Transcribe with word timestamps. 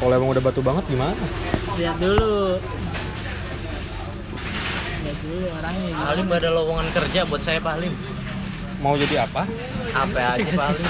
Kalau 0.00 0.12
emang 0.16 0.32
udah 0.32 0.40
batu 0.40 0.64
banget 0.64 0.84
gimana? 0.88 1.12
lihat 1.76 1.96
dulu 2.00 2.56
lihat 5.00 5.18
dulu 5.24 5.46
orangnya 5.60 5.86
gimana. 5.92 6.08
Halim 6.08 6.26
ada 6.32 6.48
lowongan 6.52 6.88
kerja 6.92 7.20
buat 7.28 7.42
saya 7.44 7.58
Pak 7.60 7.72
Halim. 7.76 7.92
Mau 8.80 8.96
jadi 8.96 9.28
apa? 9.28 9.44
Apa 9.92 10.18
aja 10.32 10.40
Pak 10.40 10.66
Halim? 10.72 10.86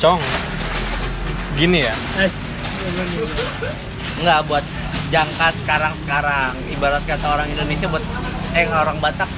Cong. 0.00 0.20
Gini 1.56 1.84
ya. 1.84 1.94
es? 2.16 2.40
Enggak 4.20 4.40
buat 4.48 4.64
jangka 5.12 5.48
sekarang-sekarang. 5.60 6.52
Ibarat 6.72 7.04
kata 7.04 7.26
orang 7.28 7.48
Indonesia 7.52 7.92
buat 7.92 8.04
eh 8.56 8.68
orang 8.68 9.00
Batak 9.00 9.28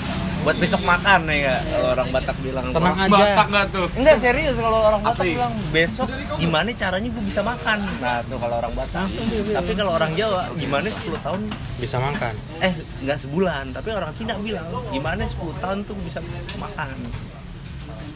buat 0.44 0.56
besok 0.56 0.84
makan 0.84 1.20
ya? 1.26 1.56
Kalau 1.64 1.88
orang 1.90 2.08
Batak 2.10 2.36
bilang. 2.38 2.66
Tenang 2.68 2.84
Orang- 2.94 3.08
aja. 3.08 3.16
Batak 3.16 3.46
nggak 3.48 3.66
tuh? 3.70 3.86
Enggak 3.96 4.16
serius 4.18 4.56
kalau 4.56 4.78
orang 4.82 5.00
Batak 5.00 5.18
Asli. 5.18 5.32
bilang 5.34 5.52
besok 5.70 6.08
gimana 6.36 6.68
caranya 6.70 7.08
gue 7.08 7.24
bisa 7.24 7.40
makan. 7.40 7.78
Nah, 7.98 8.20
tuh 8.22 8.36
kalau 8.36 8.56
orang 8.58 8.72
Batak. 8.74 9.06
Tapi 9.50 9.70
kalau 9.72 9.92
orang 9.92 10.12
Jawa 10.12 10.42
gimana 10.54 10.86
10 10.86 11.18
tahun 11.18 11.40
Bisa 11.74 11.96
makan. 11.98 12.34
eh 12.60 12.72
nggak 13.00 13.18
sebulan, 13.18 13.64
tapi 13.72 13.88
orang 13.90 14.12
Cina 14.12 14.36
bilang 14.36 14.68
gimana 14.88 15.24
10 15.24 15.34
tahun 15.58 15.78
tuh 15.82 15.96
bisa 15.98 16.20
makan. 16.54 16.92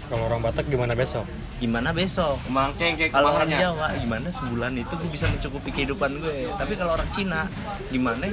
Kalau 0.06 0.24
orang 0.24 0.40
Batak 0.40 0.65
gimana 0.66 0.92
besok? 0.92 1.29
Gimana 1.59 1.90
besok? 1.90 2.40
Mangkeng 2.46 2.96
kayak 2.96 3.10
Kalau 3.10 3.34
orang. 3.34 3.51
Jawa 3.51 3.92
gimana 3.95 4.29
sebulan 4.30 4.73
itu 4.74 4.95
gue 4.95 5.10
bisa 5.10 5.26
mencukupi 5.26 5.68
kehidupan 5.70 6.16
gue. 6.18 6.48
Tapi 6.51 6.73
kalau 6.76 6.92
orang 6.92 7.09
Cina 7.10 7.45
gimana 7.88 8.24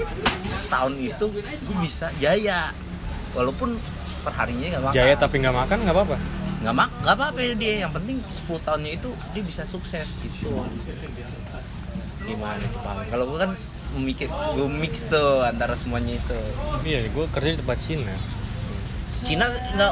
setahun 0.50 0.94
itu 0.96 1.26
gue 1.36 1.78
bisa 1.80 2.12
jaya. 2.16 2.72
Walaupun 3.36 3.78
perharinya 4.22 4.68
nggak 4.72 4.84
makan. 4.84 4.96
Jaya 4.96 5.16
tapi 5.16 5.36
nggak 5.38 5.56
makan 5.56 5.78
nggak 5.84 5.96
apa-apa. 5.96 6.18
nggak 6.56 6.74
mak 6.74 6.90
nggak 6.98 7.14
apa-apa 7.14 7.40
dia 7.54 7.74
yang 7.86 7.94
penting 7.94 8.18
10 8.26 8.66
tahunnya 8.66 8.92
itu 8.98 9.10
dia 9.38 9.44
bisa 9.46 9.70
sukses 9.70 10.18
gitu 10.18 10.50
gimana 12.26 12.58
tuh 12.66 12.82
Bang? 12.82 13.06
kalau 13.06 13.26
gue 13.30 13.38
kan 13.38 13.52
memikir 13.94 14.28
gue 14.34 14.66
mix 14.66 15.06
tuh 15.06 15.46
antara 15.46 15.78
semuanya 15.78 16.18
itu 16.18 16.38
Iya, 16.82 17.06
gue 17.06 17.26
kerja 17.30 17.50
di 17.54 17.60
tempat 17.62 17.78
Cina. 17.78 18.16
Cina 19.22 19.46
nggak 19.48 19.92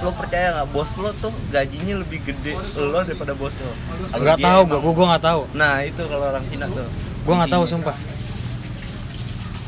lo 0.00 0.10
percaya 0.16 0.56
nggak 0.56 0.68
bos 0.72 0.96
lo 0.96 1.12
tuh 1.14 1.28
gajinya 1.52 2.00
lebih 2.00 2.24
gede 2.24 2.56
lo 2.74 3.04
daripada 3.04 3.36
bos 3.36 3.52
lo 3.54 3.72
Nggak 4.16 4.38
tahu 4.40 4.60
gue, 4.66 4.80
gue 4.80 5.06
nggak 5.06 5.24
tahu. 5.24 5.40
nah 5.52 5.84
itu 5.84 6.02
kalau 6.02 6.24
orang 6.26 6.44
Cina 6.48 6.66
tuh 6.66 6.88
Gue 7.22 7.34
nggak 7.36 7.52
tahu 7.52 7.64
sumpah. 7.64 7.96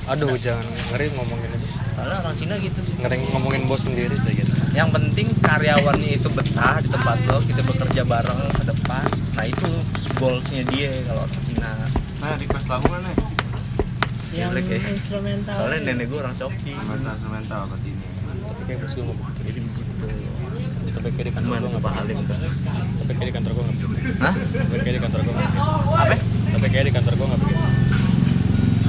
Aduh, 0.05 0.35
jangan 0.37 0.65
ngeri 0.89 1.07
ngomongin 1.13 1.53
itu. 1.53 1.69
Soalnya 1.95 2.17
orang 2.27 2.35
Cina 2.35 2.55
gitu 2.59 2.79
sih 2.83 2.95
Ngeri 2.99 3.17
ngomongin 3.31 3.63
bos 3.71 3.87
sendiri 3.87 4.15
saya 4.19 4.35
gitu. 4.35 4.51
yang 4.75 4.91
penting 4.91 5.31
karyawannya 5.41 6.11
itu 6.19 6.29
betah 6.31 6.83
di 6.83 6.89
tempat 6.91 7.17
lo 7.31 7.39
kita 7.47 7.63
bekerja 7.63 8.03
bareng 8.03 8.41
ke 8.51 8.65
depan 8.67 9.07
nah 9.39 9.45
itu 9.47 9.69
goalsnya 10.19 10.63
dia 10.75 10.91
kalau 11.07 11.23
orang 11.27 11.43
Cina 11.47 11.71
Nah, 12.25 12.41
di 12.41 12.49
kelas 12.49 12.65
lagu 12.73 12.89
mana? 12.89 13.13
yang 14.35 14.51
Jelek 14.51 14.67
ya. 14.67 14.79
instrumental 14.91 15.55
soalnya 15.55 15.79
nenek 15.95 16.11
gue 16.11 16.19
orang 16.19 16.35
coki 16.35 16.75
Instrumental, 16.75 17.15
instrumental 17.15 17.61
berarti 17.71 17.89
ini. 17.95 18.07
Tapi 18.35 18.63
kayak 18.67 18.79
bos 18.83 18.93
gue 18.97 19.05
begitu. 19.07 19.41
Jadi 19.45 19.61
begitu. 19.63 20.07
Tapi 20.91 21.09
kayak 21.15 21.27
di 21.29 21.33
kantor 21.37 21.51
gue 21.55 21.63
nggak 21.63 22.11
begitu. 22.11 22.33
tuh? 22.35 22.53
Tapi 22.99 23.13
kayak 23.15 23.29
di 23.29 23.35
kantor 23.37 23.51
gue 23.55 23.63
nggak 23.63 23.77
begitu. 23.79 24.11
Hah? 24.19 24.35
Tapi 24.35 24.79
kayak 24.83 24.95
di 24.97 25.03
kantor 25.05 25.21
gue 25.23 25.33
nggak 25.35 25.49
begitu. 25.53 25.63
apa 25.95 26.17
Tapi 26.51 26.67
kayak 26.73 26.85
di 26.85 26.93
kantor 26.97 27.13
gue 27.15 27.27
nggak 27.29 27.41
begitu. 27.45 27.63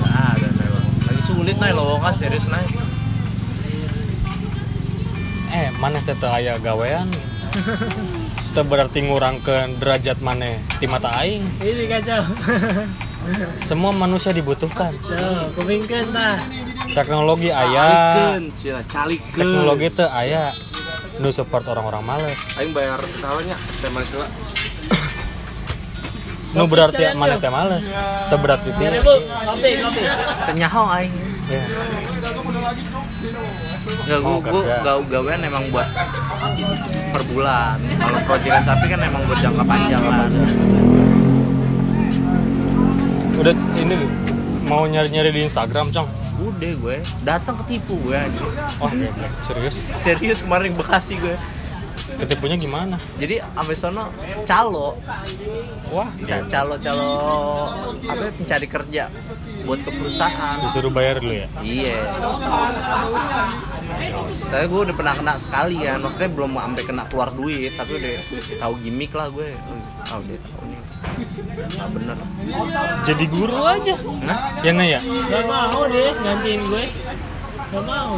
Ada 0.05 0.47
memang 0.49 0.85
lagi 1.05 1.21
sulit 1.21 1.55
nih 1.61 1.73
lowongan 1.75 2.13
serius 2.17 2.45
nih 2.49 2.65
Eh, 5.49 5.69
mana 5.75 6.01
teteh 6.01 6.27
aya 6.27 6.57
gawean? 6.57 7.09
Itu 8.51 8.61
berarti 8.63 9.03
ngurangkan 9.03 9.77
derajat 9.77 10.19
mana 10.19 10.55
di 10.79 10.87
mata 10.87 11.11
aing. 11.19 11.43
ini 11.59 11.85
kacau 11.85 12.23
Semua 13.59 13.89
manusia 13.89 14.29
dibutuhkan. 14.29 14.93
tuh 15.01 15.49
kupingkan 15.53 16.13
tah 16.13 16.37
Teknologi 16.85 17.49
aya, 17.49 17.87
Calikeun, 17.89 18.43
cila, 18.55 18.81
calikeun. 18.85 19.33
teknologi 19.35 19.87
teh 19.91 20.07
aya. 20.07 20.53
Nu 21.17 21.31
support 21.31 21.65
orang-orang 21.65 22.03
males. 22.05 22.39
Aing 22.55 22.71
bayar 22.71 23.01
tahunnya 23.19 23.57
teh 23.81 23.89
sila. 24.05 24.27
Nu 26.55 26.63
Kopi 26.63 26.71
berarti 26.71 27.03
mana 27.17 27.35
teh 27.35 27.51
males. 27.51 27.83
Teh. 28.29 28.39
ibu 28.95 29.13
kopi 29.25 29.69
kopi 29.81 30.01
tenyaho 30.45 30.83
aing 30.93 31.13
Ya. 31.45 31.61
Enggak, 33.85 34.19
gua, 34.19 34.37
gua 34.41 34.61
kerja. 34.65 34.75
gak 34.81 34.97
gawean 35.13 35.41
emang 35.45 35.69
buat 35.69 35.85
per 37.13 37.21
bulan. 37.29 37.77
Kalau 37.77 38.19
proyekan 38.25 38.63
sapi 38.65 38.85
kan 38.89 38.99
emang 38.99 39.21
buat 39.29 39.39
jangka 39.39 39.63
panjang 39.63 40.01
kan. 40.01 40.29
Udah 43.35 43.53
ini 43.77 43.95
mau 44.65 44.89
nyari-nyari 44.89 45.29
di 45.29 45.41
Instagram, 45.45 45.93
Cong. 45.93 46.09
Udah 46.35 46.71
gue, 46.75 46.97
datang 47.21 47.55
ketipu 47.61 47.95
gue 48.01 48.17
aja. 48.17 48.41
Oh, 48.81 48.89
geblek. 48.89 49.31
serius? 49.45 49.75
Serius 49.95 50.39
kemarin 50.41 50.73
di 50.73 50.77
Bekasi 50.81 51.15
gue. 51.15 51.37
Ketipunya 52.15 52.55
gimana? 52.55 52.95
Jadi 53.17 53.39
sampai 53.39 53.75
sono 53.75 54.03
calo, 54.43 54.97
Wah, 55.91 56.09
ca- 56.25 56.47
calo 56.47 56.75
calo 56.79 57.09
apa 58.07 58.31
pencari 58.35 58.67
kerja 58.67 59.07
buat 59.65 59.79
ke 59.81 59.91
perusahaan. 59.91 60.57
disuruh 60.61 60.93
bayar 60.93 61.19
dulu 61.19 61.33
ya. 61.33 61.47
Iya. 61.59 61.97
Tapi 64.45 64.65
gue 64.69 64.81
udah 64.85 64.95
pernah 64.95 65.13
kena 65.17 65.33
sekali 65.41 65.81
kan, 65.81 65.99
maksudnya 65.99 66.29
belum 66.29 66.51
sampai 66.55 66.83
kena 66.85 67.03
keluar 67.09 67.29
duit, 67.33 67.73
tapi 67.73 67.97
udah 67.97 68.13
tahu 68.61 68.73
gimmick 68.85 69.11
lah 69.17 69.27
gue. 69.33 69.57
Oh, 69.57 70.19
udah 70.21 70.37
tahu 70.39 70.63
nih. 70.69 70.81
Nah, 71.75 71.87
bener. 71.89 72.17
Jadi 73.05 73.25
guru 73.29 73.61
aja. 73.65 73.95
Nah, 74.25 74.37
Ya 74.65 74.71
nah 74.73 74.85
ya. 74.85 74.99
gak 75.01 75.43
mau 75.49 75.85
deh 75.89 76.09
gantiin 76.21 76.61
gue 76.69 76.85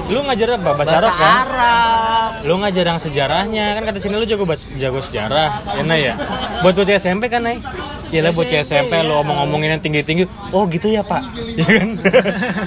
Lu 0.07 0.19
ngajar 0.22 0.47
apa? 0.53 0.72
Bahasa, 0.72 0.78
bahasa 0.78 0.97
Arab 1.00 1.13
kan? 1.13 1.31
Arab. 1.44 2.29
Lu 2.44 2.53
ngajar 2.57 2.85
yang 2.85 3.00
sejarahnya 3.00 3.66
kan 3.73 3.84
kata 3.84 3.97
sini 3.97 4.16
lu 4.16 4.23
jago 4.23 4.44
bas- 4.44 4.69
jago 4.75 5.00
sejarah. 5.00 5.66
Ya 5.73 5.81
nah 5.81 5.97
ya. 5.97 6.13
Buat 6.62 6.73
bocah 6.75 6.95
SMP 6.95 7.28
kan, 7.28 7.41
Nay? 7.41 7.59
Ya 8.07 8.22
lah 8.22 8.31
bocah 8.31 8.57
SMP 8.57 8.94
lu 9.01 9.12
ya. 9.12 9.19
omong-omongin 9.19 9.69
yang 9.69 9.81
tinggi-tinggi. 9.81 10.23
Oh, 10.50 10.63
gitu 10.66 10.88
ya, 10.88 11.01
Pak. 11.01 11.22
Ya 11.59 11.66
kan? 11.66 11.90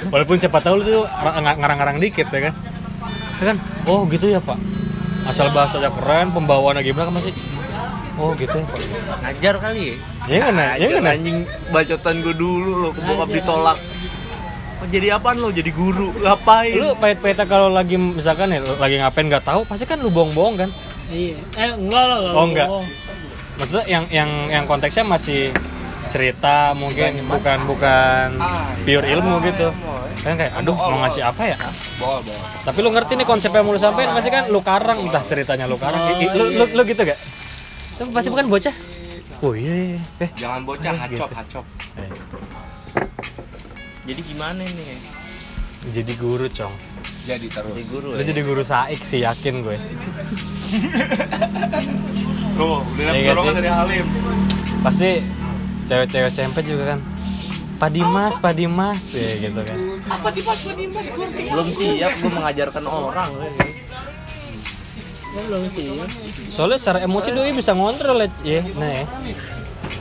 Walaupun 0.08 0.36
siapa 0.36 0.58
tahu 0.58 0.78
lu 0.78 0.84
tuh 0.84 1.02
ra- 1.06 1.38
nga- 1.38 1.56
ngarang-ngarang 1.56 1.96
dikit 1.98 2.26
ya 2.26 2.50
kan. 2.50 2.54
Ya 3.38 3.44
kan? 3.46 3.56
Oh, 3.84 4.04
gitu 4.04 4.26
ya, 4.26 4.38
Pak. 4.38 4.58
Asal 5.22 5.48
bahasanya 5.48 5.88
keren, 5.90 6.30
pembawaannya 6.30 6.82
gimana 6.82 7.06
kan 7.06 7.14
masih 7.16 7.32
Oh, 8.14 8.36
gitu 8.36 8.52
ya, 8.52 8.66
Pak. 8.66 8.78
Ngajar 9.22 9.54
kali 9.58 9.80
ya? 9.80 9.94
Ya 10.28 10.38
kan? 10.42 10.54
Ya 10.76 10.88
kan, 10.90 11.04
anjing 11.06 11.38
bacotan 11.70 12.20
gue 12.20 12.34
dulu 12.34 12.70
loh, 12.78 12.90
ke 12.90 13.00
bokap 13.00 13.24
Ngajar. 13.24 13.36
ditolak. 13.38 13.78
Oh, 14.80 14.88
jadi 14.88 15.12
apaan 15.12 15.36
lo? 15.36 15.52
Jadi 15.52 15.70
guru? 15.70 16.08
Ngapain? 16.16 16.72
Lu 16.72 16.96
pahit-pahitnya 16.96 17.44
kalau 17.44 17.68
lagi 17.68 17.94
misalkan 17.94 18.48
ya 18.48 18.64
lagi 18.64 18.96
ngapain 18.96 19.28
nggak 19.28 19.44
tahu, 19.44 19.60
pasti 19.64 19.84
kan 19.84 20.00
lu 20.00 20.08
bohong-bohong 20.08 20.56
kan? 20.56 20.70
iya 21.10 21.34
eh 21.58 21.74
enggak 21.74 22.04
lah 22.06 22.18
Oh, 22.32 22.46
enggak. 22.46 22.70
Maksudnya 23.58 23.84
yang 23.84 24.04
yang 24.08 24.30
yang 24.48 24.64
konteksnya 24.64 25.02
masih 25.02 25.50
cerita 26.06 26.70
mungkin 26.72 27.26
bukan 27.26 27.66
bukan 27.66 28.38
pure 28.82 29.04
ilmu 29.04 29.42
gitu. 29.42 29.74
Kan 30.22 30.38
kayak 30.38 30.54
aduh 30.54 30.72
mau 30.72 31.02
ngasih 31.02 31.26
apa 31.26 31.42
ya? 31.44 31.56
Tapi 32.62 32.78
lu 32.78 32.88
ngerti 32.88 33.18
nih 33.18 33.26
konsep 33.26 33.50
yang 33.50 33.66
mau 33.66 33.74
lu 33.74 33.80
sampein 33.82 34.08
pasti 34.14 34.30
kan 34.30 34.46
lu 34.48 34.62
karang 34.62 35.02
entah 35.02 35.20
ceritanya 35.20 35.66
lu 35.66 35.76
karang. 35.76 35.98
Lu, 36.30 36.44
lu, 36.56 36.64
lu 36.70 36.82
gitu 36.86 37.02
gak? 37.02 37.18
Lu 37.98 38.08
pasti 38.14 38.30
bukan 38.30 38.46
bocah. 38.46 38.74
Oh 39.42 39.52
iya. 39.52 39.98
iya. 39.98 40.00
Eh. 40.20 40.30
Jangan 40.36 40.62
bocah, 40.62 40.92
hacop, 40.94 41.26
Gitu. 41.26 41.36
hacop. 41.36 41.64
Eh, 44.10 44.14
Jadi 44.18 44.22
gimana 44.26 44.62
nih? 44.66 44.98
Jadi 45.94 46.12
guru, 46.18 46.46
Cong. 46.50 46.74
Jadi 47.30 47.46
terus. 47.46 47.72
Jadi 47.72 47.84
guru 47.88 48.08
Lu 48.10 48.18
ya? 48.18 48.24
jadi 48.26 48.40
guru 48.42 48.62
saik 48.66 49.00
sih 49.06 49.22
yakin 49.22 49.54
gue. 49.62 49.76
Tuh, 52.58 52.78
dengan 52.98 53.12
Iya 53.14 53.20
nggak 53.22 53.34
dorongan 53.38 53.52
sih? 53.54 53.58
dari 53.62 53.70
Halim. 53.70 54.06
Pasti 54.82 55.10
cewek-cewek 55.86 56.28
SMP 56.28 56.58
juga 56.66 56.96
kan. 56.96 57.00
Pak 57.80 57.90
Dimas, 57.96 58.34
Pak 58.36 58.52
Dimas, 58.58 59.04
ya 59.16 59.48
gitu 59.48 59.60
kan. 59.64 59.78
Apa 60.10 60.28
di 60.28 60.40
pas 60.44 60.60
di 60.60 60.84
mas 60.92 61.08
Belum 61.16 61.68
siap 61.72 62.12
gue 62.20 62.28
mengajarkan 62.28 62.84
orang. 62.84 63.30
Gue 65.30 65.42
belum 65.48 65.62
sih 65.70 65.86
Soalnya 66.52 66.76
secara 66.76 66.98
emosi 67.06 67.30
doi 67.32 67.54
bisa 67.56 67.72
ngontrol 67.72 68.26
ya, 68.44 68.60
nah 68.76 68.90
ya. 68.90 69.04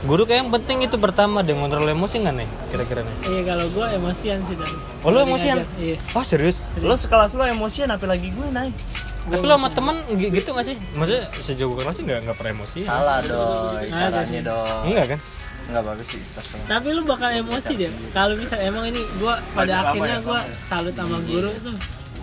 Guru 0.00 0.22
kayak 0.24 0.40
yang 0.40 0.50
penting 0.50 0.78
itu 0.82 0.96
pertama 0.96 1.40
deh 1.40 1.52
ngontrol 1.52 1.84
emosi 1.86 2.18
nggak 2.18 2.34
nih 2.34 2.48
kira-kira 2.68 3.00
nih? 3.00 3.14
iya 3.26 3.40
kalau 3.44 3.66
gue 3.68 3.86
emosian 3.92 4.38
sih 4.42 4.54
dan 4.54 4.70
Oh 5.00 5.08
lu 5.08 5.18
emosian? 5.20 5.56
iya 5.76 5.96
Oh 6.10 6.22
serius? 6.22 6.64
Lo 6.78 6.94
sekelas 6.94 7.32
lo 7.32 7.44
emosian 7.44 7.88
apalagi 7.88 8.28
gue 8.28 8.46
naik. 8.48 8.74
Tapi 9.22 9.44
lo 9.44 9.54
sama 9.54 9.68
temen 9.68 9.96
gi- 10.10 10.32
gitu 10.32 10.50
gak 10.50 10.64
sih? 10.64 10.76
Maksudnya 10.92 11.28
sejauh 11.36 11.74
kelas 11.74 11.92
sih 11.92 12.02
nggak 12.02 12.18
nggak 12.24 12.36
pernah 12.36 12.52
emosi? 12.54 12.80
Salah 12.82 13.18
dong, 13.20 13.76
caranya 13.84 14.40
dong. 14.42 14.82
Enggak 14.86 15.06
kan? 15.08 15.20
Enggak 15.68 15.84
bagus 15.86 16.06
sih. 16.08 16.20
tapi 16.64 16.88
lu 16.90 17.02
bakal 17.04 17.30
emosi 17.30 17.72
deh 17.76 17.90
kalau 18.10 18.34
bisa 18.34 18.58
emang 18.58 18.86
ini 18.86 18.98
gue 18.98 19.34
pada 19.52 19.86
akhirnya 19.86 20.18
ya, 20.18 20.24
gue 20.24 20.40
ya. 20.40 20.54
salut 20.60 20.94
sama 20.94 21.20
guru 21.22 21.50
tuh 21.56 21.76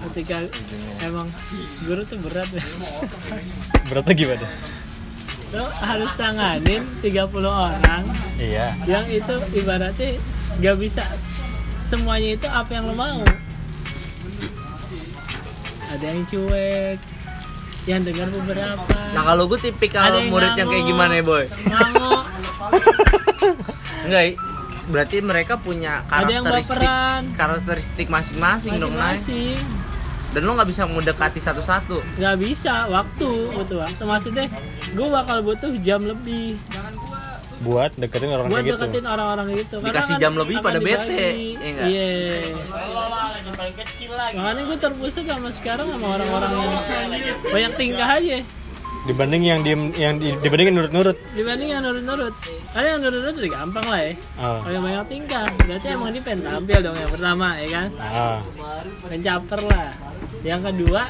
ketika 0.10 0.44
emang 1.00 1.28
guru 1.82 2.02
tuh 2.04 2.18
berat 2.20 2.50
ya 2.50 2.64
Berarti 3.88 4.12
gimana? 4.14 4.44
Lo 5.56 5.66
harus 5.80 6.12
tanganin 6.20 6.84
30 7.00 7.32
orang. 7.48 8.04
Iya. 8.36 8.76
Yang 8.84 9.06
itu 9.24 9.36
ibaratnya 9.64 10.20
gak 10.60 10.78
bisa. 10.80 11.04
Semuanya 11.84 12.36
itu 12.36 12.48
apa 12.48 12.72
yang 12.76 12.92
lo 12.92 12.96
mau. 12.96 13.24
Ada 15.88 16.04
yang 16.04 16.28
cuek 16.28 17.00
yang 17.88 18.04
dengar 18.04 18.28
beberapa. 18.28 18.96
Nah 19.16 19.24
kalau 19.24 19.48
gue 19.48 19.60
tipikal 19.64 20.04
Ada 20.12 20.20
yang 20.20 20.36
murid 20.36 20.52
yang 20.60 20.68
kayak 20.68 20.86
gimana 20.86 21.14
ya 21.16 21.24
boy? 21.24 21.46
Enggak, 24.08 24.36
berarti 24.92 25.16
mereka 25.24 25.60
punya 25.60 26.04
ada 26.08 26.28
yang 26.28 26.44
karakteristik 26.44 27.36
karakteristik 27.36 28.08
masing-masing 28.12 28.80
dong 28.80 28.96
Nay. 28.96 29.20
Dan 30.36 30.42
lo 30.44 30.52
nggak 30.54 30.70
bisa 30.70 30.84
mendekati 30.86 31.40
satu-satu. 31.40 31.98
nggak 32.20 32.36
bisa 32.38 32.86
waktu 32.92 33.30
butuh 33.52 33.78
waktu. 33.84 34.04
Maksudnya 34.04 34.46
gue 34.92 35.08
bakal 35.08 35.38
butuh 35.42 35.72
jam 35.82 36.04
lebih. 36.04 36.60
Buat 37.58 37.98
deketin 37.98 38.30
orang 38.30 38.46
buat 38.54 38.62
kayak 38.62 38.70
gitu. 38.70 38.78
deketin 38.78 39.06
orang-orang 39.10 39.46
gitu. 39.58 39.76
Karena 39.82 39.90
Dikasih 39.90 40.16
kan 40.16 40.22
jam 40.22 40.34
lebih 40.38 40.56
akan 40.62 40.66
pada 40.70 40.80
bete, 40.80 41.10
dibagi. 41.10 41.50
ya 41.58 41.70
nggak? 41.74 41.88
iya. 41.90 42.10
Makanya 44.38 44.62
gue 44.62 44.78
terpusat 44.78 45.24
sama 45.26 45.50
sekarang 45.50 45.88
sama 45.90 46.08
orang-orang 46.22 46.52
yang 46.54 46.74
banyak 47.50 47.72
tingkah 47.74 48.10
aja. 48.14 48.38
Dibanding 49.08 49.44
yang 49.48 49.60
diem 49.64 49.82
yang 49.96 50.14
di- 50.20 50.36
dibandingin 50.44 50.76
nurut-nurut. 50.76 51.16
Dibanding 51.32 51.70
yang 51.72 51.82
nurut-nurut. 51.82 52.36
Ada 52.76 52.88
yang 52.94 53.00
nurut-nurut 53.02 53.36
udah 53.40 53.52
gampang 53.56 53.86
lah 53.88 54.00
ya. 54.04 54.12
Ah. 54.36 54.60
Kalau 54.62 54.74
yang 54.76 54.84
banyak 54.84 55.06
tingkah. 55.08 55.46
Berarti 55.64 55.88
emang 55.88 56.10
dia 56.12 56.22
pengen 56.22 56.42
tampil 56.44 56.78
dong 56.84 56.98
yang 57.00 57.12
pertama 57.16 57.48
ya 57.56 57.68
kan? 57.72 57.88
Ah. 57.98 58.40
Pengen 59.08 59.22
caper 59.24 59.62
lah 59.66 59.88
yang 60.48 60.62
kedua 60.64 61.02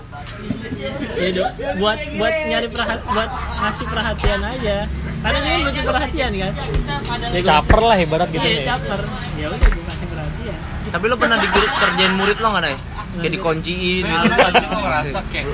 ya 1.16 1.30
do- 1.32 1.54
buat 1.78 2.00
buat 2.18 2.34
nyari 2.44 2.68
perhatian 2.68 3.06
buat 3.08 3.30
ngasih 3.60 3.86
perhatian 3.86 4.42
aja. 4.42 4.78
Karena 5.18 5.40
dia 5.40 5.56
butuh 5.60 5.84
perhatian 5.84 6.32
kan? 6.32 6.54
Ya, 6.54 7.30
gua- 7.36 7.48
caper 7.48 7.82
lah 7.84 7.98
ibarat 7.98 8.30
gitu 8.30 8.42
iya 8.44 8.58
ya. 8.58 8.66
caper. 8.74 9.02
Ya 9.36 9.46
udah 9.50 9.68
gue 9.68 9.84
kasih 9.86 10.08
perhatian. 10.08 10.58
Tapi 10.88 11.06
lo 11.06 11.16
pernah 11.16 11.38
diguru 11.38 11.68
kerjain 11.68 12.14
murid 12.16 12.38
lo 12.38 12.48
nggak 12.50 12.64
Nay? 12.64 12.76
Kayak 13.18 13.34
dikunciin 13.34 14.04
gitu. 14.04 14.26
Pasti 14.30 14.66
ngerasa 14.68 15.20
kayak 15.28 15.46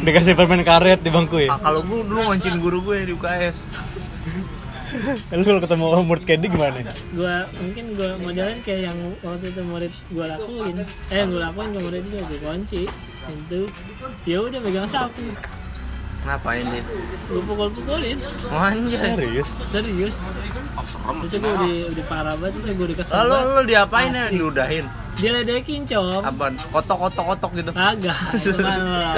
dikasih 0.00 0.32
permen 0.32 0.62
karet 0.62 1.00
di 1.00 1.10
bangku 1.10 1.36
ya? 1.38 1.48
Ah, 1.50 1.60
kalau 1.60 1.80
gue 1.80 2.00
dulu 2.04 2.20
ngoncin 2.22 2.56
guru 2.56 2.78
gue 2.82 3.04
di 3.04 3.12
UKS. 3.12 3.58
lu 5.30 5.42
kalau 5.46 5.62
ketemu 5.62 5.84
murid 6.02 6.22
kayak 6.26 6.38
dia 6.42 6.50
gimana? 6.50 6.78
Gue 7.14 7.34
mungkin 7.56 7.84
gue 7.94 8.10
modelin 8.18 8.58
kayak 8.60 8.80
yang 8.90 8.98
waktu 9.22 9.46
itu 9.48 9.62
murid 9.62 9.92
gue 10.10 10.24
lakuin. 10.26 10.76
Eh 11.08 11.22
gue 11.24 11.40
lakuin 11.40 11.68
ke 11.70 11.80
murid 11.80 12.02
itu 12.04 12.16
gue 12.20 12.38
kunci 12.38 12.82
itu 13.26 13.60
ya 14.24 14.38
udah 14.40 14.58
megang 14.58 14.86
sapu 14.86 15.22
Ngapain 16.20 16.68
dia? 16.68 16.84
gue 17.26 17.40
pukul 17.42 17.72
pukulin 17.72 18.20
Oh, 18.46 18.60
anjay. 18.60 19.16
serius 19.16 19.56
serius 19.68 20.20
oh, 20.74 20.84
serem. 20.84 21.16
itu 21.24 21.36
gue 21.36 21.48
udah 21.48 21.72
udah 21.90 22.04
parah 22.06 22.34
banget 22.36 22.60
itu 22.60 22.70
gue 22.70 22.86
udah 22.86 22.98
kesel 23.00 23.16
Lalu 23.22 23.36
lo 23.50 23.62
diapain 23.64 24.10
ya? 24.10 24.28
Diludahin. 24.28 24.84
dia 25.16 25.30
ledekin 25.32 25.84
com 25.86 26.20
Apaan? 26.20 26.60
Kotok-kotok-kotok 26.70 27.50
gitu. 27.56 27.70
Agak, 27.72 28.16
lah. 28.60 29.16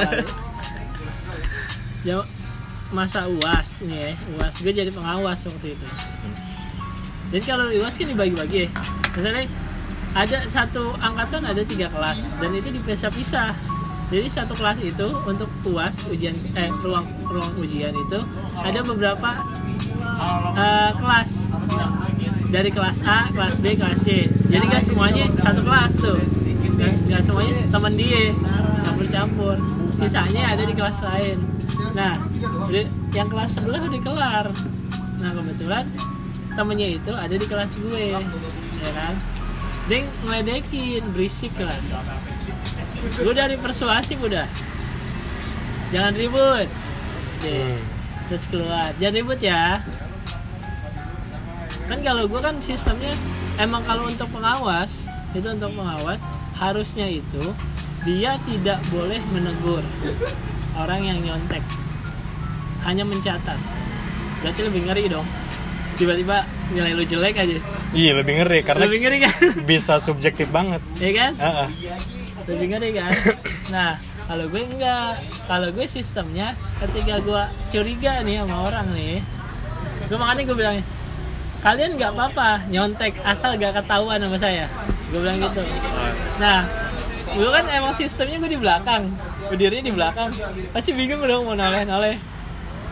Jam 2.03 2.23
masa 2.91 3.25
uas 3.25 3.83
nih 3.83 3.99
ya, 3.99 4.11
uas 4.37 4.55
gue 4.59 4.71
jadi 4.71 4.91
pengawas 4.91 5.43
waktu 5.43 5.73
itu. 5.73 5.87
Jadi 7.31 7.45
kalau 7.45 7.67
uas 7.73 7.95
kan 7.95 8.07
dibagi-bagi 8.07 8.59
ya. 8.63 8.69
Misalnya 9.13 9.45
ada 10.13 10.39
satu 10.45 10.93
angkatan 10.99 11.41
ada 11.43 11.63
tiga 11.63 11.89
kelas 11.89 12.37
dan 12.37 12.51
itu 12.53 12.69
dipisah-pisah. 12.71 13.51
Jadi 14.13 14.29
satu 14.29 14.53
kelas 14.53 14.77
itu 14.85 15.09
untuk 15.25 15.49
uas 15.73 16.05
ujian 16.13 16.37
eh 16.53 16.69
ruang 16.85 17.09
ruang 17.25 17.57
ujian 17.57 17.97
itu 17.97 18.21
ada 18.61 18.85
beberapa 18.85 19.41
eh, 20.53 20.91
kelas 21.01 21.31
dari 22.53 22.69
kelas 22.69 23.01
A, 23.09 23.33
kelas 23.33 23.57
B, 23.65 23.73
kelas 23.81 24.05
C. 24.05 24.29
Jadi 24.53 24.65
gak 24.69 24.85
semuanya 24.85 25.25
satu 25.41 25.65
kelas 25.65 25.97
tuh. 25.97 26.21
Gak, 27.09 27.25
semuanya 27.25 27.57
teman 27.73 27.97
dia, 27.97 28.37
campur-campur. 28.85 29.57
Sisanya 29.97 30.53
ada 30.53 30.61
di 30.69 30.77
kelas 30.77 31.01
lain. 31.01 31.41
Nah, 31.97 32.21
yang 33.17 33.33
kelas 33.33 33.57
sebelah 33.57 33.81
udah 33.81 34.03
kelar. 34.05 34.47
Nah 35.17 35.31
kebetulan 35.33 35.89
temennya 36.53 37.01
itu 37.01 37.13
ada 37.17 37.33
di 37.33 37.47
kelas 37.49 37.73
gue, 37.81 38.13
ya 38.13 38.91
kan? 38.93 39.15
Dia 39.89 40.05
ngeledekin, 40.29 41.03
berisik 41.17 41.57
lah. 41.57 41.79
Gue 43.19 43.35
dari 43.35 43.57
persuasif 43.59 44.19
udah. 44.23 44.47
Jangan 45.91 46.13
ribut. 46.15 46.69
Deh. 47.43 47.51
Hmm. 47.51 47.79
Terus 48.31 48.45
keluar. 48.49 48.95
Jangan 48.97 49.15
ribut 49.19 49.41
ya 49.43 49.83
kan 51.93 52.01
kalau 52.01 52.25
gue 52.25 52.41
kan 52.41 52.57
sistemnya 52.63 53.13
emang 53.61 53.85
kalau 53.85 54.09
untuk 54.09 54.25
pengawas 54.33 55.11
itu 55.37 55.45
untuk 55.45 55.77
pengawas 55.77 56.25
harusnya 56.57 57.05
itu 57.05 57.53
dia 58.09 58.41
tidak 58.49 58.81
boleh 58.89 59.21
menegur 59.29 59.85
orang 60.79 61.05
yang 61.05 61.19
nyontek 61.21 61.61
hanya 62.89 63.05
mencatat 63.05 63.61
berarti 64.41 64.61
lebih 64.65 64.89
ngeri 64.89 65.05
dong 65.13 65.29
tiba-tiba 66.01 66.49
nilai 66.73 66.97
lu 66.97 67.05
jelek 67.05 67.37
aja 67.37 67.61
iya 67.93 68.17
lebih 68.17 68.41
ngeri 68.41 68.65
karena 68.65 68.89
lebih 68.89 68.99
ngeri 69.05 69.19
kan 69.29 69.37
bisa 69.69 70.01
subjektif 70.01 70.49
banget 70.49 70.81
ya 70.97 71.13
kan 71.13 71.33
ah 71.37 71.69
lebih 72.49 72.67
ngeri 72.75 72.91
kan? 72.97 73.13
Nah 73.71 73.91
kalau 74.27 74.47
gue 74.49 74.63
enggak. 74.63 75.21
Kalau 75.51 75.69
gue 75.75 75.87
sistemnya 75.87 76.55
ketika 76.81 77.21
gue 77.21 77.43
curiga 77.75 78.23
nih 78.23 78.43
sama 78.43 78.57
orang 78.67 78.89
nih 78.95 79.19
gue 80.03 80.19
makanya 80.21 80.43
gue 80.45 80.57
bilang 80.59 80.77
kalian 81.63 81.95
nggak 81.95 82.13
apa-apa 82.13 82.69
nyontek 82.69 83.17
asal 83.23 83.55
gak 83.57 83.79
ketahuan 83.79 84.19
sama 84.19 84.39
saya. 84.39 84.67
Gue 85.13 85.21
bilang 85.23 85.39
gitu. 85.39 85.63
Nah 86.43 86.67
gue 87.33 87.51
kan 87.51 87.65
emang 87.71 87.93
sistemnya 87.95 88.37
gue 88.43 88.51
di 88.57 88.61
belakang. 88.61 89.13
Berdiri 89.49 89.85
di 89.85 89.93
belakang. 89.93 90.33
Pasti 90.75 90.91
bingung 90.97 91.23
dong 91.23 91.47
mau 91.47 91.55
noleh 91.55 91.85
noleh 91.87 92.17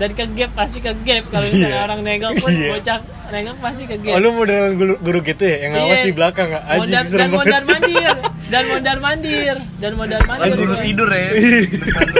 dan 0.00 0.11
ke 0.11 0.25
gap 0.32 0.50
pasti 0.55 0.79
ke 0.79 0.93
gap 0.99 1.25
kalau 1.29 1.44
misalnya 1.47 1.69
Iya. 1.70 1.85
orang 1.85 2.00
nengok 2.00 2.32
pun 2.38 2.50
Iya. 2.50 2.69
bocah 2.73 2.99
nengok 3.31 3.56
pasti 3.61 3.82
ke 3.85 3.97
gap 3.99 4.12
oh 4.12 4.19
lu 4.19 4.29
model 4.32 4.62
guru, 4.73 4.94
guru 4.99 5.19
gitu 5.23 5.43
ya 5.43 5.56
yang 5.61 5.73
ngawas 5.75 5.93
Iya. 5.94 6.06
di 6.06 6.12
belakang 6.12 6.47
nggak 6.49 6.64
anjing 6.64 6.81
Mondar- 6.81 7.06
serem 7.06 7.20
dan 7.20 7.31
mondar 7.31 7.62
mandir 7.62 8.17
dan 8.50 8.62
mondar 8.67 8.97
mandir 8.99 9.56
dan 9.79 9.93
mondar 9.94 10.20
mandir 10.25 10.43
Kan 10.43 10.58
guru 10.58 10.73
gue. 10.73 10.82
tidur 10.82 11.08
ya. 11.08 11.29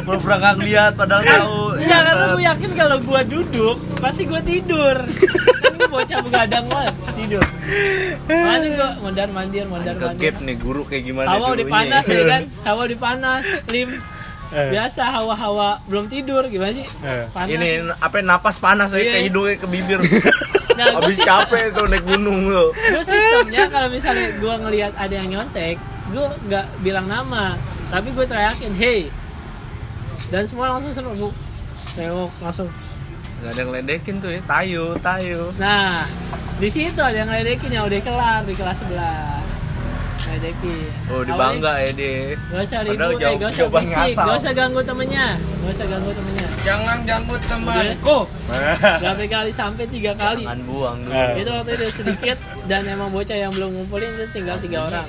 Pura-pura 0.01 0.37
nggak 0.37 0.55
ngeliat 0.57 0.93
padahal 0.95 1.23
tahu. 1.25 1.59
Enggak, 1.77 2.01
karena 2.05 2.25
gue 2.29 2.43
yakin 2.45 2.71
kalau 2.77 2.97
gue 3.01 3.21
duduk 3.27 3.77
pasti 3.99 4.23
gue 4.25 4.41
tidur. 4.45 4.97
kan 5.61 5.73
gue 5.75 5.89
bocah 5.89 6.19
begadang 6.21 6.65
banget 6.67 6.95
tidur. 7.17 7.45
Makanya 8.27 8.69
gue 8.71 8.91
mondar 9.01 9.29
mandir, 9.29 9.65
mondar 9.67 9.95
Ke 9.95 10.05
mandir. 10.07 10.23
gap 10.23 10.37
nih 10.41 10.57
guru 10.57 10.83
kayak 10.85 11.03
gimana 11.03 11.29
Hawa 11.29 11.47
udah 11.49 11.57
dulunya. 11.59 11.73
panas 11.73 12.05
ya 12.07 12.23
kan? 12.25 12.43
Hawa 12.63 12.81
udah 12.85 12.99
panas, 13.01 13.45
lim. 13.67 13.91
Eh, 14.51 14.69
Biasa 14.73 15.07
hawa-hawa 15.09 15.79
belum 15.85 16.07
tidur 16.07 16.43
gimana 16.45 16.73
sih? 16.73 16.83
eh. 17.01 17.25
Panas. 17.29 17.49
Ini 17.49 17.69
apa 17.95 18.19
napas 18.21 18.57
panas 18.57 18.91
ya 18.91 18.99
Iya. 18.99 19.11
kayak 19.13 19.25
hidungnya 19.25 19.55
ke 19.57 19.67
bibir. 19.67 19.99
Nah, 20.73 20.87
Habis 20.99 21.15
sistem- 21.15 21.29
capek 21.47 21.65
tuh 21.71 21.87
naik 21.87 22.05
gunung 22.05 22.39
tuh. 22.45 22.69
Gue 22.73 23.05
sistemnya 23.05 23.65
kalau 23.67 23.89
misalnya 23.89 24.27
gue 24.35 24.55
ngelihat 24.57 24.93
ada 24.95 25.15
yang 25.15 25.29
nyontek, 25.29 25.79
gue 26.09 26.27
nggak 26.45 26.67
bilang 26.81 27.07
nama, 27.07 27.55
tapi 27.89 28.11
gue 28.11 28.25
teriakin, 28.25 28.75
hey. 28.75 29.07
Dan 30.27 30.43
semua 30.43 30.67
langsung 30.69 30.91
serbu. 30.91 31.31
Tengok 31.93 32.31
langsung 32.39 32.67
Gak 33.41 33.51
ada 33.51 33.61
yang 33.61 33.73
ledekin 33.73 34.19
tuh 34.19 34.31
ya. 34.31 34.41
Tayo, 34.45 34.93
tayo. 35.01 35.49
Nah, 35.57 36.05
di 36.57 36.69
situ 36.69 36.99
ada 36.99 37.15
yang 37.15 37.25
ngeledekin 37.27 37.71
yang 37.71 37.85
udah 37.85 37.97
kelar 37.99 38.45
di 38.45 38.53
kelas 38.53 38.77
sebelah. 38.77 39.41
Ngeledekin. 40.31 41.11
Oh, 41.11 41.23
dibangga 41.27 41.73
ya 41.77 41.91
dia. 41.91 42.39
Gak 42.39 42.63
usah 42.63 42.79
Padahal 42.81 43.11
ribut, 43.11 43.11
eh, 43.11 43.19
jawab- 43.19 43.41
gak 43.41 43.51
usah 43.51 43.67
ngasal. 43.83 44.25
gak 44.25 44.37
usah 44.39 44.53
ganggu 44.55 44.81
temennya, 44.81 45.27
gak 45.35 45.71
usah 45.75 45.87
ganggu 45.91 46.11
temennya. 46.15 46.49
Jangan 46.61 46.99
ganggu 47.03 47.37
temanku. 47.43 48.19
Berapa 49.01 49.23
kali 49.27 49.51
sampai 49.51 49.85
tiga 49.91 50.13
kali. 50.15 50.45
Jangan 50.47 50.61
buang 50.63 50.97
dulu. 51.03 51.11
Eh. 51.13 51.43
Itu 51.43 51.51
waktu 51.51 51.71
itu 51.75 51.87
sedikit 51.91 52.39
dan 52.65 52.87
emang 52.87 53.11
bocah 53.11 53.35
yang 53.35 53.51
belum 53.51 53.71
ngumpulin 53.75 54.11
itu 54.13 54.25
tinggal 54.31 54.57
tiga 54.57 54.87
orang. 54.87 55.07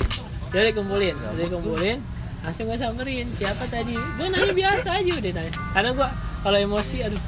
Dia 0.49 0.67
dikumpulin, 0.67 1.15
dia 1.15 1.45
dikumpulin, 1.45 1.97
langsung 2.41 2.65
gue 2.65 2.75
samperin 2.75 3.29
siapa 3.29 3.69
tadi. 3.69 3.93
Gue 3.93 4.27
nanya 4.27 4.51
biasa 4.51 4.97
aja 4.97 5.11
udah 5.13 5.31
nanya. 5.31 5.53
Karena 5.71 5.89
gue 5.93 6.07
kalau 6.41 6.57
emosi, 6.57 6.97
aduh 7.05 7.21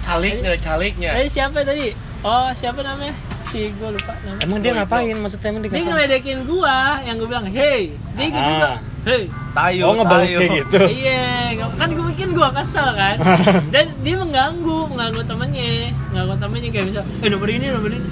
Caliknya, 0.00 0.52
caliknya. 0.58 1.10
Eh 1.14 1.28
siapa 1.30 1.62
tadi? 1.62 1.94
Oh 2.20 2.50
siapa 2.50 2.82
namanya? 2.82 3.14
Si 3.50 3.66
gue 3.66 3.88
lupa 3.90 4.14
namanya. 4.16 4.42
emang 4.42 4.58
dia 4.60 4.72
ngapain 4.72 5.16
maksudnya 5.16 5.48
emang 5.50 5.60
dia 5.60 5.70
Dia 5.70 5.82
ngeledekin 5.82 6.38
gua, 6.44 6.78
yang 7.02 7.18
gue 7.18 7.26
bilang, 7.26 7.46
hey, 7.46 7.80
dia 8.14 8.24
ikut 8.24 8.38
Ah. 8.38 8.46
juga, 8.48 8.70
hey. 9.04 9.22
Tayo, 9.50 9.82
oh 9.82 9.94
ngebales 9.96 10.30
kayak 10.32 10.50
gitu 10.56 10.78
Iya, 10.86 11.26
kan 11.74 11.88
gue 11.90 12.04
bikin 12.08 12.28
gua 12.30 12.48
kesel 12.52 12.88
kan, 12.92 13.16
dan 13.74 13.90
dia 14.00 14.14
mengganggu, 14.14 14.78
mengganggu 14.86 15.22
temennya, 15.24 15.70
mengganggu 16.08 16.34
temennya 16.38 16.68
kayak 16.70 16.86
misal, 16.86 17.02
eh 17.02 17.28
nomor 17.28 17.48
ini, 17.48 17.66
nomor 17.68 17.90
ini, 17.90 18.06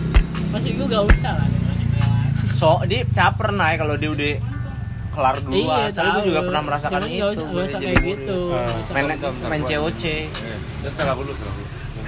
pasti 0.51 0.69
gue 0.73 0.87
gak 0.87 1.05
usah 1.07 1.33
lah. 1.33 1.49
So, 2.53 2.83
dia 2.83 3.07
caper 3.09 3.55
naik 3.55 3.79
kalau 3.79 3.95
dia 3.95 4.11
udah 4.11 4.33
kelar 5.09 5.37
duluan. 5.39 5.87
Iya, 5.87 5.95
Soalnya 5.95 6.13
gue 6.13 6.25
juga 6.27 6.41
pernah 6.43 6.63
merasakan 6.65 6.91
Cuman 6.97 7.07
itu. 7.07 7.15
nggak 7.15 7.31
usah, 7.31 7.45
gua 7.47 7.63
usah 7.63 7.79
jadi 7.79 7.87
kayak 7.89 8.07
gitu. 8.09 8.39
Ah. 8.51 8.67
usah 8.77 8.93
Main, 8.93 9.07
gitu. 9.09 9.29
main 9.45 9.63
COC. 9.63 10.03
Terus 10.83 10.91
setelah 10.91 11.15
dulu. 11.15 11.33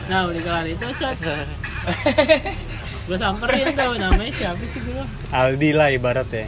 nah 0.04 0.26
udah 0.26 0.42
kelar 0.42 0.66
itu 0.66 0.86
set 0.90 1.14
gue 3.10 3.18
samperin 3.18 3.66
tuh 3.74 3.98
namanya 3.98 4.30
siapa 4.30 4.62
sih 4.64 4.78
gue 4.78 5.02
Aldi 5.28 5.70
lah 5.74 5.90
ibarat 5.90 6.30
ya 6.30 6.46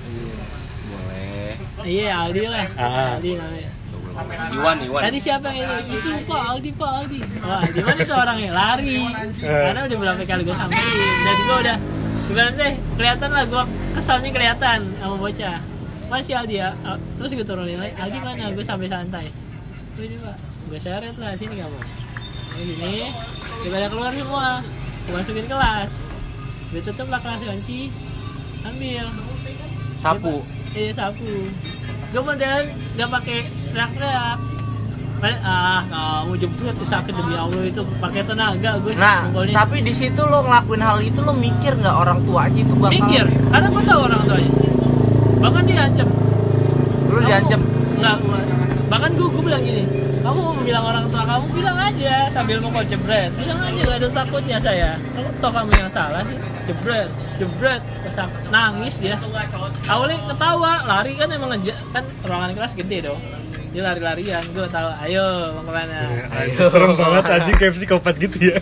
boleh 0.87 1.54
iya 1.83 2.23
Aldi 2.23 2.42
lah 2.47 2.66
Ah. 2.78 3.19
Aldi 3.19 3.31
namanya 3.35 3.71
Iwan 4.52 4.76
Iwan 4.78 5.00
Tadi 5.02 5.19
siapa 5.19 5.49
yang 5.50 5.73
itu? 5.83 6.04
Itu 6.04 6.28
Pak 6.28 6.42
Aldi, 6.45 6.71
Pak 6.76 6.90
Aldi. 7.00 7.19
Wah, 7.40 7.64
di 7.64 7.81
mana 7.81 7.97
itu 7.97 8.12
orangnya? 8.12 8.50
Lari. 8.52 9.00
Karena 9.40 9.81
udah 9.83 9.99
berapa 9.99 10.23
kali 10.23 10.42
gue 10.45 10.52
samperin 10.52 10.92
dan 11.19 11.37
gue 11.40 11.57
udah 11.59 11.76
ibaratnya 12.28 12.69
kelihatan 12.92 13.31
lah 13.33 13.45
gue 13.49 13.62
kesalnya 13.97 14.31
kelihatan 14.31 14.78
sama 15.00 15.16
bocah. 15.16 15.59
Mana 16.07 16.21
si 16.21 16.37
Aldi 16.37 16.54
ya? 16.54 16.76
Al- 16.85 17.00
Terus 17.16 17.31
gue 17.33 17.42
turunin 17.42 17.81
lagi. 17.81 17.97
Aldi 17.97 18.19
mana? 18.21 18.52
Gue 18.52 18.61
sampai 18.62 18.85
santai. 18.87 19.26
Tuh 19.97 20.04
ini 20.04 20.21
Pak. 20.21 20.37
Gue 20.69 20.78
seret 20.78 21.16
lah 21.16 21.33
sini 21.33 21.54
kamu. 21.57 21.78
Ini 22.52 22.95
pada 23.64 23.87
keluar 23.88 24.12
semua. 24.12 24.61
Gue 25.02 25.14
masukin 25.16 25.49
kelas. 25.49 26.04
Gue 26.72 26.80
tutup 26.82 27.06
lah 27.06 27.20
kelas 27.20 27.40
kunci. 27.42 27.92
Ambil. 28.62 29.06
sapu 29.98 30.34
Iya 30.72 30.90
sapu. 30.92 31.30
Gue 32.10 32.22
modern 32.22 32.64
gak 32.94 33.10
pakai 33.12 33.38
teriak-teriak. 33.68 34.38
Paling, 35.16 35.38
Ah, 35.40 35.78
kamu 35.86 36.34
jemput 36.34 36.74
sakit 36.82 37.14
demi 37.14 37.36
Allah 37.36 37.62
itu 37.62 37.78
pakai 38.00 38.26
tenaga 38.26 38.74
gue. 38.76 38.90
nah 38.96 39.22
tapi 39.30 39.78
di 39.78 39.94
situ 39.94 40.18
lo 40.18 40.42
ngelakuin 40.42 40.82
hal 40.82 40.98
itu 40.98 41.22
lo 41.22 41.30
mikir 41.30 41.78
nggak 41.78 41.94
orang 41.94 42.18
tuanya 42.26 42.58
itu 42.58 42.74
bakal 42.74 42.90
mikir, 42.98 43.24
karena 43.46 43.66
gue 43.70 43.82
tahu 43.86 44.00
orang 44.02 44.22
tuanya. 44.26 44.50
Bahkan 45.38 45.62
dia 45.62 45.78
ancam. 45.80 46.08
lo 46.10 47.12
Kamu- 47.12 47.22
diancam 47.22 47.60
Enggak, 47.94 48.16
gua. 48.18 48.38
bahkan 48.90 49.10
gue 49.12 49.28
gue 49.28 49.42
bilang 49.44 49.62
gini. 49.62 49.84
Kamu 50.22 50.38
mau 50.40 50.54
bilang 50.58 50.84
orang 50.84 51.04
tua 51.06 51.22
kamu 51.22 51.44
bilang 51.52 51.78
aja 51.78 52.14
sambil 52.26 52.56
mukul 52.58 52.82
jebret. 52.82 53.30
Bilang 53.38 53.58
aja 53.60 53.78
gak 53.80 53.98
ada 53.98 54.08
takutnya 54.10 54.58
saya. 54.58 54.90
Kalau 55.12 55.30
toh 55.38 55.50
kamu 55.52 55.70
yang 55.76 55.90
salah 55.92 56.22
sih, 56.24 56.34
jebret, 56.62 57.11
jebret, 57.38 57.83
Terus 58.02 58.16
nangis 58.49 58.95
dia. 58.99 59.16
Awalnya 59.88 60.19
ketawa, 60.31 60.73
lari 60.87 61.12
kan 61.14 61.28
emang 61.31 61.50
ngeja 61.57 61.75
kan 61.90 62.04
ruangan 62.23 62.50
kelas 62.54 62.73
gede 62.76 62.99
dong. 63.07 63.21
Dia 63.73 63.83
lari-larian, 63.83 64.45
gue 64.52 64.69
tahu. 64.69 64.88
Ayo 65.00 65.25
mau 65.57 65.64
ke 65.64 65.73
mana? 65.73 65.97
Anjir, 66.28 66.66
serem 66.69 66.92
banget 66.92 67.25
anjing 67.25 67.57
kayak 67.57 67.73
psikopat 67.73 68.14
gitu 68.21 68.52
ya 68.52 68.57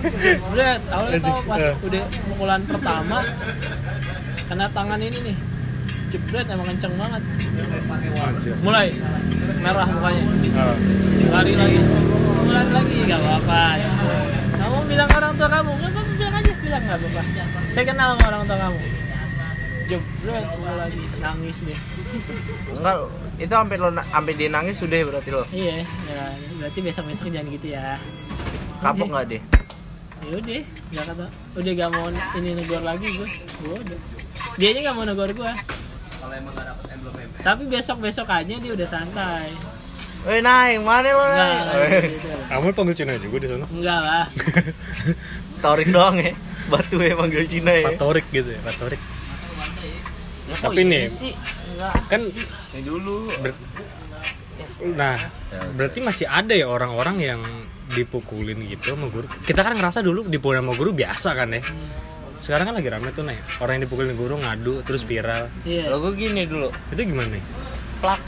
Jebret, 0.00 0.82
awalnya 0.88 1.20
tahu 1.20 1.38
pas 1.44 1.60
Eh. 1.60 1.74
udah 1.84 2.02
pukulan 2.26 2.60
pertama 2.64 3.18
kena 4.48 4.66
tangan 4.72 4.98
ini 4.98 5.18
nih. 5.20 5.36
Jebret 6.10 6.46
emang 6.50 6.66
kenceng 6.66 6.94
banget. 6.98 7.22
Mulai 8.66 8.88
merah 9.62 9.86
mukanya. 9.86 10.22
Ah. 10.56 10.74
lari 11.30 11.52
lagi 11.54 11.78
lari 12.50 12.70
lagi 12.74 12.94
gak 13.06 13.20
apa-apa 13.22 13.62
kamu 14.58 14.78
bilang 14.90 15.10
orang 15.14 15.32
tua 15.38 15.48
kamu 15.48 15.72
bilang 16.70 16.86
nggak 16.86 16.98
apa-apa. 17.02 17.22
Saya 17.74 17.84
kenal 17.90 18.08
sama 18.14 18.26
orang 18.30 18.42
tua 18.46 18.58
kamu. 18.62 18.80
Jebret 19.90 20.44
gua 20.54 20.72
lagi. 20.86 21.02
Nangis 21.18 21.56
deh 21.66 21.80
enggak 22.70 22.96
itu 23.40 23.50
sampai 23.50 23.76
lo 23.80 23.88
sampai 23.90 24.32
dia 24.38 24.48
nangis 24.52 24.76
sudah 24.78 24.98
berarti 25.02 25.30
lo. 25.34 25.42
Iya 25.50 25.82
ya, 25.82 26.22
berarti 26.62 26.78
besok 26.78 27.10
besok 27.10 27.26
jangan 27.34 27.50
gitu 27.50 27.66
ya. 27.74 27.98
Kapok 28.78 29.06
nggak 29.10 29.26
deh 29.34 29.42
ya 30.20 30.36
udah 30.36 30.62
nggak 30.94 31.04
kata. 31.10 31.26
Udah 31.58 31.72
gak 31.74 31.90
mau 31.90 32.06
ini 32.38 32.50
negor 32.54 32.82
lagi 32.86 33.06
gue 33.08 33.28
gue 33.66 33.76
udah. 33.82 33.98
Dia 34.60 34.68
aja 34.70 34.80
gak 34.86 34.94
mau 34.94 35.04
negor 35.08 35.30
gue 35.34 35.52
tapi 37.40 37.64
besok 37.72 38.04
besok 38.04 38.28
aja 38.28 38.52
dia 38.52 38.72
udah 38.76 38.84
santai. 38.84 39.56
Weh 40.28 40.44
naik 40.44 40.84
mana 40.84 41.08
lo 41.08 41.24
naik 41.24 42.20
gitu. 42.20 42.28
Kamu 42.52 42.76
panggil 42.76 42.94
Cina 42.94 43.16
juga 43.16 43.36
di 43.40 43.48
sana? 43.48 43.64
enggak 43.72 44.00
lah. 44.04 44.26
Torik 45.64 45.88
doang 45.88 46.20
ya 46.20 46.36
batu 46.70 46.96
ya 46.98 47.12
manggil 47.12 47.44
Cina 47.44 47.72
ya 47.72 47.90
Patorik 47.90 48.26
gitu 48.30 48.48
ya, 48.48 48.60
Patorik. 48.62 49.00
Ya, 50.46 50.56
Tapi 50.58 50.80
nih, 50.82 51.06
Kan 52.06 52.30
ini 52.70 52.80
dulu 52.80 53.30
ber- 53.36 53.58
Nah, 54.80 55.16
berarti 55.74 55.98
masih 55.98 56.24
ada 56.24 56.52
ya 56.52 56.64
orang-orang 56.64 57.16
yang 57.18 57.40
dipukulin 57.90 58.56
gitu 58.64 58.94
sama 58.94 59.06
guru. 59.06 59.26
Kita 59.40 59.60
kan 59.60 59.74
ngerasa 59.74 60.00
dulu 60.00 60.24
dipukulin 60.24 60.60
sama 60.60 60.72
guru 60.72 60.90
biasa 60.90 61.34
kan 61.34 61.50
ya. 61.50 61.60
Sekarang 62.36 62.64
kan 62.66 62.74
lagi 62.74 62.88
rame 62.88 63.10
tuh 63.10 63.22
nih, 63.22 63.36
orang 63.58 63.76
yang 63.76 63.84
dipukulin 63.84 64.14
guru 64.14 64.34
ngadu 64.36 64.80
terus 64.80 65.02
viral. 65.02 65.52
iya 65.62 65.86
lo 65.86 66.00
gue 66.00 66.12
gini 66.14 66.44
dulu 66.44 66.72
Itu 66.88 67.00
gimana 67.02 67.28
nih? 67.30 67.44
plak 68.00 68.24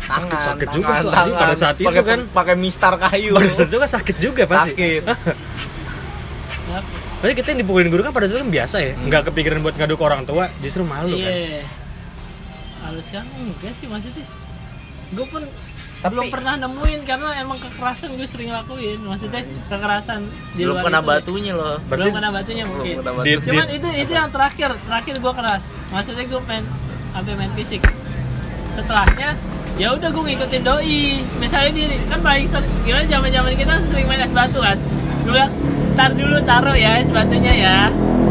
Sakit- 0.00 0.40
sakit 0.42 0.68
juga 0.72 0.92
tuh, 0.98 1.12
anjing, 1.12 1.36
pada 1.36 1.54
saat 1.54 1.76
itu 1.76 1.84
Pakai- 1.84 2.02
kan. 2.02 2.20
pakai 2.26 2.54
mistar 2.56 2.94
kayu 2.98 3.30
Pada 3.30 3.52
saat 3.52 3.68
itu 3.68 3.78
kan 3.78 3.90
sakit 3.92 4.16
juga 4.18 4.42
pasti. 4.44 4.72
sakit 4.72 5.02
Ya, 7.18 7.22
Pasti 7.24 7.34
kita 7.34 7.48
yang 7.50 7.60
dipukulin 7.60 7.88
guru 7.88 8.00
kan 8.00 8.12
pada 8.12 8.24
saat 8.24 8.36
itu 8.36 8.40
kan 8.40 8.50
biasa 8.52 8.76
ya, 8.78 8.92
nggak 8.96 9.22
kepikiran 9.26 9.58
buat 9.58 9.74
ngadu 9.74 9.94
ke 9.94 10.04
orang 10.04 10.22
tua, 10.22 10.46
justru 10.58 10.82
malu 10.82 11.12
kan. 11.12 11.26
Iya. 11.26 11.66
Kalau 12.78 13.00
sekarang 13.02 13.28
enggak 13.36 13.72
sih 13.74 13.86
maksudnya. 13.86 14.22
Gue 15.10 15.26
pun 15.26 15.42
Tapi- 15.98 16.14
belum 16.14 16.26
pernah 16.30 16.54
nemuin 16.56 17.00
karena 17.02 17.28
emang 17.36 17.58
kekerasan 17.58 18.14
gue 18.14 18.22
sering 18.22 18.48
lakuin. 18.48 19.02
Maksudnya 19.02 19.42
kekerasan 19.66 20.20
di 20.54 20.62
belum 20.62 20.78
luar 20.78 20.84
kena 20.86 21.00
itu. 21.00 21.08
batunya 21.10 21.52
lo 21.52 21.82
Berarti 21.82 21.90
belum 22.00 22.14
kena 22.14 22.30
batunya 22.30 22.64
belum 22.64 22.76
mungkin. 22.76 22.94
kena 22.94 23.10
Di- 23.18 23.34
batu 23.34 23.46
Cuman 23.50 23.68
itu 23.68 23.88
itu 23.98 24.12
yang 24.14 24.28
terakhir, 24.30 24.70
terakhir 24.78 25.14
gue 25.18 25.32
keras. 25.34 25.62
Maksudnya 25.90 26.24
gue 26.24 26.40
main 26.44 26.64
sampai 27.10 27.32
main 27.34 27.52
fisik. 27.52 27.82
Setelahnya 28.70 29.28
ya 29.74 29.88
udah 29.90 30.08
gue 30.08 30.22
ngikutin 30.24 30.62
doi. 30.62 31.02
Misalnya 31.36 31.70
dia 31.74 31.86
kan 32.06 32.20
paling 32.22 32.46
sering, 32.46 32.70
gimana 32.84 33.04
zaman 33.04 33.28
zaman 33.28 33.52
kita 33.52 33.74
sering 33.84 34.06
main 34.06 34.22
es 34.22 34.30
batu 34.30 34.62
kan. 34.62 34.78
Gue 35.28 35.36
bilang, 35.36 35.52
tar 35.92 36.16
dulu 36.16 36.40
taruh 36.40 36.72
ya 36.72 37.04
es 37.04 37.12
batunya 37.12 37.52
ya. 37.52 37.76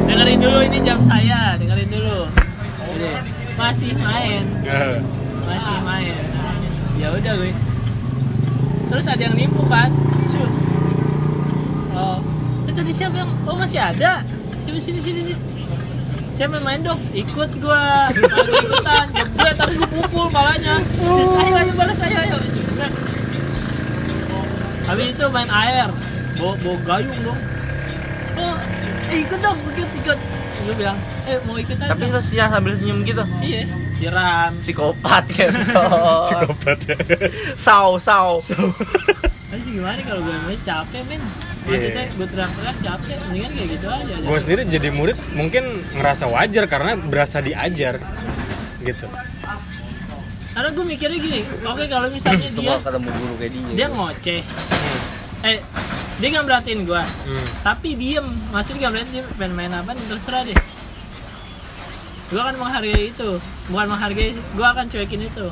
Dengerin 0.10 0.42
dulu 0.42 0.66
ini 0.66 0.82
jam 0.82 0.98
saya, 1.06 1.54
dengerin 1.54 1.94
dulu. 1.94 2.26
Masih 3.54 3.94
main, 4.02 4.50
masih 5.46 5.78
main. 5.86 6.18
Ya 6.98 7.14
udah 7.14 7.34
gue. 7.38 7.54
Terus 8.90 9.06
ada 9.06 9.22
yang 9.22 9.38
nipu 9.38 9.62
kan? 9.70 9.94
Cuk. 10.26 10.50
Oh, 11.94 12.18
eh, 12.66 12.74
tadi 12.74 12.90
siapa 12.90 13.14
yang? 13.22 13.30
Oh 13.46 13.54
masih 13.54 13.78
ada. 13.78 14.26
Coba 14.66 14.80
sini 14.82 14.98
sini 14.98 15.22
sini. 15.22 15.42
Yang 16.34 16.66
main 16.66 16.82
dong? 16.82 16.98
Ikut 17.14 17.62
gua. 17.62 18.10
Ikutan, 18.10 19.06
jebret 19.14 19.54
tapi 19.54 19.78
gua 19.78 19.90
pukul. 19.94 20.34
Terus 20.34 21.30
ayo 21.46 21.54
ayo 21.62 21.72
balas 21.78 22.02
ayo 22.02 22.18
ayo. 22.26 22.38
Habis 24.90 25.14
itu 25.14 25.26
main 25.30 25.50
air. 25.54 25.94
Bawa, 26.38 26.54
bawa 26.56 26.78
gayung 26.84 27.20
dong. 27.22 27.40
Oh, 28.36 28.56
eh, 29.08 29.18
ikut 29.20 29.40
dong, 29.40 29.58
ikut 29.68 29.90
ikut. 29.98 30.20
Gua 30.60 30.76
bilang, 30.76 30.98
eh 31.24 31.38
mau 31.42 31.56
ikut 31.56 31.74
aja. 31.76 31.90
tapi 31.90 32.04
lo 32.06 32.20
senyum 32.20 32.50
sambil 32.50 32.74
senyum 32.76 33.00
gitu 33.02 33.24
iya, 33.40 33.64
siram. 33.94 34.52
psikopat 34.54 35.24
kan 35.30 35.54
Psikopat 36.28 36.78
ya. 36.84 36.98
saw 37.56 37.96
saw 37.96 38.36
Tapi 39.48 39.64
sih 39.64 39.72
gimana 39.74 39.96
kalau 40.02 40.22
gue 40.22 40.36
main 40.44 40.60
capek 40.60 41.02
men. 41.08 41.24
Maksudnya 41.64 42.04
Iya. 42.04 42.12
gue 42.14 42.28
teriak-teriak 42.28 42.78
capek, 42.82 43.16
mendingan 43.24 43.52
kayak 43.54 43.70
gitu 43.72 43.88
aja. 43.88 44.14
gue 44.20 44.38
sendiri 44.38 44.62
jadi 44.66 44.90
murid 44.90 45.18
mungkin 45.32 45.64
ngerasa 45.94 46.26
wajar 46.28 46.64
karena 46.66 46.92
berasa 46.98 47.38
diajar 47.40 47.96
gitu 48.82 49.08
Karena 50.52 50.70
gue 50.70 50.86
mikirnya 50.86 51.18
gini, 51.18 51.40
oke 51.62 51.84
kalau 51.86 52.08
misalnya 52.10 52.50
dia 52.50 52.76
ketemu 52.78 53.08
guru 53.14 53.34
kayak 53.38 53.52
dia 53.54 53.72
dia 53.74 53.88
ngoceh, 53.88 54.40
eh 55.42 55.62
dia 56.18 56.28
nggak 56.30 56.46
beratin 56.46 56.82
gue, 56.82 56.98
Hmm. 56.98 57.48
tapi 57.62 57.94
diem, 57.94 58.26
maksudnya 58.50 58.78
nggak 58.80 58.94
beratin 58.94 59.12
dia 59.12 59.24
pengen 59.36 59.54
main 59.54 59.72
apa 59.72 59.94
terserah 60.08 60.42
deh. 60.44 60.58
Gue 62.28 62.40
akan 62.40 62.58
menghargai 62.58 63.08
itu, 63.08 63.30
bukan 63.68 63.88
menghargai, 63.88 64.34
gue 64.34 64.66
akan 64.66 64.86
cuekin 64.88 65.22
itu. 65.24 65.48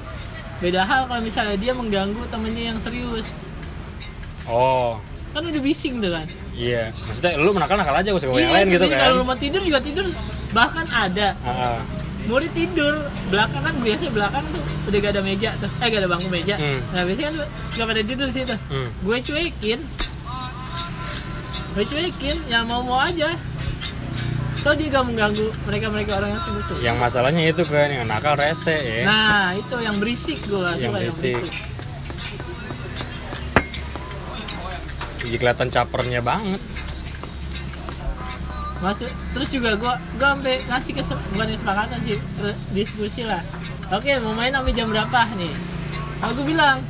Beda 0.57 0.83
hal 0.83 1.05
kalau 1.05 1.19
misalnya 1.19 1.55
dia 1.55 1.71
mengganggu 1.71 2.19
temennya 2.27 2.73
yang 2.73 2.79
serius, 2.79 3.43
oh 4.45 4.97
kan 5.31 5.43
udah 5.43 5.59
bising 5.59 5.99
tuh 5.99 6.15
kan. 6.15 6.23
iya 6.55 6.95
maksudnya 7.03 7.35
lu 7.35 7.51
nakal 7.51 7.75
nakal 7.75 7.91
aja 7.91 8.07
gak 8.07 8.23
usah 8.23 8.31
Iya, 8.31 8.39
yang 8.39 8.55
lain 8.55 8.67
gitu 8.71 8.85
kan 8.87 8.99
Kalau 9.03 9.15
lu 9.19 9.25
mau 9.27 9.35
tidur 9.35 9.59
juga 9.59 9.79
tidur, 9.83 10.07
bahkan 10.55 10.87
ada 10.87 11.35
Ah, 11.43 11.51
ah. 11.75 11.79
Murid 12.25 12.51
tidur 12.51 12.97
belakangan 13.27 13.73
biasanya 13.77 14.11
belakang 14.11 14.45
tuh 14.47 14.59
udah 14.85 14.97
gak 14.99 15.11
ada 15.13 15.21
meja 15.21 15.49
tuh. 15.55 15.69
Eh 15.77 15.87
gak 15.87 16.01
ada 16.01 16.09
bangku 16.09 16.27
meja. 16.27 16.55
Hmm. 16.55 16.79
nah 16.89 17.01
biasanya 17.01 17.29
kan 17.31 17.37
suka 17.69 17.83
pada 17.85 18.01
tidur 18.01 18.27
sih 18.27 18.43
tuh 18.43 18.59
Hmm. 18.67 18.87
gue 18.99 19.17
cuekin. 19.19 19.79
Gue 21.71 21.83
cuekin 21.83 22.37
yang 22.45 22.65
mau 22.65 22.79
mau 22.79 22.99
aja. 22.99 23.35
Tau 24.59 24.73
dia 24.73 24.89
gak 24.89 25.05
mengganggu 25.05 25.45
mereka 25.63 25.85
mereka 25.87 26.11
orang 26.17 26.33
yang 26.33 26.41
sungguh 26.41 26.81
yang 26.81 26.97
masalahnya 26.97 27.43
itu 27.45 27.61
kan 27.63 27.85
yang 27.87 28.05
nakal 28.05 28.33
rese 28.33 28.73
ya. 28.73 29.05
Nah 29.05 29.53
itu 29.53 29.75
yang 29.77 29.95
berisik 29.95 30.41
gue 30.41 30.57
gak 30.57 30.71
Yang 30.71 30.79
suka 30.79 30.81
yang 30.81 30.93
berisik. 30.95 31.37
berisik. 31.37 31.53
Jadi 35.21 35.35
kelihatan 35.35 35.69
capernya 35.69 36.21
banget 36.21 36.61
masuk 38.83 39.07
terus 39.31 39.49
juga 39.49 39.71
gue 39.79 39.93
gue 40.19 40.27
sampai 40.27 40.55
ngasih 40.67 40.91
kes 40.93 41.09
bukan 41.31 41.47
kesepakatan 41.55 41.99
sih 42.03 42.17
re- 42.43 42.59
diskusi 42.75 43.23
lah. 43.23 43.39
Oke 43.89 44.17
mau 44.19 44.35
main 44.35 44.51
sampai 44.51 44.73
jam 44.75 44.91
berapa 44.91 45.21
nih? 45.37 45.53
Aku 46.21 46.43
bilang 46.43 46.83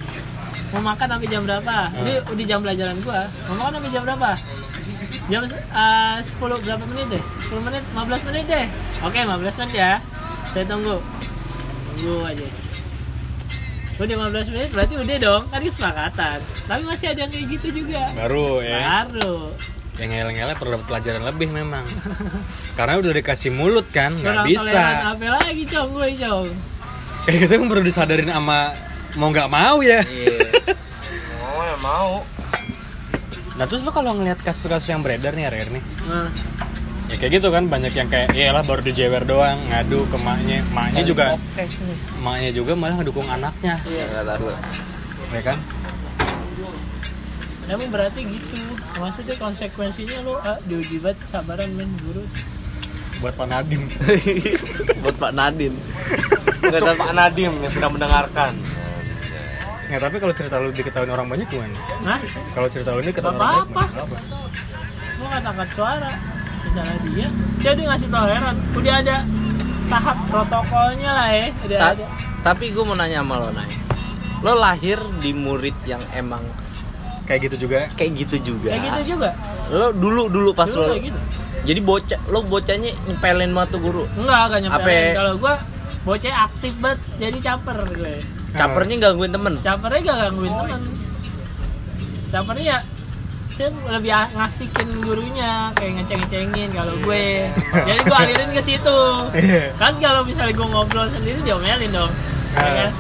mau 0.74 0.82
makan 0.82 1.08
sampai 1.18 1.28
jam 1.30 1.46
berapa? 1.46 1.94
Ini 1.94 2.14
udah 2.26 2.46
jam 2.46 2.60
pelajaran 2.66 2.98
gua 3.06 3.30
mau 3.52 3.68
makan 3.68 3.80
sampai 3.80 3.92
jam 3.94 4.02
berapa? 4.02 4.32
Jam 5.26 5.42
eh, 5.46 6.18
10 6.22 6.66
berapa 6.66 6.84
menit 6.86 7.08
deh? 7.10 7.24
10 7.50 7.66
menit 7.66 7.84
15 7.94 8.28
menit 8.30 8.44
deh. 8.46 8.66
Oke 9.02 9.18
15 9.22 9.60
menit 9.62 9.74
ya. 9.74 9.92
Saya 10.54 10.66
tunggu. 10.70 10.98
Tunggu 11.98 12.22
aja. 12.22 12.48
Udah 13.98 14.16
15 14.30 14.54
menit 14.54 14.70
berarti 14.70 14.94
udah 15.00 15.18
dong. 15.18 15.44
Kan 15.50 15.62
kesepakatan. 15.66 16.38
Tapi 16.70 16.82
masih 16.86 17.08
ada 17.14 17.20
yang 17.26 17.32
kayak 17.34 17.46
gitu 17.58 17.68
juga. 17.82 18.06
Baru 18.14 18.62
ya. 18.62 19.06
Baru 19.10 19.50
yang 19.96 20.10
ngel-ngelnya 20.12 20.56
perlu 20.60 20.76
dapat 20.80 20.88
pelajaran 20.92 21.24
lebih 21.24 21.48
memang. 21.56 21.88
Karena 22.78 23.00
udah 23.00 23.12
dikasih 23.16 23.52
mulut 23.56 23.88
kan 23.92 24.16
nggak 24.16 24.44
bisa. 24.48 25.16
apa 25.16 25.40
lagi 25.40 25.64
cong? 25.68 25.90
Gue 25.96 26.12
cong 26.20 26.76
kayak 27.26 27.38
gitu 27.42 27.54
kan 27.58 27.68
perlu 27.74 27.84
disadarin 27.84 28.30
sama 28.30 28.70
mau 29.18 29.34
nggak 29.34 29.50
mau 29.50 29.82
ya. 29.82 30.06
Iya. 30.06 30.38
Oh 31.42 31.62
ya 31.66 31.78
mau. 31.82 32.12
nah 33.56 33.64
terus 33.72 33.88
lo 33.88 33.92
kalau 33.96 34.12
ngeliat 34.20 34.44
kasus-kasus 34.44 34.92
yang 34.92 35.00
beredar 35.00 35.32
nih 35.32 35.48
akhir 35.48 35.72
nih. 35.72 35.84
Nah, 36.12 36.28
ya 37.08 37.16
kayak 37.16 37.40
gitu 37.40 37.48
kan 37.56 37.72
banyak 37.72 37.96
yang 37.96 38.12
kayak 38.12 38.36
iyalah 38.36 38.68
baru 38.68 38.84
dijewer 38.84 39.24
doang 39.24 39.58
ngadu 39.72 40.06
ke 40.12 40.18
maknya. 40.20 40.60
Maknya 40.76 41.02
juga 41.08 41.40
maknya 42.20 42.52
juga 42.52 42.76
malah 42.76 43.00
ngedukung 43.02 43.26
anaknya. 43.26 43.80
Nggak 43.82 44.26
tahu. 44.28 44.52
ya 45.34 45.42
kan 45.42 45.58
Emang 47.66 47.90
berarti 47.90 48.22
gitu. 48.24 48.56
Maksudnya 48.96 49.36
konsekuensinya 49.36 50.18
lu 50.22 50.34
ah, 50.38 50.58
diuji 50.64 51.02
banget 51.02 51.18
sabaran 51.28 51.70
men 51.74 51.90
guru. 52.02 52.24
Buat 53.16 53.40
Pak 53.40 53.48
Nadim 53.48 53.88
Buat 55.04 55.16
Pak 55.18 55.32
Nadin. 55.32 55.74
Untuk 56.62 56.98
Pak 57.00 57.14
Nadim 57.16 57.54
yang 57.64 57.72
sedang 57.72 57.92
mendengarkan. 57.96 58.54
nggak 59.86 60.02
tapi 60.02 60.18
kalau 60.18 60.34
cerita 60.34 60.58
lu 60.58 60.74
diketahui 60.74 61.14
orang 61.14 61.30
banyak 61.30 61.46
gimana? 61.46 61.78
Nah, 62.02 62.18
kalau 62.58 62.66
cerita 62.68 62.90
lu 62.92 63.06
diketahui 63.06 63.38
Nggak 63.38 63.50
orang 63.54 63.70
banyak 63.70 64.02
apa 64.02 64.18
lu 65.16 65.24
gak 65.26 65.42
angkat 65.46 65.70
suara. 65.74 66.12
Misalnya 66.66 66.98
dia 67.08 67.28
Saya 67.62 67.72
udah 67.78 67.86
ngasih 67.88 68.10
toleran. 68.10 68.56
Udah 68.76 68.94
ada 69.00 69.16
tahap 69.86 70.18
protokolnya 70.28 71.12
lah 71.14 71.30
ya 71.30 71.46
Udah 71.62 71.78
Ta- 71.78 71.94
ada. 71.94 72.06
tapi 72.42 72.74
gue 72.74 72.84
mau 72.84 72.98
nanya 72.98 73.22
sama 73.22 73.36
lo 73.38 73.50
Nay. 73.54 73.70
Lo 74.42 74.54
lahir 74.58 74.98
di 75.22 75.32
murid 75.32 75.78
yang 75.86 76.02
emang 76.12 76.42
kayak 77.26 77.40
gitu 77.44 77.56
juga 77.66 77.90
kayak 77.94 78.12
gitu 78.16 78.36
juga. 78.48 78.70
Kayak 78.70 78.84
gitu 78.86 79.02
juga 79.12 79.30
Lo 79.68 79.90
dulu 79.92 80.30
dulu 80.30 80.50
pas 80.54 80.66
Dulu 80.66 80.80
lo 80.80 80.94
kayak 80.94 81.06
gitu 81.08 81.20
jadi 81.66 81.80
bocah 81.82 82.20
lo 82.30 82.40
bocahnya 82.42 82.94
nyepelin 83.04 83.50
banget 83.50 83.70
tuh 83.72 83.82
guru. 83.82 84.04
Enggak, 84.14 84.42
gak 84.48 84.60
nyampe 84.62 84.86
Apa- 84.86 85.16
Kalau 85.16 85.34
gua 85.36 85.54
bocah 86.04 86.34
aktif 86.46 86.74
banget 86.78 87.00
Jadi 87.18 87.38
caper 87.40 87.78
gue 87.90 88.16
Capernya 88.54 88.96
gangguin 89.02 89.34
temen. 89.34 89.54
Capernya 89.60 90.00
gak 90.06 90.18
gangguin 90.24 90.54
temen 90.54 90.82
Capernya 92.30 92.66
ya 92.68 92.80
dia 93.56 93.72
lebih 93.88 94.12
ngasihin 94.36 95.00
gurunya 95.00 95.72
kayak 95.72 95.92
ngeceng-ngecengin 95.96 96.76
kalau 96.76 96.92
gue 96.94 97.48
jadi 97.72 98.02
gue 98.04 98.18
alirin 98.20 98.52
ke 98.52 98.60
situ 98.60 99.00
Iya. 99.32 99.72
kan 99.80 99.96
kalau 99.96 100.28
misalnya 100.28 100.52
gue 100.52 100.68
ngobrol 100.68 101.08
sendiri 101.08 101.40
diomelin 101.40 101.88
dong 101.88 102.12
ya 102.52 102.60
Ah. 102.60 102.76
kan? 102.78 102.92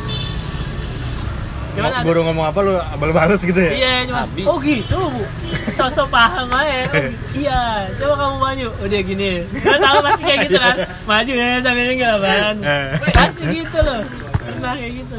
Cuman 1.75 1.91
ada- 1.91 2.01
guru 2.01 2.19
ngomong 2.23 2.45
apa 2.47 2.59
lu 2.61 2.73
balas 3.11 3.41
gitu 3.41 3.55
ya? 3.57 3.71
Iya 3.71 3.93
cuma 4.05 4.19
Habis. 4.23 4.45
oh 4.45 4.57
gitu 4.57 4.99
bu. 5.11 5.23
Sosok 5.71 6.07
paham 6.07 6.47
aja. 6.49 6.87
Oh, 6.87 7.05
iya 7.41 7.59
coba 7.93 8.13
kamu 8.17 8.35
maju. 8.39 8.67
Udah 8.81 8.99
gini. 9.01 9.31
Nggak 9.45 9.79
tahu 9.79 9.97
pasti 10.01 10.21
kayak 10.23 10.39
gitu 10.45 10.57
kan. 10.57 10.75
Maju 11.03 11.31
ya 11.31 11.47
sambil 11.59 11.85
nggak 11.91 12.11
labaran 12.11 12.55
Eh. 12.61 12.87
pasti 13.11 13.43
gitu 13.53 13.77
loh. 13.77 14.01
Pernah 14.37 14.73
kayak 14.73 14.93
gitu. 14.95 15.17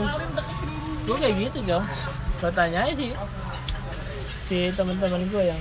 Gue 1.05 1.17
kayak 1.17 1.35
gitu 1.41 1.59
jom. 1.67 1.83
Pertanyaannya 2.37 2.95
sih 2.95 3.11
si 4.43 4.71
teman-teman 4.73 5.23
gue 5.27 5.43
yang 5.45 5.61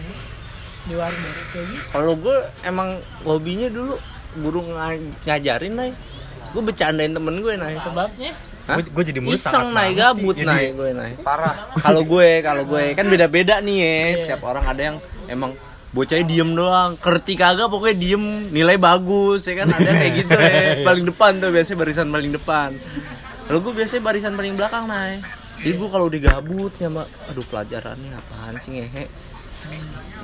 di 0.85 0.93
warnet 0.93 1.35
kayak 1.49 1.65
gitu. 1.67 1.83
Kalau 1.89 2.13
gue 2.13 2.37
emang 2.61 2.89
hobinya 3.21 3.67
dulu 3.67 3.97
guru 4.37 4.59
nga- 4.69 4.95
ngajarin 5.25 5.73
Nay. 5.73 5.91
Gue 6.51 6.61
bercandain 6.61 7.11
temen 7.11 7.35
gue 7.37 7.53
Nay. 7.53 7.75
sebabnya? 7.77 8.31
Gue 8.65 9.03
jadi 9.05 9.21
murid 9.21 9.37
Iseng 9.37 9.69
banget 9.77 9.93
gabut 10.01 10.35
Jadi- 10.35 10.73
gue 10.73 10.89
Nay. 10.97 11.13
Parah. 11.21 11.69
Kalau 11.77 12.01
gue, 12.01 12.29
kalau 12.41 12.63
gue 12.65 12.97
kan 12.97 13.05
beda-beda 13.05 13.61
nih 13.61 13.77
ya. 13.77 13.85
Iya. 13.85 14.17
Setiap 14.25 14.41
orang 14.41 14.65
ada 14.65 14.81
yang 14.81 14.97
emang 15.29 15.53
bocahnya 15.93 16.25
diem 16.25 16.51
doang, 16.51 16.97
kerti 16.97 17.37
kagak 17.37 17.69
pokoknya 17.69 17.95
diem, 17.95 18.25
nilai 18.51 18.75
bagus 18.75 19.45
ya 19.45 19.63
kan 19.63 19.69
ada 19.69 19.91
kayak 19.95 20.13
gitu 20.17 20.33
ya. 20.33 20.59
Paling 20.87 21.05
depan 21.05 21.31
tuh 21.37 21.49
biasanya 21.53 21.77
barisan 21.77 22.07
paling 22.09 22.31
depan. 22.33 22.69
Kalau 23.45 23.59
gue 23.61 23.73
biasanya 23.77 24.01
barisan 24.01 24.33
paling 24.33 24.57
belakang 24.57 24.89
Nay. 24.89 25.21
Jadi 25.61 25.73
gue 25.77 25.89
kalau 25.89 26.05
udah 26.09 26.21
gabut 26.21 26.73
ya 26.77 26.89
mak, 26.89 27.07
aduh 27.29 27.45
pelajarannya 27.47 28.11
apaan 28.11 28.53
sih 28.59 28.75
ngehe. 28.75 29.05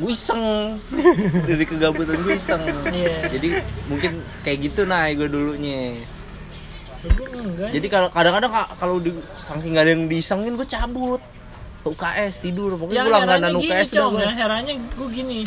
Gue 0.01 0.12
iseng 0.12 0.41
dari 1.45 1.65
kegabutan 1.65 2.17
gue 2.19 2.36
iseng. 2.36 2.62
Iya. 2.89 3.30
Jadi 3.32 3.47
mungkin 3.86 4.12
kayak 4.41 4.58
gitu 4.65 4.89
Nay 4.89 5.13
gue 5.13 5.30
dulunya. 5.30 6.01
Jadi 7.67 7.87
kalau 7.87 8.07
kadang-kadang 8.07 8.51
ka- 8.51 8.71
kalau 8.75 8.95
di 8.97 9.09
saking 9.35 9.73
nggak 9.73 9.83
ada 9.83 9.91
yang 9.91 10.05
disengin 10.05 10.53
gue 10.53 10.65
cabut. 10.65 11.21
Ke 11.81 11.87
UKS 11.89 12.33
tidur 12.39 12.77
pokoknya 12.77 12.93
yang 12.95 13.05
gue 13.05 13.15
langganan 13.15 13.51
gini 13.51 13.65
UKS 13.65 13.87
dah 13.89 13.97
cong. 13.97 14.11
gue. 14.13 14.21
ya 14.21 14.31
herannya 14.35 14.73
gue 14.77 15.07
gini. 15.09 15.39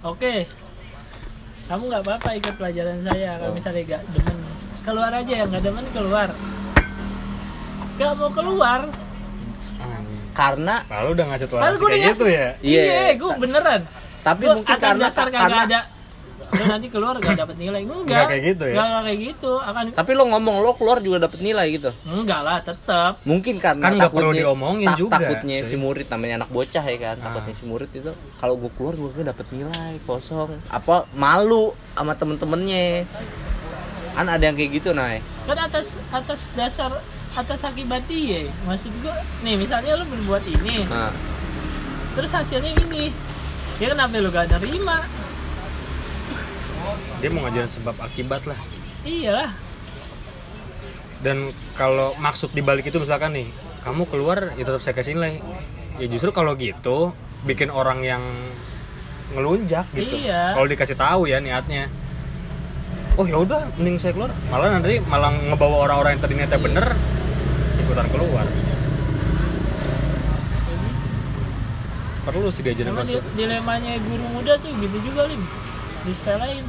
Oke. 0.00 0.34
Kamu 1.66 1.82
nggak 1.86 2.02
apa-apa 2.02 2.30
ikut 2.34 2.54
pelajaran 2.56 2.98
saya 3.00 3.30
kalau 3.36 3.52
Oh. 3.52 3.54
misalnya 3.54 3.82
gak 3.86 4.02
demen. 4.10 4.36
Keluar 4.80 5.12
aja 5.12 5.32
ya 5.34 5.44
nggak 5.44 5.62
demen 5.62 5.84
keluar. 5.92 6.28
Gak 7.94 8.12
mau 8.16 8.30
keluar. 8.32 8.80
Karena 10.30 10.74
Lalu 10.88 11.08
udah 11.12 11.24
ngasih 11.26 11.46
toleransi 11.46 11.76
gue 11.76 11.84
udah 11.84 11.90
kayak 11.92 12.08
gitu 12.08 12.24
ya? 12.26 12.48
Iya. 12.64 12.82
iya 12.82 13.12
gue 13.12 13.32
beneran. 13.36 13.80
Tapi 14.20 14.42
Gua 14.42 14.54
mungkin 14.56 14.72
atas 14.72 14.84
karena 14.86 15.06
karena 15.28 15.60
ada 15.66 15.80
lu 16.50 16.64
nanti 16.66 16.86
keluar 16.88 17.14
gak 17.16 17.36
dapet 17.36 17.56
nilai 17.56 17.80
enggak 17.80 18.04
Nggak 18.04 18.24
kayak 18.26 18.42
gitu 18.44 18.64
ya? 18.64 18.74
Nggak- 18.74 18.88
nggak 18.88 19.02
kayak 19.02 19.20
gitu 19.22 19.52
akan 19.56 19.82
tapi 19.92 20.10
lo 20.12 20.24
ngomong 20.26 20.56
lo 20.58 20.72
keluar 20.74 20.98
juga 20.98 21.18
dapet 21.22 21.38
nilai 21.40 21.66
gitu. 21.70 21.90
enggak 22.04 22.40
lah 22.40 22.58
tetap 22.58 23.12
Mungkin 23.22 23.54
karena 23.56 23.80
Kan 23.80 23.92
nggak 23.96 24.10
perlu 24.10 24.32
diomongin 24.32 24.86
tak- 24.86 24.98
juga, 24.98 25.16
Takutnya 25.16 25.56
cuy. 25.58 25.66
si 25.66 25.76
murid 25.76 26.06
namanya 26.06 26.34
anak 26.38 26.50
bocah 26.50 26.84
ya 26.84 26.98
kan. 26.98 27.16
Ah. 27.16 27.24
Takutnya 27.26 27.54
si 27.54 27.64
murid 27.64 27.90
itu 27.92 28.10
kalau 28.36 28.54
gue 28.56 28.70
keluar 28.74 28.94
gue 28.94 29.22
dapet 29.22 29.46
nilai 29.50 29.92
kosong. 30.02 30.50
Apa 30.66 31.06
malu 31.12 31.70
sama 31.92 32.12
temen-temennya. 32.12 33.06
Kan 34.10 34.26
ada 34.26 34.42
yang 34.42 34.54
kayak 34.54 34.70
gitu 34.74 34.90
Nay. 34.90 35.22
kan 35.42 35.56
atas 35.60 35.94
atas 36.08 36.50
dasar 36.52 36.90
atas 37.30 37.62
akibat 37.62 38.02
dia 38.04 38.50
maksud 38.64 38.90
gue 38.96 39.14
nih 39.40 39.54
misalnya 39.54 39.94
lu 39.94 40.04
berbuat 40.04 40.42
ini 40.44 40.82
Nah, 40.84 41.14
terus 42.12 42.26
hasilnya 42.28 42.74
ini 42.80 43.14
ya 43.78 43.86
kenapa 43.88 44.14
lu 44.14 44.28
gak 44.28 44.50
nerima 44.52 45.06
dia 47.18 47.28
mau 47.28 47.44
ngajarin 47.44 47.68
sebab 47.68 47.96
akibat 47.98 48.44
lah. 48.44 48.58
Iyalah. 49.02 49.50
Dan 51.20 51.48
kalau 51.74 52.16
maksud 52.16 52.50
dibalik 52.50 52.84
itu 52.84 52.96
misalkan 52.96 53.32
nih 53.32 53.48
kamu 53.80 54.08
keluar 54.08 54.56
ya 54.56 54.64
tetap 54.64 54.80
saya 54.80 54.92
kasih 54.92 55.16
nilai. 55.16 55.40
Ya 56.00 56.06
justru 56.08 56.32
kalau 56.32 56.56
gitu 56.56 57.12
bikin 57.44 57.68
orang 57.68 58.00
yang 58.00 58.22
ngelunjak 59.30 59.84
gitu. 59.92 60.26
Iya. 60.26 60.56
kalau 60.56 60.66
dikasih 60.66 60.96
tahu 60.96 61.20
ya 61.24 61.38
niatnya. 61.38 61.86
Oh 63.14 63.24
ya 63.24 63.36
udah 63.36 63.68
mending 63.76 64.00
saya 64.00 64.16
keluar. 64.16 64.32
Malah 64.48 64.80
nanti 64.80 64.96
malah 65.02 65.28
ngebawa 65.30 65.76
orang-orang 65.84 66.16
yang 66.16 66.22
tadi 66.24 66.34
niatnya 66.34 66.58
bener 66.58 66.86
ikutan 67.78 68.08
keluar. 68.08 68.46
Perlu 72.20 72.48
sih 72.52 72.62
diajarin 72.62 72.92
Emang 72.92 73.04
konsep 73.04 73.20
di- 73.32 73.44
dilemanya 73.44 73.96
guru 73.98 74.24
muda 74.30 74.52
tuh 74.60 74.70
gitu 74.76 74.96
juga 75.02 75.24
lim 75.26 75.40
disepelein. 76.06 76.64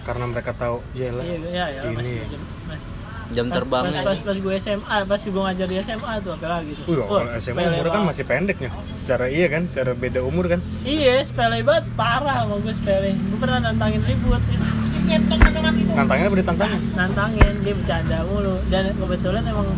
Karena 0.00 0.24
mereka 0.26 0.50
tahu 0.56 0.80
ya 0.96 1.12
lah 1.12 1.22
iya 1.22 1.36
ya 1.44 1.64
ya 1.68 1.80
ini. 1.86 1.96
masih 1.96 2.18
masih. 2.66 2.90
Jam 3.30 3.46
pas, 3.46 3.62
terbangnya. 3.62 4.02
pas, 4.02 4.18
pas, 4.18 4.18
pas 4.26 4.36
gue 4.42 4.54
SMA 4.58 4.96
pas 5.06 5.20
gue 5.22 5.42
ngajar 5.46 5.66
di 5.70 5.76
SMA 5.78 6.12
tuh 6.18 6.34
apa 6.34 6.46
lagi 6.50 6.72
tuh. 6.74 6.84
Wih, 6.90 6.98
kalau 7.06 7.30
SMA 7.38 7.62
umur 7.62 7.86
kan 7.94 8.02
masih 8.02 8.24
pendeknya. 8.26 8.70
Secara 8.98 9.30
iya 9.30 9.46
kan 9.46 9.70
secara 9.70 9.94
beda 9.94 10.20
umur 10.26 10.50
kan. 10.50 10.60
Iya 10.82 11.22
sepele 11.22 11.62
banget. 11.62 11.86
Parah 11.94 12.42
sama 12.42 12.58
gue 12.58 12.74
sepele. 12.74 13.14
Gue 13.14 13.38
pernah 13.38 13.62
nantangin 13.62 14.02
ribut. 14.02 14.42
Gitu. 14.50 14.66
tantangnya 15.94 16.26
apa 16.26 16.36
ditantangin? 16.38 16.80
Nantangin 16.98 17.54
dia 17.62 17.74
bercanda 17.74 18.18
mulu. 18.26 18.54
Dan 18.66 18.82
kebetulan 18.98 19.42
emang 19.46 19.68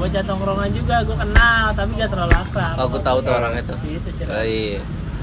bocah 0.00 0.22
tongkrongan 0.24 0.70
juga 0.72 0.96
gue 1.04 1.16
kenal 1.16 1.64
tapi 1.76 1.90
gak 2.00 2.10
terlalu 2.10 2.34
akrab. 2.48 2.76
Aku 2.80 2.96
tahu 3.04 3.18
tuh 3.20 3.32
orang 3.36 3.52
itu. 3.60 3.74
si 3.76 3.88
itu 4.00 4.08
sih 4.08 4.24
Oh, 4.24 4.40
iya. 4.40 4.80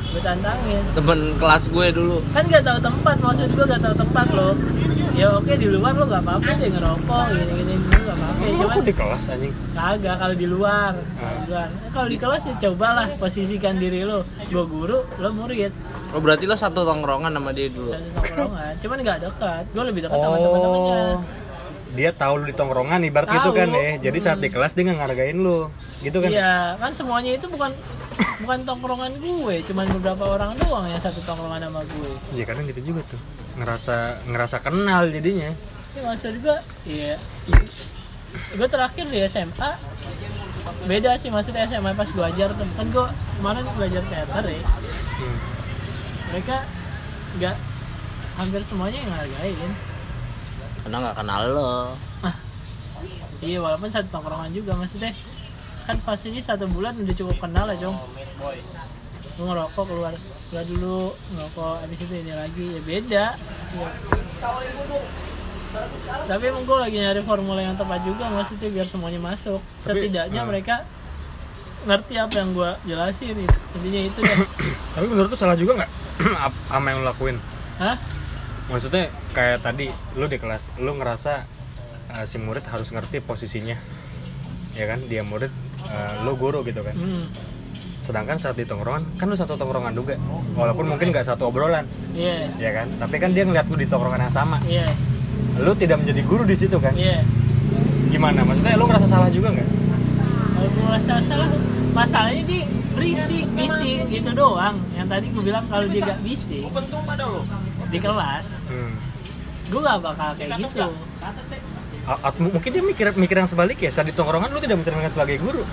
Gue 0.10 0.22
tantangin 0.26 0.84
Temen 0.98 1.20
kelas 1.38 1.64
gue 1.70 1.88
dulu. 1.94 2.18
kan 2.34 2.44
gak 2.50 2.64
tahu 2.66 2.80
tempat 2.82 3.16
maksud 3.22 3.48
gue 3.54 3.66
gak 3.70 3.82
tahu 3.82 3.96
tempat 3.96 4.28
lo 4.34 4.50
ya 5.20 5.36
oke 5.36 5.52
di 5.52 5.68
luar 5.68 5.94
lo 6.00 6.08
gak 6.08 6.24
apa-apa 6.24 6.50
deh 6.56 6.70
ngerokok 6.72 7.24
gini 7.36 7.52
gini 7.60 7.74
dulu 7.76 8.02
gak 8.08 8.18
apa-apa. 8.18 8.40
Emang 8.40 8.56
cuman 8.56 8.72
aku 8.72 8.82
di 8.88 8.94
kelas 8.96 9.26
anjing? 9.36 9.54
Kagak 9.76 10.16
kalau 10.16 10.36
di 10.40 10.48
luar. 10.48 10.94
Kalau 10.96 11.36
di 11.36 11.46
luar. 11.52 11.68
Eh, 11.68 11.92
kalau 11.92 12.08
di 12.08 12.18
kelas 12.18 12.42
ya 12.48 12.54
cobalah 12.56 13.08
posisikan 13.20 13.76
diri 13.76 14.08
lo. 14.08 14.24
Gue 14.48 14.64
guru 14.64 15.00
lo 15.20 15.30
murid. 15.36 15.72
Oh 16.16 16.24
berarti 16.24 16.48
lo 16.48 16.56
satu 16.56 16.88
tongkrongan 16.88 17.36
sama 17.36 17.52
dia 17.52 17.68
dulu. 17.68 17.92
dan 17.92 18.04
tongkrongan 18.16 18.74
cuman 18.80 18.98
gak 19.04 19.18
dekat. 19.28 19.64
Gue 19.76 19.84
lebih 19.84 20.02
dekat 20.08 20.18
sama 20.18 20.36
teman-temannya 20.40 21.04
dia 21.90 22.14
tahu 22.14 22.34
lu 22.38 22.46
di 22.46 22.54
tongkrongan 22.54 23.02
ibarat 23.02 23.28
gitu 23.34 23.50
kan 23.50 23.68
ya. 23.74 23.98
Jadi 23.98 24.18
saat 24.22 24.40
di 24.40 24.48
kelas 24.54 24.78
dia 24.78 24.86
nggak 24.88 25.00
ngargain 25.04 25.38
lu. 25.42 25.74
Gitu 26.06 26.22
kan? 26.22 26.30
Iya, 26.30 26.78
kan 26.78 26.94
semuanya 26.94 27.34
itu 27.34 27.50
bukan 27.50 27.74
bukan 28.40 28.60
tongkrongan 28.64 29.14
gue, 29.18 29.56
cuman 29.64 29.86
beberapa 29.92 30.24
orang 30.30 30.52
doang 30.58 30.86
yang 30.86 30.98
satu 30.98 31.20
tongkrongan 31.22 31.64
sama 31.64 31.82
gue. 31.84 32.12
ya 32.34 32.44
kadang 32.44 32.64
gitu 32.66 32.82
juga 32.86 33.02
tuh 33.08 33.20
ngerasa 33.56 33.96
ngerasa 34.26 34.58
kenal 34.60 35.08
jadinya 35.08 35.52
Ini 35.90 36.02
maksud 36.06 36.34
gue, 36.38 36.58
iya. 36.86 37.16
Gue 38.54 38.68
terakhir 38.68 39.06
di 39.06 39.20
SMA 39.26 39.72
beda 40.86 41.18
sih 41.18 41.28
maksudnya 41.28 41.66
SMA 41.66 41.92
pas 41.92 42.06
gue 42.06 42.22
ajar 42.24 42.50
tuh 42.52 42.68
kan 42.74 42.88
gue 42.88 43.06
kemarin 43.36 43.66
belajar 43.74 44.04
teater 44.06 44.46
ya 44.46 44.64
Hmm. 45.20 45.38
mereka 46.30 46.64
nggak 47.36 47.56
hampir 48.38 48.62
semuanya 48.62 48.98
yang 48.98 49.12
ngargain 49.12 49.72
karena 50.80 50.98
nggak 51.02 51.18
kenal 51.18 51.42
lo 51.44 51.74
iya 53.40 53.60
walaupun 53.60 53.88
satu 53.88 54.08
tongkrongan 54.10 54.52
juga 54.52 54.76
maksudnya 54.76 55.12
kan 55.90 55.98
fasenya 56.06 56.46
satu 56.46 56.70
bulan 56.70 56.94
udah 57.02 57.16
cukup 57.18 57.50
kenal 57.50 57.66
lah 57.66 57.74
cong 57.74 57.98
lu 59.40 59.44
ngerokok 59.50 59.84
keluar 59.90 60.14
keluar 60.54 60.66
dulu 60.70 61.00
ngerokok 61.34 61.74
habis 61.82 62.00
itu 62.04 62.14
ini 62.14 62.34
lagi 62.36 62.66
ya 62.78 62.82
beda. 62.86 63.26
Iya. 63.74 63.90
tapi 66.26 66.44
emang 66.50 66.66
gue 66.66 66.78
lagi 66.82 66.98
nyari 66.98 67.22
formula 67.26 67.62
yang 67.62 67.78
tepat 67.78 68.02
juga 68.06 68.30
maksudnya 68.30 68.70
biar 68.70 68.86
semuanya 68.86 69.22
masuk. 69.22 69.62
Tapi, 69.82 69.82
setidaknya 69.82 70.42
hmm. 70.44 70.50
mereka 70.50 70.76
ngerti 71.88 72.14
apa 72.20 72.36
yang 72.36 72.50
gue 72.52 72.70
jelasin 72.86 73.38
itu 73.40 73.58
intinya 73.80 74.02
itu 74.12 74.20
deh 74.20 74.40
tapi 75.00 75.06
menurut 75.08 75.32
tuh 75.32 75.40
salah 75.40 75.56
juga 75.56 75.80
nggak 75.80 75.92
ap- 76.52 76.64
sama 76.68 76.86
yang 76.92 77.00
lu 77.02 77.06
lakuin? 77.08 77.38
Hah? 77.80 77.96
Maksudnya 78.70 79.10
kayak 79.32 79.64
tadi 79.64 79.90
lu 80.20 80.28
di 80.28 80.38
kelas 80.38 80.76
lu 80.78 80.94
ngerasa 81.00 81.48
uh, 82.14 82.26
si 82.28 82.38
murid 82.38 82.68
harus 82.68 82.94
ngerti 82.94 83.24
posisinya. 83.24 83.80
Ya 84.76 84.86
kan 84.86 85.08
dia 85.08 85.24
murid 85.24 85.50
uh, 85.88 86.14
lu 86.28 86.34
guru 86.36 86.60
gitu 86.68 86.84
kan. 86.84 86.96
Hmm. 86.96 87.30
Sedangkan 88.00 88.36
saat 88.40 88.56
di 88.56 88.66
tongkrongan 88.68 89.06
kan 89.16 89.26
lu 89.30 89.36
satu 89.38 89.56
tongkrongan 89.56 89.94
juga. 89.96 90.16
Walaupun 90.56 90.92
mungkin 90.92 91.14
nggak 91.14 91.28
satu 91.28 91.48
obrolan. 91.48 91.88
Iya. 92.12 92.52
Ya 92.60 92.70
kan? 92.76 92.88
Tapi 93.00 93.16
kan 93.20 93.30
dia 93.32 93.44
ngeliat 93.48 93.68
lu 93.72 93.78
di 93.80 93.88
tongkrongan 93.88 94.28
yang 94.28 94.34
sama. 94.34 94.58
Iya. 94.66 94.88
Lu 95.60 95.72
tidak 95.76 96.04
menjadi 96.04 96.22
guru 96.24 96.44
di 96.44 96.56
situ 96.56 96.78
kan? 96.80 96.96
Iya. 96.96 97.24
Gimana? 98.10 98.44
Maksudnya 98.44 98.76
lu 98.80 98.86
ngerasa 98.90 99.08
salah 99.08 99.30
juga 99.32 99.54
nggak? 99.56 99.70
Kalau 100.60 100.70
gue 100.76 100.84
ngerasa 100.84 101.14
salah 101.24 101.50
masalahnya 101.96 102.44
di 102.44 102.60
berisik 102.96 103.48
bising 103.56 104.12
gitu 104.12 104.32
doang. 104.36 104.80
Yang 104.96 105.08
tadi 105.08 105.26
gue 105.32 105.44
bilang 105.44 105.64
kalau 105.72 105.88
dia 105.88 106.04
gak 106.04 106.20
bising 106.20 106.68
di 107.90 107.98
kelas 107.98 108.70
hmm. 108.70 108.94
gue 109.74 109.82
gak 109.82 110.00
bakal 110.02 110.30
kayak 110.38 110.62
gitu 110.62 110.86
A- 112.10 112.22
a- 112.26 112.34
mungkin 112.36 112.70
dia 112.70 112.82
mikir 112.82 113.14
mikir 113.14 113.38
yang 113.38 113.46
sebalik 113.46 113.78
ya. 113.78 113.94
Saat 113.94 114.10
di 114.10 114.14
tongkrongan 114.14 114.50
lu 114.50 114.58
tidak 114.58 114.82
mencerminkan 114.82 115.14
sebagai 115.14 115.38
guru. 115.38 115.62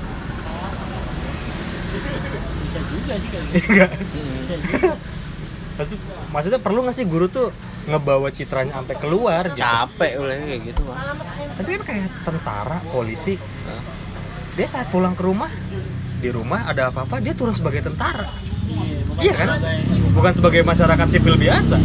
Bisa 2.60 2.78
juga 2.84 3.14
sih 3.16 3.28
kayak 3.30 3.44
gitu 3.46 3.66
enggak 3.66 3.90
bisa 4.42 4.54
juga. 4.58 4.92
Maksudnya, 5.76 6.00
maksudnya 6.30 6.60
perlu 6.60 6.78
nggak 6.82 6.92
sih 6.94 7.04
guru 7.04 7.26
tuh 7.26 7.48
ngebawa 7.86 8.28
citranya 8.28 8.72
sampai 8.74 8.96
keluar 8.96 9.48
gitu? 9.48 9.60
Capek 9.60 10.12
oleh 10.18 10.36
kayak 10.42 10.60
gitu 10.66 10.80
mah 10.82 10.96
tapi 11.52 11.68
kan 11.70 11.82
kayak 11.84 12.08
tentara 12.22 12.78
polisi. 12.86 13.36
Dia 14.52 14.66
saat 14.66 14.88
pulang 14.88 15.12
ke 15.12 15.22
rumah 15.22 15.48
di 16.16 16.28
rumah 16.28 16.64
ada 16.64 16.88
apa-apa 16.88 17.16
dia 17.18 17.32
turun 17.32 17.52
sebagai 17.52 17.80
tentara. 17.80 18.24
Iya 18.66 19.04
bukan 19.06 19.22
iya 19.22 19.32
kan? 19.32 19.46
sebagai- 19.54 20.12
bukan 20.12 20.32
sebagai 20.32 20.62
masyarakat 20.64 21.06
sipil 21.08 21.34
biasa. 21.36 21.76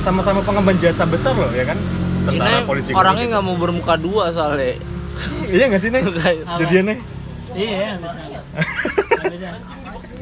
Sama-sama 0.00 0.40
pengemban 0.40 0.76
jasa 0.76 1.04
besar 1.04 1.32
loh 1.32 1.52
ya 1.52 1.64
kan 1.64 1.78
tentara 2.26 2.58
Cina 2.58 2.66
polisi 2.66 2.90
orangnya 2.94 3.24
guru 3.24 3.32
nggak 3.34 3.44
mau 3.44 3.56
bermuka 3.58 3.94
dua 3.94 4.24
soalnya. 4.34 4.74
Gitu. 4.74 4.86
iya 5.56 5.64
nggak 5.70 5.82
sih 5.82 5.90
nih 5.90 6.02
jadiannya 6.58 6.96
iya 7.54 7.98
bisa 7.98 8.20
bisa. 9.28 9.48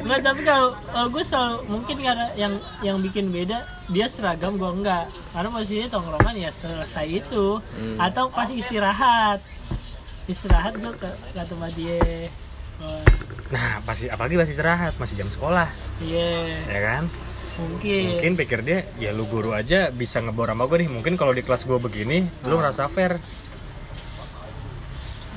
Enggak, 0.07 0.23
tapi 0.23 0.41
kalau 0.47 0.71
kalau 0.95 1.09
gue 1.11 1.25
selalu 1.27 1.57
mungkin 1.67 1.97
karena 1.99 2.27
yang 2.39 2.55
yang 2.79 3.03
bikin 3.03 3.35
beda 3.35 3.67
dia 3.91 4.07
seragam 4.07 4.55
gue 4.55 4.71
enggak 4.71 5.11
karena 5.35 5.51
posisinya 5.51 5.89
tongkrongan 5.91 6.37
ya 6.39 6.51
selesai 6.55 7.07
itu. 7.11 7.59
Hmm. 7.59 7.99
atau 7.99 8.31
pas 8.31 8.47
istirahat. 8.47 9.43
Istirahat 10.31 10.79
gue 10.79 10.95
ke, 10.95 11.11
ke 11.11 11.43
tempat 11.43 11.71
dia 11.75 12.31
Oh, 12.77 13.01
nah 13.49 13.81
pasti 13.89 14.05
apalagi 14.05 14.37
masih 14.37 14.53
istirahat 14.53 14.93
masih 15.01 15.17
jam 15.17 15.29
sekolah. 15.33 15.65
Iya. 16.05 16.61
Ya 16.69 16.81
kan 16.85 17.03
mungkin. 17.59 18.17
Mungkin 18.17 18.33
pikir 18.37 18.61
dia 18.63 18.85
ya 19.01 19.11
lu 19.17 19.25
guru 19.29 19.53
aja 19.57 19.89
bisa 19.93 20.21
ngebor 20.21 20.53
sama 20.53 20.69
gue 20.69 20.85
nih. 20.85 20.91
Mungkin 20.93 21.15
kalau 21.17 21.33
di 21.33 21.43
kelas 21.43 21.65
gue 21.65 21.79
begini 21.81 22.25
lu 22.47 22.57
ngerasa 22.61 22.89
fair. 22.93 23.17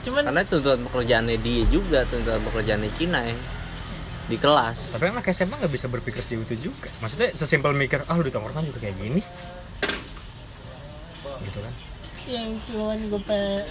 Cuman 0.03 0.31
karena 0.31 0.43
tuntutan 0.47 0.83
pekerjaannya 0.87 1.37
dia 1.43 1.63
juga 1.67 2.07
tuntutan 2.07 2.39
pekerjaannya 2.43 2.91
Cina 2.95 3.19
ya 3.23 3.35
di 4.29 4.37
kelas. 4.37 4.95
Tapi 4.95 5.03
anak 5.09 5.27
SMA 5.33 5.55
nggak 5.57 5.73
bisa 5.73 5.87
berpikir 5.89 6.21
sejauh 6.21 6.45
itu 6.45 6.71
juga. 6.71 6.87
Maksudnya 7.01 7.33
sesimpel 7.33 7.73
mikir 7.73 8.05
ah 8.05 8.15
lu 8.15 8.23
di 8.23 8.31
tongkrongan 8.31 8.63
juga 8.69 8.79
kayak 8.79 8.95
gini. 9.01 9.21
Gitu 11.43 11.59
kan. 11.59 11.73
Yang 12.29 12.51
cuman 12.69 12.99
gue 13.09 13.21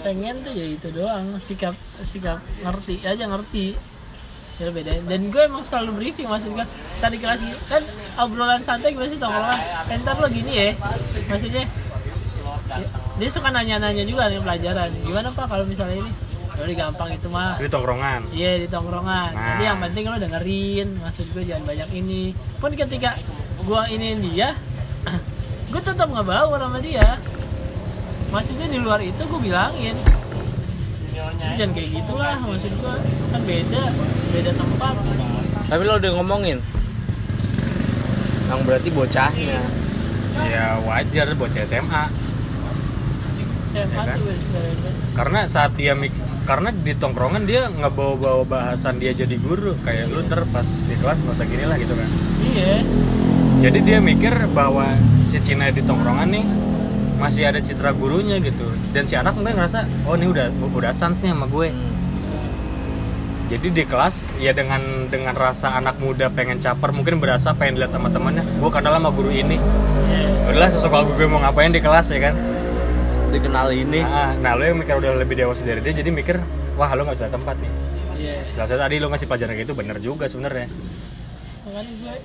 pengen 0.03 0.35
tuh 0.43 0.51
ya 0.51 0.65
itu 0.67 0.87
doang 0.91 1.39
sikap 1.39 1.73
sikap 2.03 2.43
ngerti 2.59 2.99
aja 3.07 3.23
ngerti 3.23 3.79
ya 4.59 4.69
beda 4.75 4.91
dan 5.07 5.21
gue 5.31 5.41
emang 5.47 5.63
selalu 5.63 5.91
briefing 6.03 6.27
maksud 6.27 6.51
gue 6.51 6.65
tadi 6.99 7.15
kelas 7.15 7.39
ini 7.47 7.55
kan 7.71 7.83
obrolan 8.19 8.59
santai 8.59 8.91
gue 8.91 9.07
sih 9.07 9.15
tongkrongan 9.15 9.59
entar 9.87 10.19
lo 10.19 10.27
gini 10.27 10.51
ya 10.51 10.69
maksudnya 11.31 11.63
ya, 12.67 12.87
dia 13.15 13.29
suka 13.31 13.49
nanya-nanya 13.55 14.03
juga 14.03 14.27
nih 14.27 14.43
pelajaran 14.43 14.91
gimana 14.99 15.31
pak 15.31 15.47
kalau 15.47 15.63
misalnya 15.63 16.03
ini 16.03 16.11
udah 16.59 16.75
gampang 16.75 17.09
itu 17.15 17.27
mah 17.31 17.55
di 17.55 17.71
tongkrongan 17.71 18.21
Iya 18.35 18.51
di 18.59 18.67
tongkrongan. 18.67 19.31
Nah. 19.31 19.43
Jadi 19.55 19.63
yang 19.63 19.79
penting 19.79 20.03
lo 20.11 20.17
dengerin. 20.19 20.87
Maksud 20.99 21.25
gue 21.31 21.43
jangan 21.47 21.63
banyak 21.63 21.89
ini. 21.95 22.35
Pun 22.59 22.75
ketika 22.75 23.15
gue 23.63 23.81
ini 23.95 24.19
dia, 24.27 24.59
gue 25.71 25.81
tetap 25.81 26.11
nggak 26.11 26.27
bawa 26.27 26.59
sama 26.59 26.83
dia. 26.83 27.15
Maksudnya 28.35 28.67
di 28.67 28.75
luar 28.75 28.99
itu 28.99 29.23
gue 29.23 29.39
bilangin. 29.39 29.95
Jangan 31.19 31.71
kayak 31.71 31.89
gitulah. 31.93 32.35
Maksud 32.39 32.73
gue 32.73 32.95
kan 33.29 33.41
beda, 33.43 33.81
beda 34.29 34.51
tempat. 34.53 34.93
tapi 35.65 35.81
lo 35.83 35.93
udah 35.95 36.11
ngomongin 36.15 36.57
yang 38.47 38.59
berarti 38.65 38.89
bocahnya 38.89 39.61
ya 40.41 40.81
wajar 40.81 41.29
bocah 41.35 41.61
SMA 41.61 42.03
SMA 43.69 44.01
kan? 44.01 44.17
karena 45.13 45.39
saat 45.45 45.77
dia 45.77 45.93
mik- 45.93 46.17
karena 46.41 46.73
di 46.73 46.97
tongkrongan 46.97 47.45
dia 47.45 47.69
ngebawa-bawa 47.69 48.41
bahasan 48.43 48.97
dia 48.97 49.13
jadi 49.13 49.37
guru 49.37 49.77
kayak 49.79 50.09
lu 50.09 50.25
ntar 50.25 50.41
pas 50.49 50.65
di 50.65 50.97
kelas 50.97 51.21
usah 51.21 51.45
gini 51.45 51.69
lah 51.69 51.77
gitu 51.77 51.93
kan 51.93 52.09
Iya. 52.41 52.81
jadi 53.61 53.79
dia 53.79 53.97
mikir 54.01 54.33
bahwa 54.49 54.97
si 55.29 55.37
Cina 55.37 55.69
di 55.69 55.85
tongkrongan 55.85 56.33
nih 56.33 56.45
masih 57.19 57.51
ada 57.51 57.59
citra 57.59 57.91
gurunya 57.91 58.39
gitu. 58.39 58.65
Dan 58.95 59.03
si 59.03 59.19
anak 59.19 59.35
mungkin 59.35 59.59
ngerasa 59.59 59.85
oh 60.07 60.15
ini 60.15 60.31
udah 60.31 60.47
udah 60.55 60.91
sans 60.95 61.19
nih 61.19 61.35
sama 61.35 61.45
gue. 61.51 61.69
Jadi 63.49 63.67
di 63.73 63.83
kelas 63.83 64.29
ya 64.37 64.53
dengan 64.53 65.09
dengan 65.09 65.33
rasa 65.33 65.73
anak 65.73 65.97
muda 65.97 66.29
pengen 66.29 66.61
caper 66.61 66.93
mungkin 66.93 67.17
berasa 67.17 67.51
pengen 67.57 67.81
lihat 67.81 67.91
teman-temannya 67.91 68.45
gue 68.45 68.69
kenal 68.71 68.93
sama 68.95 69.09
guru 69.11 69.29
ini. 69.33 69.59
Iya. 70.09 70.49
udahlah 70.49 70.69
sesuatu 70.73 70.95
lagu 70.95 71.11
gue 71.13 71.27
mau 71.29 71.41
ngapain 71.41 71.69
di 71.69 71.81
kelas 71.81 72.09
ya 72.09 72.29
kan? 72.29 72.35
Dikenal 73.29 73.69
ini. 73.73 74.01
Nah, 74.01 74.33
nah 74.41 74.51
lo 74.57 74.65
yang 74.65 74.77
mikir 74.81 74.97
udah 74.97 75.17
lebih 75.17 75.37
dewasa 75.37 75.61
dari 75.61 75.81
dia 75.81 75.93
jadi 76.01 76.09
mikir 76.09 76.41
wah 76.77 76.89
lo 76.93 77.05
nggak 77.05 77.17
salah 77.19 77.33
tempat 77.35 77.57
nih. 77.59 77.73
Iya. 78.19 78.35
salah 78.51 78.67
satu 78.67 78.81
tadi 78.83 78.95
lo 78.99 79.07
ngasih 79.07 79.27
pelajaran 79.31 79.53
kayak 79.55 79.67
itu 79.71 79.75
bener 79.75 79.97
juga 80.03 80.25
sebenarnya. 80.27 80.67
Makanya 81.65 81.93
gue 82.05 82.15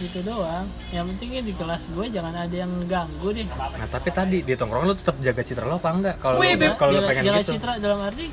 itu 0.00 0.20
doang. 0.24 0.66
Yang 0.88 1.04
pentingnya 1.14 1.42
di 1.44 1.52
kelas 1.52 1.82
gue 1.92 2.06
jangan 2.08 2.34
ada 2.34 2.56
yang 2.56 2.72
ganggu 2.88 3.28
deh. 3.30 3.46
nah 3.50 3.88
tapi 3.88 4.08
tadi 4.10 4.38
di 4.40 4.54
tongkrongan 4.56 4.86
lo 4.88 4.96
tetap 4.96 5.16
jaga 5.20 5.42
citra 5.44 5.64
lo 5.68 5.76
apa 5.76 5.88
enggak? 5.92 6.16
Kalau 6.18 6.38
kalau 6.76 6.92
lo 6.96 7.00
pengen 7.04 7.22
jaga 7.28 7.40
gitu. 7.44 7.52
citra 7.56 7.72
dalam 7.76 8.00
arti 8.00 8.26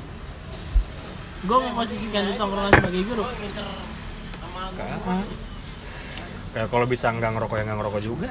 gue 1.38 1.58
memposisikan 1.62 2.22
di 2.26 2.34
tongkrongan 2.34 2.72
sebagai 2.74 3.02
guru. 3.06 3.24
Kayak- 4.74 5.28
kayak 6.54 6.68
kalau 6.72 6.86
bisa 6.88 7.06
nggak 7.12 7.30
ngerokok 7.36 7.56
ya 7.60 7.62
nggak 7.68 7.78
ngerokok 7.78 8.02
juga. 8.02 8.30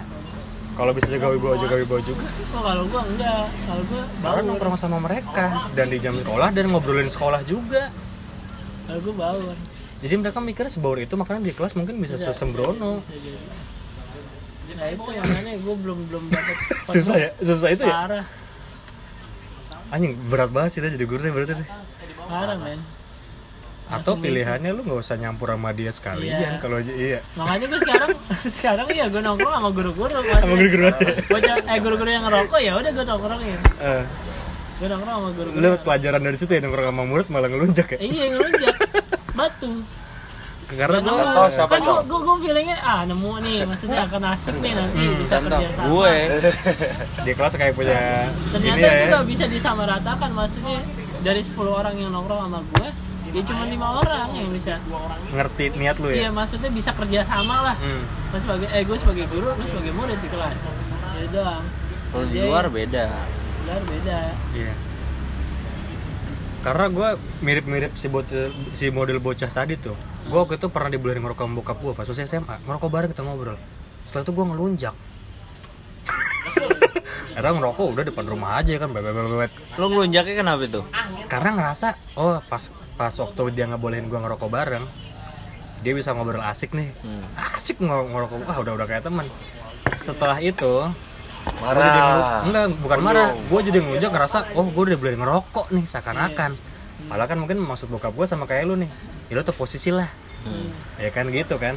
Kalau 0.78 0.92
bisa 0.94 1.08
jaga 1.10 1.34
wibawa 1.34 1.56
jaga 1.58 1.76
wibawa 1.82 2.02
juga. 2.06 2.22
Oh 2.54 2.62
kalau 2.62 2.84
gue 2.86 3.02
enggak? 3.16 3.46
Kalau 3.66 3.84
gue 3.90 4.02
bahkan 4.22 4.42
baur 4.42 4.46
nongkrong 4.46 4.78
sama 4.78 4.98
mereka. 5.02 5.46
Dan 5.74 5.90
di 5.90 5.98
jam 5.98 6.14
sekolah 6.14 6.50
dan 6.54 6.70
ngobrolin 6.70 7.10
sekolah 7.10 7.42
juga. 7.50 7.90
Kalau 8.86 9.00
gue 9.02 9.16
baur 9.18 9.56
jadi 9.98 10.14
mereka 10.16 10.38
mikir 10.38 10.66
sebaur 10.68 10.98
itu 10.98 11.14
makanya 11.14 11.42
di 11.44 11.54
kelas 11.54 11.74
mungkin 11.74 11.98
bisa 11.98 12.16
Bisa. 12.16 12.30
sesembrono. 12.30 13.02
Bisa 13.02 13.18
jadi. 13.18 13.40
nah 14.78 14.88
itu 14.88 15.02
makanya 15.02 15.54
gue 15.58 15.76
belum 15.76 16.00
belum 16.06 16.24
dapet 16.30 16.56
susah 16.94 17.16
ya? 17.18 17.30
susah 17.40 17.70
itu 17.72 17.82
ya? 17.82 17.94
Parah. 17.96 18.26
Anjing 19.90 20.14
berat 20.28 20.52
banget 20.52 20.70
sih 20.70 20.80
dah 20.84 20.92
jadi 20.92 21.06
guru 21.06 21.20
deh 21.20 21.32
berarti 21.32 21.54
deh. 21.56 21.68
Parah 22.28 22.58
men. 22.58 22.80
Atau 23.88 24.20
pilihannya 24.20 24.70
lu 24.70 24.84
nggak 24.84 25.00
usah 25.00 25.16
nyampur 25.16 25.48
sama 25.48 25.72
dia 25.72 25.90
sekalian 25.90 26.36
Iya. 26.36 26.52
kalau 26.60 26.78
aja 26.78 26.92
iya. 26.92 27.20
Makanya 27.34 27.66
gue 27.66 27.80
sekarang 27.80 28.10
sekarang 28.60 28.88
ya 28.92 29.06
gue 29.08 29.22
nongkrong 29.24 29.54
sama 29.56 29.70
guru-guru 29.72 30.12
sama 30.12 30.44
guru-guru 30.46 30.86
aja 31.34 31.52
eh 31.64 31.80
guru-guru 31.80 32.10
yang 32.12 32.24
ngerokok 32.24 32.60
ya 32.60 32.72
udah 32.76 32.92
gue 32.92 33.06
nongkrongin. 33.08 33.60
Eh, 33.80 34.04
gue 34.78 34.88
nongkrong 34.92 35.16
sama 35.16 35.30
guru-guru. 35.34 35.64
Lu 35.64 35.70
pelajaran 35.82 36.22
dari 36.22 36.36
situ 36.38 36.52
ya 36.52 36.60
nongkrong 36.60 36.88
sama 36.92 37.04
murid 37.04 37.28
malah 37.32 37.48
ngelunjak 37.48 37.88
ya? 37.96 37.98
Iya 37.98 38.24
ngelunjak 38.36 38.76
batu. 39.38 39.72
Karena 40.68 41.00
gua 41.00 41.16
Contoh 41.16 41.48
siapa 41.48 41.74
kan 41.78 41.80
gue 41.80 41.96
gue 42.04 42.20
gue 42.28 42.36
feelingnya 42.44 42.78
ah 42.84 43.02
nemu 43.08 43.32
nih 43.40 43.64
maksudnya 43.64 44.04
akan 44.04 44.22
asik 44.36 44.60
nih 44.60 44.76
nanti 44.76 45.00
Hmm, 45.00 45.16
bisa 45.16 45.36
Contoh, 45.40 45.60
kerja 45.64 45.68
sama. 45.72 45.88
Gue. 45.88 46.16
Di 47.26 47.32
kelas 47.32 47.54
kayak 47.56 47.72
punya 47.72 48.00
ternyata 48.52 48.76
ini 48.76 48.84
ya, 48.84 48.92
itu 49.00 49.16
gak 49.16 49.28
bisa 49.32 49.46
disamaratakan 49.48 50.30
maksudnya 50.36 50.84
dari 51.24 51.40
10 51.40 51.56
orang 51.72 51.96
yang 51.96 52.12
nongkrong 52.12 52.52
sama 52.52 52.60
gue 52.76 52.90
ya 53.28 53.42
cuma 53.44 53.64
lima 53.64 53.88
orang 54.04 54.28
yang 54.36 54.48
bisa. 54.52 54.76
Ngerti 55.32 55.64
niat 55.80 55.96
lu 56.04 56.12
iya 56.12 56.28
ya 56.28 56.30
maksudnya 56.36 56.68
bisa 56.68 56.92
kerja 56.92 57.20
sama 57.24 57.72
lah. 57.72 57.76
Hmm. 57.80 58.04
gue 58.36 58.40
sebagai 58.44 58.68
eh 58.68 58.84
gue 58.84 58.98
sebagai 59.00 59.26
guru 59.32 59.48
lu 59.56 59.64
sebagai 59.64 59.96
murid 59.96 60.20
di 60.20 60.28
kelas. 60.28 60.68
Itu 61.16 61.32
doang. 61.32 61.64
Kalau 62.12 62.26
di 62.28 62.40
luar 62.44 62.68
beda. 62.68 63.08
luar 63.68 63.84
beda. 63.88 64.20
Iya. 64.52 64.74
Karena 66.68 66.86
gue 66.92 67.10
mirip-mirip 67.40 67.96
si, 67.96 68.12
bocah- 68.12 68.52
si 68.76 68.92
model 68.92 69.24
bocah 69.24 69.48
tadi 69.48 69.80
tuh. 69.80 69.96
Gue 70.28 70.36
waktu 70.36 70.60
itu 70.60 70.68
pernah 70.68 70.92
dibeliin 70.92 71.24
ngerokok 71.24 71.40
sama 71.40 71.56
bokap 71.56 71.78
gue 71.80 71.94
pas 71.96 72.04
masih 72.04 72.28
SMA. 72.28 72.56
Ngerokok 72.68 72.90
bareng 72.92 73.10
kita 73.10 73.24
ngobrol. 73.24 73.56
Setelah 74.04 74.28
itu 74.28 74.32
gue 74.36 74.46
ngelunjak. 74.46 74.96
Karena 77.40 77.50
ngerokok 77.56 77.86
udah 77.88 78.04
depan 78.04 78.26
rumah 78.28 78.60
aja 78.60 78.76
kan, 78.76 78.92
bebet 78.92 79.14
bebet. 79.14 79.52
lo 79.78 79.86
ngelunjaknya 79.88 80.36
kenapa 80.36 80.62
itu 80.66 80.82
Karena 81.30 81.50
ngerasa, 81.54 81.88
oh 82.18 82.42
pas 82.44 82.64
pas 82.98 83.14
waktu 83.14 83.42
dia 83.54 83.70
ngebolehin 83.70 84.10
gue 84.10 84.18
ngerokok 84.18 84.50
bareng, 84.50 84.84
dia 85.80 85.94
bisa 85.94 86.12
ngobrol 86.12 86.42
asik 86.42 86.74
nih. 86.74 86.90
Hmm. 87.00 87.22
Asik 87.54 87.78
ng- 87.78 88.10
ngerokok, 88.10 88.44
wah 88.44 88.58
udah 88.58 88.74
udah 88.76 88.88
kayak 88.90 89.06
teman. 89.06 89.30
Setelah 89.94 90.42
itu, 90.42 90.90
Gua 91.50 91.72
jadi 91.74 92.00
Marah. 92.00 92.42
enggak 92.44 92.66
bukan 92.78 93.00
marah. 93.00 93.30
Gue 93.44 93.60
jadi 93.62 93.78
ngelunjak 93.80 94.12
ngerasa 94.12 94.38
oh 94.54 94.66
gue 94.66 94.84
udah 94.86 94.98
boleh 94.98 95.16
ngerokok 95.16 95.68
nih 95.70 95.86
seakan-akan. 95.86 96.52
Padahal 97.06 97.28
kan 97.28 97.38
mungkin 97.38 97.58
maksud 97.60 97.88
bokap 97.88 98.12
gue 98.12 98.26
sama 98.26 98.44
kayak 98.44 98.66
lu 98.66 98.76
nih 98.76 98.90
ya 99.28 99.34
lu 99.34 99.42
tuh 99.42 99.54
posisi 99.54 99.90
lah. 99.90 100.08
Hmm. 100.40 100.70
ya 100.96 101.10
kan 101.10 101.28
gitu 101.28 101.56
kan. 101.56 101.76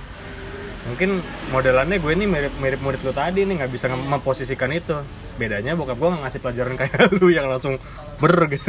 Mungkin 0.82 1.20
modelannya 1.50 1.96
gue 1.96 2.12
nih 2.14 2.24
mirip 2.24 2.54
mirip 2.56 2.80
murid 2.80 3.00
lu 3.00 3.10
tadi 3.10 3.42
nih 3.42 3.54
nggak 3.56 3.70
bisa 3.70 3.86
nge- 3.86 4.06
memposisikan 4.06 4.70
itu. 4.70 4.96
Bedanya 5.36 5.72
bokap 5.72 5.96
gue 5.96 6.08
nggak 6.08 6.22
ngasih 6.22 6.40
pelajaran 6.40 6.74
kayak 6.74 6.94
lu 7.16 7.28
yang 7.28 7.46
langsung 7.46 7.76
ber 8.16 8.34
gitu 8.52 8.68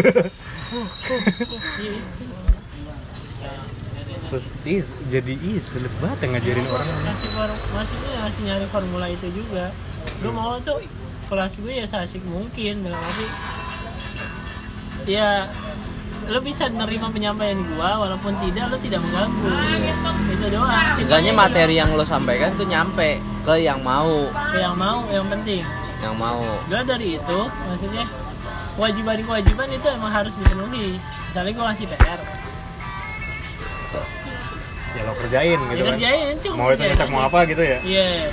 Terus, 4.23 4.47
is, 4.63 4.87
jadi 5.11 5.35
is 5.35 5.67
sulit 5.67 5.91
banget 5.99 6.23
ngajarin 6.31 6.63
orang. 6.65 6.87
masih 7.03 7.29
for- 7.35 7.59
maksudnya 7.75 8.11
masih 8.23 8.41
nyari 8.47 8.65
formula 8.65 9.05
itu 9.05 9.27
juga 9.27 9.75
gue 10.21 10.31
mau 10.31 10.57
tuh 10.61 10.81
kelas 11.31 11.53
gue 11.57 11.73
ya 11.81 11.85
seasik 11.87 12.21
mungkin 12.27 12.85
dalam 12.85 12.99
arti 12.99 13.27
ya 15.09 15.49
lo 16.29 16.37
bisa 16.37 16.69
nerima 16.69 17.09
penyampaian 17.09 17.57
gua 17.73 17.97
walaupun 18.05 18.37
tidak 18.45 18.69
lo 18.69 18.77
tidak 18.77 19.01
mengganggu. 19.01 19.49
Itu 20.29 20.45
doang. 20.53 20.93
Seenggaknya 20.93 21.33
materi 21.33 21.81
yang 21.81 21.89
lo 21.97 22.05
sampaikan 22.05 22.53
tuh 22.53 22.69
nyampe 22.69 23.17
ke 23.41 23.57
yang 23.57 23.81
mau. 23.81 24.29
Ke 24.53 24.61
yang 24.61 24.77
mau 24.77 25.01
yang 25.09 25.25
penting. 25.25 25.65
Yang 25.97 26.15
mau. 26.21 26.45
Gue 26.69 26.81
dari 26.85 27.17
itu 27.17 27.39
maksudnya 27.65 28.05
kewajiban 28.77 29.17
kewajiban 29.25 29.67
itu 29.73 29.87
emang 29.89 30.11
harus 30.13 30.33
dipenuhi. 30.37 31.01
Misalnya 31.01 31.51
gue 31.57 31.63
ngasih 31.73 31.85
PR 31.89 32.21
ya 34.91 35.07
lo 35.07 35.15
kerjain 35.15 35.59
gitu 35.71 35.71
ya 35.71 35.83
kan. 35.87 35.91
kerjain 35.95 36.35
cukup 36.43 36.57
mau 36.59 36.69
itu 36.75 36.83
ngecek 36.83 37.07
mau 37.07 37.23
apa 37.23 37.39
gitu 37.47 37.63
ya. 37.63 37.79
Iya 37.79 38.27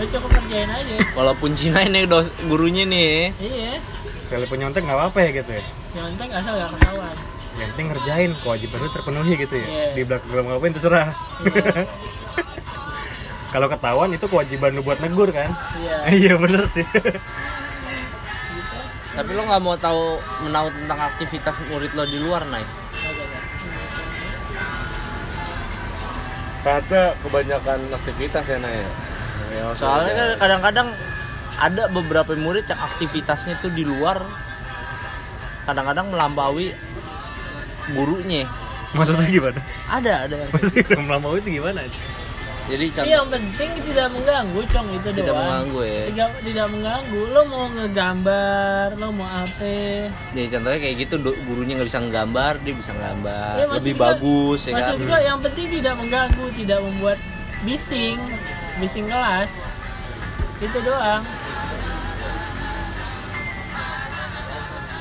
lo 0.00 0.06
cukup 0.08 0.30
kerjain 0.32 0.70
aja. 0.72 0.96
Walaupun 1.12 1.50
Cina 1.52 1.84
ini 1.84 2.08
dos 2.08 2.32
gurunya 2.48 2.88
nih. 2.88 3.36
Iya. 3.36 3.76
Sekalipun 4.24 4.56
nyontek 4.64 4.88
nggak 4.88 4.96
apa-apa 4.96 5.18
ya 5.28 5.30
gitu 5.44 5.52
ya? 5.52 5.64
Penting 5.92 6.30
asal 6.32 6.52
gak 6.56 6.70
ketahuan. 6.72 7.16
Yang 7.60 7.68
penting 7.74 7.86
ngerjain 7.92 8.30
kewajiban 8.40 8.78
lu 8.80 8.88
terpenuhi 8.88 9.32
gitu 9.36 9.54
ya. 9.60 9.66
Iya. 9.68 9.86
di 9.92 10.02
belakang 10.08 10.28
belakang 10.32 10.50
ngapain 10.56 10.72
terserah. 10.72 11.08
Kalau 13.50 13.66
ketahuan 13.66 14.10
itu 14.14 14.26
kewajiban 14.30 14.70
lu 14.72 14.80
buat 14.80 14.98
negur 15.04 15.28
kan? 15.34 15.52
Iya. 15.76 15.96
Iya 16.24 16.32
bener 16.40 16.64
sih. 16.72 16.86
Tapi 19.10 19.30
lo 19.36 19.42
nggak 19.44 19.60
mau 19.60 19.76
tahu 19.76 20.16
menahu 20.48 20.72
tentang 20.72 21.00
aktivitas 21.12 21.60
murid 21.68 21.92
lo 21.92 22.06
di 22.08 22.16
luar 22.16 22.46
naik 22.46 22.64
Kata 26.60 27.16
kebanyakan 27.24 27.88
aktivitas 27.90 28.44
ya 28.48 28.56
Nay. 28.60 28.84
Ya, 29.50 29.64
soalnya 29.74 30.12
kan 30.12 30.28
kadang-kadang 30.38 30.88
ada 31.56 31.82
beberapa 31.88 32.32
murid 32.34 32.64
yang 32.64 32.80
aktivitasnya 32.80 33.58
tuh 33.58 33.68
di 33.68 33.82
luar 33.82 34.22
kadang-kadang 35.62 36.08
melampaui 36.08 36.72
gurunya. 37.90 38.46
Maksudnya 38.90 39.26
gimana? 39.28 39.60
Ada 39.86 40.12
ada 40.24 40.34
yang 40.36 40.50
maksudnya 40.50 40.82
melampaui 41.00 41.38
itu 41.38 41.50
gimana? 41.56 41.82
Jadi 42.62 42.86
Iya, 42.86 42.94
contoh 42.94 43.10
yang 43.10 43.28
penting 43.28 43.70
tidak 43.82 44.06
mengganggu 44.08 44.60
cong 44.64 44.88
itu 44.94 45.08
tidak 45.10 45.26
doang. 45.26 45.42
mengganggu 45.42 45.80
ya. 45.82 46.02
Tidak 46.06 46.28
tidak 46.40 46.66
mengganggu. 46.70 47.20
Lo 47.28 47.40
mau 47.44 47.64
ngegambar 47.68 48.86
lo 48.94 49.08
mau 49.10 49.26
apa? 49.26 49.74
Jadi 50.30 50.46
contohnya 50.48 50.78
kayak 50.78 50.96
gitu 50.96 51.14
do- 51.18 51.38
gurunya 51.44 51.74
nggak 51.74 51.88
bisa 51.88 51.98
nggambar 52.00 52.52
dia 52.62 52.74
bisa 52.74 52.92
nggambar 52.92 53.52
Ya, 53.56 53.66
lebih 53.68 53.92
gua- 53.92 54.02
bagus 54.14 54.60
ya 54.62 54.70
kan? 54.70 54.78
maksud 54.86 54.98
gua 55.02 55.18
yang 55.20 55.38
penting 55.40 55.66
tidak 55.72 55.94
mengganggu 55.98 56.44
tidak 56.54 56.78
membuat 56.80 57.18
bising 57.60 58.18
bising 58.78 59.10
kelas. 59.10 59.52
Itu 60.60 60.78
doang. 60.84 61.24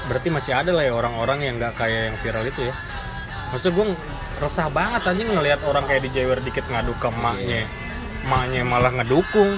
Berarti 0.10 0.27
masih 0.34 0.58
ada 0.58 0.73
lah 0.73 0.82
ya 0.82 0.93
orang-orang 0.95 1.39
yang 1.45 1.53
nggak 1.62 1.77
kayak 1.77 2.01
yang 2.10 2.17
viral 2.17 2.45
itu 2.49 2.62
ya. 2.65 2.73
Maksudnya 3.53 3.73
gue 3.77 3.86
resah 4.41 4.67
banget 4.71 5.01
aja 5.05 5.21
ngelihat 5.21 5.60
orang 5.67 5.86
kayak 5.86 6.01
di 6.08 6.10
Jawa 6.10 6.39
dikit 6.41 6.65
ngadu 6.71 6.95
ke 6.97 7.12
emaknya 7.12 7.67
emaknya 8.25 8.62
malah 8.67 8.91
ngedukung. 8.93 9.58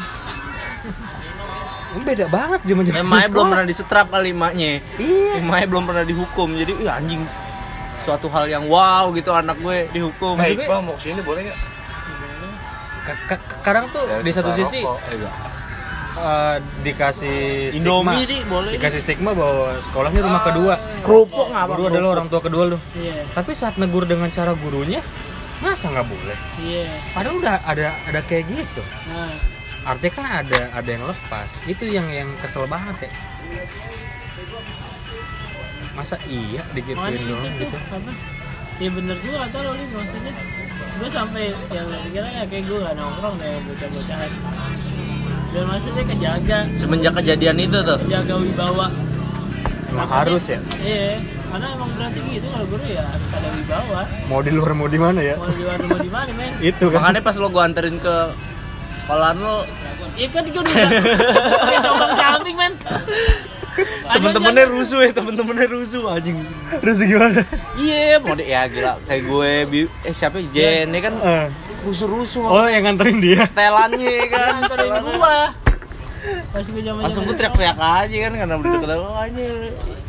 Ini 1.91 2.03
beda 2.07 2.25
banget 2.31 2.63
zaman 2.63 2.83
zaman 2.87 3.03
Emaknya 3.03 3.29
belum 3.35 3.47
pernah 3.51 3.67
disetrap 3.67 4.07
kali 4.07 4.31
emaknya 4.31 4.79
iya. 4.95 5.43
Emaknya 5.43 5.67
belum 5.67 5.83
pernah 5.83 6.05
dihukum. 6.07 6.49
Jadi 6.55 6.71
ih 6.79 6.87
anjing 6.87 7.23
Suatu 8.01 8.31
hal 8.33 8.49
yang 8.49 8.65
wow 8.65 9.11
gitu 9.13 9.29
anak 9.35 9.59
gue 9.61 9.91
dihukum. 9.91 10.39
Gue- 10.39 10.57
Iqbal 10.57 10.79
mau 10.81 10.95
ke 10.97 11.03
sini 11.05 11.21
boleh 11.21 11.51
nggak? 11.51 11.59
Ka- 13.01 13.19
ka- 13.25 13.43
kadang 13.65 13.89
tuh 13.89 14.05
Ya, 14.05 14.21
di 14.21 14.31
satu 14.31 14.53
sisi 14.53 14.85
rokok, 14.85 15.01
eh, 15.09 15.17
eh, 16.21 16.55
dikasih 16.85 17.39
stigma. 17.73 17.81
Indomie 17.81 18.25
di 18.29 18.37
boleh. 18.45 18.71
Dikasih 18.77 19.01
stigma 19.01 19.31
bahwa 19.33 19.73
sekolahnya 19.81 20.21
rumah 20.21 20.41
kedua. 20.45 20.73
Kerupuk 21.01 21.47
ngapa 21.49 21.69
guru 21.73 21.83
adalah 21.89 22.09
orang 22.15 22.27
tua 22.29 22.41
kedua 22.43 22.63
lu. 22.69 22.77
Iya. 22.93 23.25
Tapi 23.33 23.51
saat 23.57 23.75
negur 23.81 24.05
dengan 24.05 24.29
cara 24.29 24.53
gurunya 24.53 25.01
masa 25.61 25.89
nggak 25.89 26.05
boleh? 26.05 26.37
Iya. 26.61 26.85
Padahal 27.13 27.35
udah 27.41 27.55
ada 27.65 27.87
ada 28.05 28.19
kayak 28.21 28.45
gitu. 28.53 28.83
Nah. 29.09 29.33
Artinya 29.81 30.13
kan 30.13 30.25
ada 30.45 30.59
ada 30.77 30.89
yang 30.93 31.03
lepas. 31.09 31.49
Itu 31.65 31.89
yang 31.89 32.05
yang 32.13 32.29
kesel 32.37 32.69
banget 32.69 33.09
ya. 33.09 33.11
Masa 35.91 36.15
iya 36.29 36.61
digituin 36.71 37.25
doang 37.25 37.49
itu 37.49 37.65
gitu? 37.65 37.75
Tuh 37.75 37.97
apa 37.97 38.11
ya 38.81 38.89
bener 38.89 39.17
juga 39.21 39.45
kata 39.45 39.57
lo 39.61 39.71
maksudnya 39.77 40.33
gue 41.01 41.09
sampai 41.09 41.43
yang 41.73 41.87
kira 42.13 42.29
ya 42.29 42.43
kayak 42.45 42.63
gue 42.63 42.77
gak 42.77 42.93
nongkrong 42.93 43.35
deh 43.35 43.57
bocah-bocahan 43.65 44.29
dan 45.51 45.63
maksudnya 45.67 46.03
kejaga. 46.07 46.59
Semenjak 46.79 47.13
kejadian 47.19 47.57
itu 47.59 47.77
tuh? 47.81 47.97
Kejaga 47.99 48.35
wibawa. 48.37 48.87
Emang 48.87 50.07
Takutnya- 50.07 50.15
harus 50.23 50.43
ya? 50.47 50.59
Iya 50.79 51.19
karena 51.51 51.67
emang 51.75 51.91
berarti 51.91 52.19
gitu 52.23 52.47
kalau 52.47 52.65
guru 52.71 52.85
ya 52.87 53.03
harus 53.03 53.29
ada 53.33 53.49
wibawa. 53.51 54.01
Mau 54.29 54.39
di 54.39 54.51
luar 54.53 54.71
mau 54.71 54.87
di 54.87 54.95
mana 54.95 55.19
ya? 55.19 55.35
Mau 55.35 55.51
di 55.51 55.59
luar 55.59 55.79
mau 55.83 55.99
di 55.99 56.07
mana 56.07 56.31
men? 56.31 56.51
Itu 56.71 56.85
kan. 56.87 57.03
Makanya 57.03 57.21
pas 57.21 57.35
lo 57.35 57.47
gue 57.51 57.59
anterin 57.59 57.97
ke 57.99 58.15
sekolahan 58.93 59.37
lo 59.37 59.55
Iya 60.11 60.27
kan 60.29 60.43
gue 60.45 60.61
udah 60.61 60.75
camping 62.15 62.55
men 62.55 62.73
Temen-temennya 64.11 64.65
rusuh 64.67 64.99
ya 64.99 65.11
temen-temennya 65.11 65.67
rusuh 65.71 66.03
anjing. 66.07 66.37
Terus 66.83 66.97
gimana? 66.99 67.41
Iya 67.75 68.19
mau 68.19 68.35
di 68.35 68.45
ya 68.45 68.67
gila. 68.67 68.99
Kayak 69.07 69.21
gue 69.25 69.51
bi- 69.65 69.91
Eh 70.03 70.13
siapa 70.13 70.37
ya? 70.37 70.47
Jen 70.51 70.91
ya 70.91 71.01
kan? 71.01 71.13
Eh, 71.17 71.47
Rusuh-rusuh. 71.81 72.45
Oh 72.45 72.67
yang 72.67 72.85
nganterin 72.85 73.17
dia? 73.17 73.41
Setelannya 73.41 74.05
ya 74.05 74.25
kan? 74.27 74.39
Kan 74.45 74.55
anterin 74.61 74.93
gua. 75.01 75.37
Pas 76.53 76.61
gue 76.61 76.83
zaman 76.83 77.01
Langsung 77.01 77.23
gue 77.25 77.33
teriak-teriak 77.33 77.77
aja 77.79 78.17
kan? 78.21 78.31
Karena 78.35 78.53
udah 78.59 78.69
deket 78.75 78.89
Oh 78.93 79.23
ini 79.25 79.45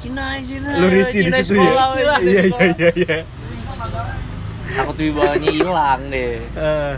Cina 0.02 0.24
Cina. 0.42 0.68
Lu 0.76 0.86
risih 0.90 1.20
di 1.22 1.30
Cina 1.30 1.38
situ 1.40 1.62
ya? 1.62 1.72
iya 2.20 2.42
iya 2.44 2.66
iya 2.76 2.90
iya. 2.92 3.16
Takut 4.72 4.96
wibawanya 4.98 5.48
hilang 5.48 6.00
deh. 6.08 6.40
Eh, 6.42 6.94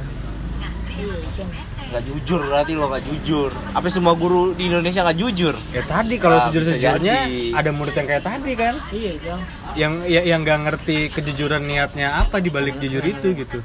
nggak 1.94 2.04
jujur 2.04 2.40
berarti 2.42 2.72
lo 2.74 2.90
nggak 2.90 3.04
jujur 3.06 3.50
apa 3.70 3.86
semua 3.86 4.12
guru 4.12 4.50
di 4.50 4.66
Indonesia 4.66 5.00
nggak 5.00 5.14
jujur 5.16 5.54
Ya 5.70 5.82
tadi 5.84 6.18
kalau 6.18 6.36
Ah, 6.36 6.44
sejujur-sejujurnya 6.44 7.16
bisa 7.22 7.30
jadi. 7.30 7.54
ada 7.54 7.70
murid 7.70 7.94
yang 7.94 8.08
kayak 8.08 8.24
tadi 8.24 8.52
kan 8.52 8.74
iya 8.90 9.12
Cong 9.16 9.40
yang 9.74 9.92
ya, 10.04 10.20
yang 10.24 10.40
nggak 10.42 10.60
ngerti 10.64 10.98
kejujuran 11.08 11.62
niatnya 11.62 12.18
apa 12.18 12.38
di 12.38 12.48
balik 12.48 12.76
jujur 12.76 12.98
itu 13.00 13.28
gitu. 13.32 13.58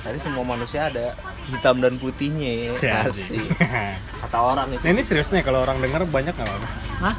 tadi 0.00 0.16
semua 0.16 0.44
manusia 0.44 0.86
ada 0.86 1.12
hitam 1.46 1.76
dan 1.76 1.98
putihnya 1.98 2.72
ya. 2.72 3.04
Asik. 3.04 3.42
kata 4.22 4.38
orang 4.38 4.70
itu 4.70 4.80
Nah 4.80 4.90
ini 4.90 5.02
serius 5.02 5.28
nih 5.28 5.42
kalau 5.42 5.60
orang 5.60 5.78
denger 5.78 6.06
banyak 6.06 6.30
nggak 6.30 6.46
apa-apa. 6.46 6.68
Hah? 7.00 7.14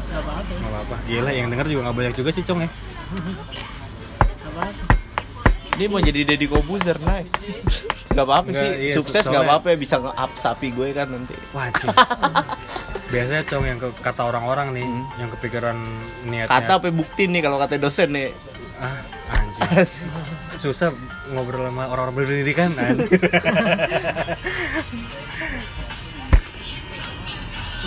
Gak 0.00 0.16
apa-apa 0.16 0.42
Nggak 0.48 0.70
apa-apa. 0.72 0.96
Gila 1.04 1.30
yang 1.30 1.48
denger 1.48 1.66
juga 1.68 1.80
nggak 1.84 1.96
banyak 1.96 2.14
juga 2.14 2.30
sih 2.30 2.42
cong 2.42 2.60
ya. 2.60 2.68
Gak 4.40 4.50
apa-apa 4.54 4.89
dia 5.80 5.88
mau 5.88 5.96
jadi 5.96 6.28
Deddy 6.28 6.44
Kobuzer 6.44 7.00
naik 7.00 7.32
nggak 8.12 8.26
apa-apa 8.26 8.52
sih 8.52 8.68
iya, 8.84 8.94
sukses 9.00 9.24
nggak 9.24 9.48
apa-apa 9.48 9.66
ya 9.72 9.76
bisa 9.80 9.96
nge-up 9.96 10.32
sapi 10.36 10.76
gue 10.76 10.92
kan 10.92 11.08
nanti 11.08 11.32
Wah 11.56 11.72
sih. 11.80 11.88
Biasanya 13.08 13.42
cong 13.48 13.64
yang 13.64 13.78
ke- 13.80 13.96
kata 14.02 14.22
orang-orang 14.22 14.70
nih, 14.70 14.86
yang 15.16 15.30
kepikiran 15.34 15.74
niatnya. 16.28 16.52
kata 16.52 16.72
apa 16.78 16.92
bukti 16.92 17.26
nih 17.26 17.40
kalau 17.40 17.56
kata 17.56 17.80
dosen 17.80 18.12
nih 18.12 18.28
ah 18.76 19.00
anjing. 19.30 19.88
Susah 20.62 20.92
ngobrol 21.32 21.64
sama 21.64 21.88
orang-orang 21.88 22.14
berpendidikan 22.18 22.76
anjing. 22.76 23.08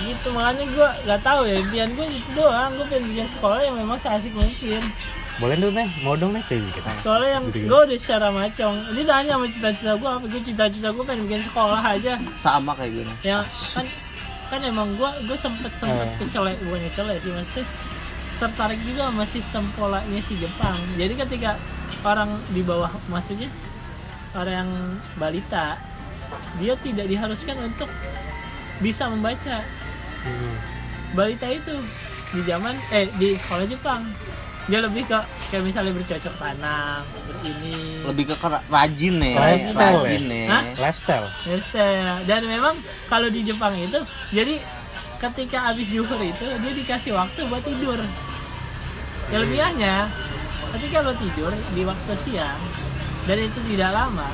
gitu 0.03 0.27
makanya 0.33 0.65
gue 0.67 0.89
gak 1.05 1.21
tahu 1.21 1.41
ya 1.47 1.55
impian 1.61 1.89
gue 1.93 2.05
itu 2.09 2.31
doang 2.33 2.71
gue 2.75 2.85
pengen 2.89 3.27
sekolah 3.29 3.61
yang 3.61 3.75
memang 3.77 3.95
seasik 3.95 4.33
mungkin 4.33 4.81
Boleh 5.35 5.57
dong 5.57 5.73
nih, 5.73 5.89
mau 5.99 6.13
dong 6.13 6.31
nih 6.31 6.43
cuy 6.43 6.61
kita. 6.61 6.91
sekolah 6.95 7.27
yang 7.27 7.43
Gitu-gitu. 7.47 7.67
gue 7.67 7.79
udah 7.83 7.97
secara 7.97 8.27
macong 8.29 8.75
ini 8.87 9.01
tanya 9.03 9.31
sama 9.33 9.45
cita-cita 9.47 9.91
gue 9.95 10.09
apa 10.11 10.25
gue 10.25 10.41
cita-cita 10.43 10.89
gue 10.89 11.03
pengen 11.03 11.21
bikin 11.23 11.41
sekolah 11.43 11.81
aja 11.81 12.13
sama 12.37 12.71
kayak 12.73 12.91
gue 12.91 13.03
nih 13.03 13.17
yang 13.25 13.41
kan 13.71 13.85
kan 14.47 14.59
emang 14.61 14.93
gue 14.93 15.09
gue 15.25 15.33
sempet 15.35 15.73
sempet 15.73 16.05
Eh. 16.05 16.15
kecelek 16.19 16.57
bukan 16.61 16.79
kecelek 16.85 17.17
sih 17.19 17.31
maksudnya 17.31 17.65
tertarik 18.35 18.79
juga 18.83 19.01
sama 19.07 19.25
sistem 19.25 19.63
polanya 19.73 20.19
si 20.19 20.33
Jepang 20.35 20.77
jadi 20.95 21.13
ketika 21.17 21.51
orang 22.03 22.29
di 22.49 22.61
bawah 22.61 22.93
maksudnya 23.07 23.49
orang 24.31 24.53
yang 24.55 24.71
balita 25.15 25.81
dia 26.55 26.77
tidak 26.77 27.05
diharuskan 27.05 27.57
untuk 27.63 27.89
bisa 28.79 29.05
membaca 29.05 29.65
Hmm. 30.21 30.55
balita 31.11 31.43
itu 31.47 31.73
di 32.31 32.41
zaman 32.43 32.79
eh 32.89 33.11
di 33.13 33.35
sekolah 33.35 33.65
Jepang 33.65 34.07
dia 34.63 34.79
lebih 34.79 35.03
ke 35.03 35.17
kayak 35.51 35.63
misalnya 35.63 35.91
bercocok 35.91 36.33
tanam 36.33 37.03
berini 37.25 37.99
lebih 38.01 38.25
ke 38.25 38.35
kera- 38.37 38.63
rajin 38.65 39.13
nih 39.17 39.35
Lifestyle 39.35 39.99
rajin 39.99 40.21
ya? 40.21 40.29
nih 40.29 40.45
Hah? 40.47 40.63
Lifestyle. 40.79 41.27
Lifestyle. 41.43 42.17
dan 42.23 42.41
memang 42.43 42.75
kalau 43.05 43.27
di 43.27 43.43
Jepang 43.43 43.75
itu 43.75 43.99
jadi 44.31 44.63
ketika 45.19 45.57
habis 45.65 45.87
zuhur 45.87 46.19
itu 46.19 46.47
dia 46.57 46.73
dikasih 46.73 47.11
waktu 47.11 47.43
buat 47.43 47.59
tidur 47.61 47.99
kelebihannya 49.25 50.07
ketika 50.73 50.97
lo 51.01 51.13
tidur 51.13 51.51
di 51.71 51.81
waktu 51.83 52.13
siang 52.17 52.59
dan 53.23 53.37
itu 53.39 53.59
tidak 53.67 53.91
lama 53.93 54.27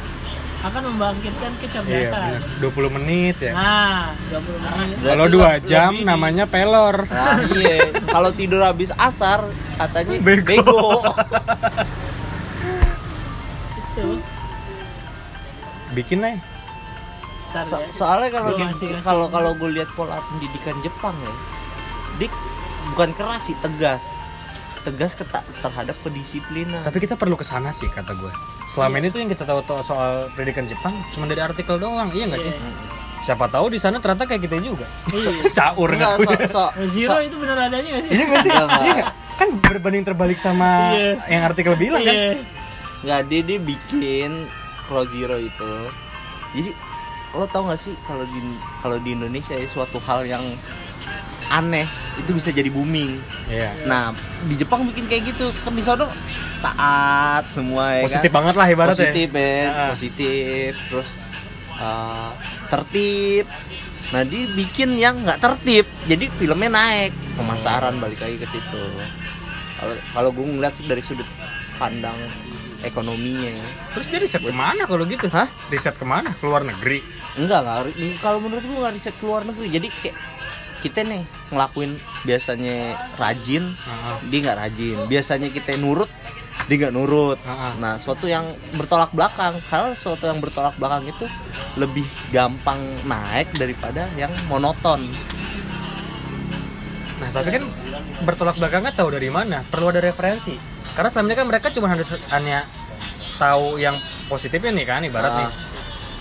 akan 0.60 0.82
membangkitkan 0.86 1.52
Iya, 1.52 1.60
kecerdasan 1.62 2.30
bener. 2.36 2.92
20 2.92 2.96
menit 3.00 3.36
ya. 3.40 3.54
nah 3.56 4.12
20 4.28 4.60
menit 4.60 4.96
Berarti 4.98 5.08
Kalau 5.10 5.26
lo 5.26 5.32
2 5.32 5.64
jam 5.64 5.92
lebih 5.94 6.04
namanya 6.06 6.46
pelor. 6.46 6.96
Nah, 7.06 7.40
iya 7.50 7.76
kalau 8.06 8.30
tidur 8.32 8.62
habis 8.62 8.92
asar 8.94 9.48
katanya 9.76 10.20
Bego. 10.20 10.60
bego, 10.60 11.00
itu 13.78 14.08
Bikin 15.90 16.22
nih. 16.22 16.38
So- 17.66 17.82
ya. 17.82 17.90
soalnya 17.90 18.30
kalau 18.32 18.54
kalau 19.02 19.26
kalau 19.28 19.52
gue 19.56 19.70
lihat 19.74 19.90
pola 19.96 20.22
pendidikan 20.24 20.78
Jepang 20.80 21.18
ya 21.18 21.34
dik 22.20 22.30
bukan 22.90 23.10
keras 23.12 23.42
sih 23.44 23.58
tegas 23.58 24.14
tegas 24.82 25.12
keta- 25.14 25.44
terhadap 25.60 25.96
kedisiplinan 26.00 26.82
Tapi 26.82 26.98
kita 27.00 27.14
perlu 27.14 27.34
ke 27.34 27.44
sana 27.44 27.70
sih 27.70 27.88
kata 27.88 28.14
gue. 28.14 28.32
Selama 28.66 28.96
ini 28.96 29.08
tuh 29.08 29.20
yang 29.20 29.28
kita 29.28 29.44
tahu 29.44 29.60
soal 29.80 30.32
pendidikan 30.32 30.64
Jepang 30.64 30.94
cuma 31.12 31.26
dari 31.26 31.40
artikel 31.40 31.76
doang, 31.76 32.10
iya 32.10 32.26
nggak 32.26 32.42
sih? 32.42 32.54
Siapa 33.20 33.46
tahu 33.46 33.68
di 33.68 33.78
sana 33.78 34.00
ternyata 34.00 34.24
kayak 34.24 34.42
kita 34.42 34.56
juga. 34.58 34.88
Iya. 35.10 35.30
Caur 35.58 35.90
nggak 35.92 36.12
so, 36.18 36.32
so, 36.48 36.64
Zero 36.88 37.18
so- 37.18 37.22
itu 37.22 37.36
bener 37.36 37.58
adanya 37.62 37.90
gak 37.92 38.04
sih? 38.06 38.12
Iya 38.12 38.24
nggak 38.26 38.42
sih? 38.42 38.52
Iya 38.52 38.64
nggak? 38.96 39.12
Kan 39.36 39.48
berbanding 39.60 40.04
terbalik 40.04 40.38
sama 40.38 40.94
Iya. 40.94 41.12
yang 41.28 41.44
artikel 41.44 41.76
bilang 41.76 42.00
kan. 42.02 42.16
Iya. 42.16 42.32
nggak 43.00 43.22
dia 43.28 43.42
dia 43.44 43.60
bikin 43.60 44.32
Pro 44.84 45.08
Zero 45.08 45.36
itu 45.36 45.74
jadi 46.52 46.72
lo 47.32 47.46
tau 47.46 47.70
gak 47.70 47.78
sih 47.78 47.94
kalau 48.04 48.26
di 48.26 48.40
kalau 48.80 48.98
di 48.98 49.14
Indonesia 49.14 49.54
ya 49.54 49.64
suatu 49.64 50.02
hal 50.02 50.26
yang 50.26 50.44
aneh 51.50 51.88
itu 52.16 52.30
bisa 52.32 52.50
jadi 52.50 52.68
booming 52.68 53.18
Iya. 53.48 53.72
nah 53.84 54.14
di 54.44 54.54
Jepang 54.54 54.86
bikin 54.86 55.06
kayak 55.06 55.24
gitu 55.28 55.50
kan 55.58 55.72
di 55.72 55.82
sono 55.82 56.06
taat 56.60 57.48
semua 57.48 57.96
ya 57.96 58.04
Positif 58.04 58.28
kan? 58.28 58.38
banget 58.38 58.56
lah 58.56 58.68
ibaratnya. 58.68 58.96
positif 59.00 59.30
ya 59.32 59.58
Ah. 59.66 59.90
positif 59.90 60.72
terus 60.86 61.10
uh, 61.76 62.32
tertib 62.68 63.46
nah 64.10 64.22
dia 64.22 64.44
bikin 64.50 64.90
yang 64.96 65.22
nggak 65.22 65.38
tertib 65.38 65.86
jadi 66.04 66.26
filmnya 66.32 66.70
naik 66.70 67.12
pemasaran 67.34 67.98
balik 67.98 68.20
lagi 68.20 68.36
ke 68.36 68.48
situ 68.48 68.84
kalau 69.76 69.96
kalau 70.12 70.30
gue 70.30 70.46
ngeliat 70.46 70.74
sih 70.74 70.86
dari 70.86 71.00
sudut 71.00 71.26
pandang 71.76 72.18
ekonominya 72.80 73.56
Terus 73.92 74.06
dia 74.08 74.20
riset 74.20 74.42
ke 74.42 74.52
mana 74.52 74.84
kalau 74.84 75.04
gitu? 75.04 75.28
Hah? 75.28 75.48
Riset 75.68 75.96
ke 75.96 76.04
mana? 76.04 76.32
Keluar 76.34 76.64
negeri. 76.64 77.00
enggak 77.36 77.60
enggak 77.62 77.92
kalau 78.20 78.40
menurut 78.40 78.60
gue 78.60 78.78
nggak 78.78 78.94
riset 78.94 79.14
ke 79.14 79.24
luar 79.24 79.44
negeri 79.44 79.68
jadi 79.70 79.88
kayak 79.94 80.16
kita 80.80 81.04
nih 81.04 81.24
ngelakuin 81.52 81.92
biasanya 82.24 82.96
rajin 83.20 83.64
Heeh. 83.76 84.16
dia 84.32 84.40
nggak 84.48 84.58
rajin 84.58 84.98
biasanya 85.12 85.48
kita 85.52 85.76
nurut 85.76 86.08
dia 86.68 86.76
nggak 86.86 86.96
nurut 86.96 87.38
ah. 87.44 87.74
nah 87.80 87.96
suatu 87.98 88.30
yang 88.30 88.46
bertolak 88.76 89.12
belakang 89.12 89.58
kalau 89.68 89.92
suatu 89.96 90.28
yang 90.28 90.40
bertolak 90.40 90.76
belakang 90.80 91.08
itu 91.08 91.26
lebih 91.76 92.06
gampang 92.32 92.80
naik 93.04 93.52
daripada 93.56 94.08
yang 94.16 94.32
monoton 94.48 95.08
Nah, 97.20 97.28
tapi 97.36 97.52
kan 97.52 97.68
bertolak 98.24 98.56
belakangnya 98.56 98.96
tahu 98.96 99.12
dari 99.12 99.28
mana? 99.28 99.60
Perlu 99.68 99.92
ada 99.92 100.00
referensi. 100.00 100.56
Karena 100.96 101.12
selama 101.12 101.28
ini 101.28 101.36
kan 101.36 101.46
mereka 101.52 101.68
cuma 101.68 101.92
harus 101.92 102.16
hanya 102.32 102.64
tahu 103.36 103.76
yang 103.76 104.00
positifnya 104.32 104.72
nih 104.72 104.86
kan 104.88 105.04
ibarat 105.04 105.32
nih. 105.36 105.48
Ah. 105.48 105.54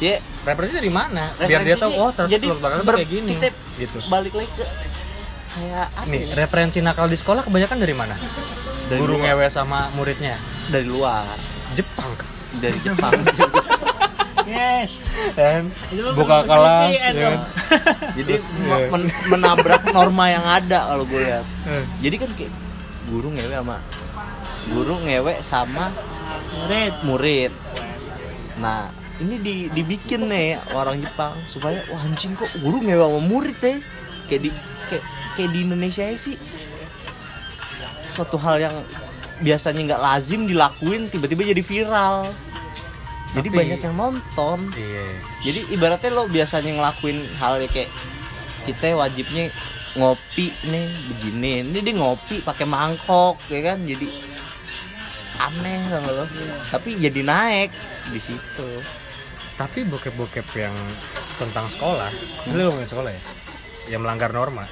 dia 0.02 0.14
Referensi 0.42 0.74
dari 0.80 0.90
mana? 0.90 1.34
Biar 1.38 1.60
dia 1.62 1.76
tahu 1.78 1.92
oh 1.92 2.10
ternyata 2.10 2.44
belakang 2.56 2.82
ber- 2.82 2.98
kayak 2.98 3.10
gini. 3.10 3.30
kita 3.36 3.46
Gitu. 3.78 3.98
balik 4.06 4.34
lagi 4.34 4.50
ke 4.52 4.66
kayak 5.48 5.86
apa 5.88 6.06
Nih, 6.06 6.22
ya? 6.24 6.34
referensi 6.36 6.78
nakal 6.78 7.06
di 7.06 7.14
sekolah 7.14 7.40
kebanyakan 7.40 7.78
dari 7.78 7.94
mana? 7.94 8.14
Dari 8.86 8.98
Guru 8.98 9.18
ngewe 9.18 9.46
sama 9.48 9.86
muridnya. 9.92 10.34
dari 10.66 10.84
luar 10.84 11.24
Jepang. 11.72 12.12
dari 12.54 12.78
Jepang 12.78 13.12
Yes. 14.48 14.96
Dan 15.34 15.68
buka 16.14 16.40
kelas 16.42 16.88
VPN 16.90 17.12
ya. 17.12 17.20
dong. 17.22 17.40
jadi 18.18 18.34
iya. 18.34 18.76
men- 18.88 19.12
menabrak 19.28 19.82
norma 19.88 20.24
yang 20.26 20.40
ada 20.42 20.88
kalau 20.88 21.04
gue 21.04 21.20
lihat 21.20 21.44
Eh. 21.64 21.84
jadi 22.00 22.16
kan 22.18 22.30
kayak 22.32 22.52
guru 23.06 23.28
ngewe 23.30 23.52
sama 23.52 23.76
guru 24.68 24.94
ngewe 25.04 25.34
sama 25.38 25.92
Murid. 26.50 26.92
murid 27.02 27.52
nah 28.56 28.88
ini 29.18 29.36
di, 29.42 29.56
dibikin 29.74 30.30
nih 30.30 30.58
orang 30.70 31.02
Jepang 31.02 31.34
supaya 31.50 31.82
wah 31.90 32.02
anjing 32.06 32.38
kok 32.38 32.50
guru 32.62 32.78
ngewe 32.82 33.02
sama 33.02 33.20
murid 33.22 33.56
deh 33.58 33.78
kayak 34.30 34.40
di 34.46 34.50
kayak 34.86 35.04
kayak 35.34 35.50
di 35.50 35.58
Indonesia 35.66 36.04
sih. 36.14 36.36
Suatu 38.06 38.38
hal 38.38 38.62
yang 38.62 38.76
biasanya 39.42 39.94
nggak 39.94 40.02
lazim 40.02 40.46
dilakuin 40.46 41.10
tiba-tiba 41.10 41.42
jadi 41.50 41.62
viral. 41.62 42.26
Jadi 43.34 43.48
Tapi- 43.52 43.58
banyak 43.58 43.80
yang 43.84 43.96
nonton. 43.96 44.58
Iya. 44.72 45.06
jadi 45.44 45.60
ibaratnya 45.70 46.10
lo 46.16 46.24
biasanya 46.26 46.70
ngelakuin 46.80 47.18
hal 47.38 47.60
ya 47.60 47.68
kayak 47.68 47.90
kita 48.64 48.96
wajibnya 48.96 49.52
ngopi 49.98 50.54
nih 50.66 50.88
begini. 51.10 51.52
Ini 51.66 51.78
dia 51.82 51.94
ngopi 51.98 52.40
pakai 52.42 52.66
mangkok 52.66 53.36
ya 53.50 53.60
kan? 53.62 53.82
Jadi 53.84 54.08
aneh 55.38 55.78
gak 55.86 56.02
lo 56.02 56.26
tapi 56.68 56.98
jadi 56.98 57.22
naik 57.22 57.70
di 58.10 58.18
situ 58.18 58.68
Tapi 59.58 59.82
bokep-bokep 59.84 60.46
yang 60.54 60.74
tentang 61.34 61.66
sekolah, 61.66 62.06
ini 62.46 62.54
lu 62.54 62.70
ngomongin 62.70 62.86
sekolah 62.86 63.10
ya, 63.10 63.22
yang 63.90 64.06
melanggar 64.06 64.30
norma. 64.30 64.62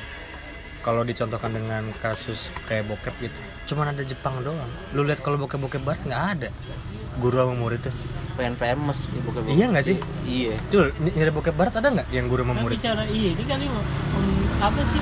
Kalau 0.78 1.02
dicontohkan 1.02 1.50
dengan 1.50 1.90
kasus 1.98 2.54
kayak 2.70 2.86
bokep 2.86 3.10
gitu, 3.18 3.40
cuman 3.66 3.90
ada 3.90 4.06
Jepang 4.06 4.38
doang. 4.46 4.70
Lu 4.94 5.02
lihat 5.02 5.18
kalau 5.18 5.34
bokep-bokep 5.36 5.82
barat 5.82 5.98
nggak 6.06 6.22
ada. 6.38 6.48
Guru 7.18 7.34
sama 7.42 7.54
murid 7.56 7.82
tuh. 7.82 7.94
pengen 8.36 8.52
famous 8.54 9.08
nih 9.08 9.20
bokep 9.24 9.42
Iya 9.48 9.66
nggak 9.72 9.84
sih? 9.88 9.96
iya 10.28 10.52
Tuh, 10.68 10.92
ini 11.00 11.08
ada 11.16 11.32
bokep 11.32 11.56
barat 11.56 11.72
ada 11.80 11.88
nggak 11.88 12.08
yang 12.12 12.28
guru 12.28 12.44
sama 12.44 12.52
murid? 12.60 12.76
bicara 12.76 13.08
iya 13.08 13.32
ini 13.32 13.44
kali 13.48 13.64
mau 13.64 13.80
apa 14.60 14.80
sih? 14.84 15.00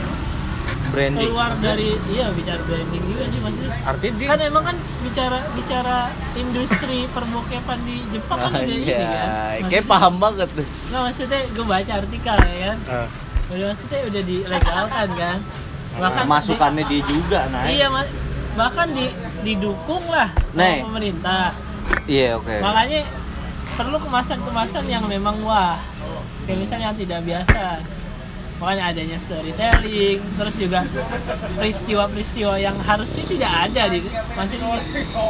Branding. 0.95 1.27
Keluar 1.27 1.51
dari 1.59 1.91
iya 2.11 2.27
bicara 2.31 2.61
branding 2.65 3.03
juga 3.11 3.25
sih 3.27 3.41
maksudnya. 3.43 3.73
Artinya 3.83 4.15
dia 4.15 4.29
kan 4.31 4.41
emang 4.41 4.65
kan 4.65 4.77
bicara 5.03 5.39
bicara 5.53 5.97
industri 6.35 6.99
perbokepan 7.11 7.79
di 7.83 7.97
Jepang 8.15 8.39
kan 8.39 8.51
udah 8.55 8.63
ini 8.65 8.85
kan? 8.87 9.29
kayak 9.67 9.87
paham 9.91 10.15
banget 10.23 10.49
tuh. 10.55 10.67
Nggak 10.91 11.03
maksudnya 11.11 11.41
gue 11.51 11.67
baca 11.67 11.93
artikel 11.99 12.37
ya 12.39 12.57
kan? 12.63 12.79
Ah, 12.87 13.07
udah 13.51 13.67
maksudnya 13.75 14.01
udah 14.07 14.23
dilegalkan 14.23 15.09
kan? 15.19 15.39
Bahkan 15.95 16.25
masukannya 16.27 16.85
dia 16.91 17.03
juga 17.07 17.41
di- 17.47 17.53
naik 17.55 17.69
iya 17.75 17.87
mas 17.87 18.09
bahkan 18.55 18.87
di 18.95 19.07
didukung 19.43 20.07
lah 20.07 20.31
Nih. 20.55 20.79
sama 20.79 20.87
pemerintah. 20.95 21.47
Iya 22.07 22.39
oke. 22.39 22.55
Makanya 22.63 23.01
perlu 23.75 23.99
kemasan-kemasan 23.99 24.85
yang 24.87 25.05
memang 25.11 25.43
wah. 25.43 25.75
Kayak 26.47 26.59
misalnya 26.61 26.85
yang 26.93 26.99
tidak 26.99 27.21
biasa 27.25 27.63
makanya 28.65 28.97
adanya 28.97 29.19
storytelling 29.21 30.25
terus 30.41 30.57
juga 30.57 30.81
peristiwa-peristiwa 31.61 32.57
yang 32.57 32.81
harusnya 32.81 33.25
tidak 33.29 33.53
ada 33.69 33.83
di 33.93 34.01
maksudnya 34.33 34.81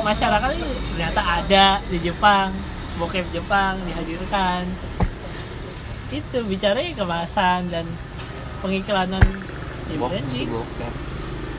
masyarakat 0.07 0.51
ini 0.55 0.70
ternyata 0.95 1.20
ada 1.43 1.64
di 1.91 1.99
Jepang 1.99 2.55
bokep 2.99 3.26
Jepang 3.35 3.78
dihadirkan. 3.85 4.62
Itu 6.14 6.47
bicaranya 6.47 6.93
kemasan 6.95 7.61
dan 7.70 7.87
pengiklanan 8.62 9.22
ya 9.91 9.97
branding. 9.99 10.49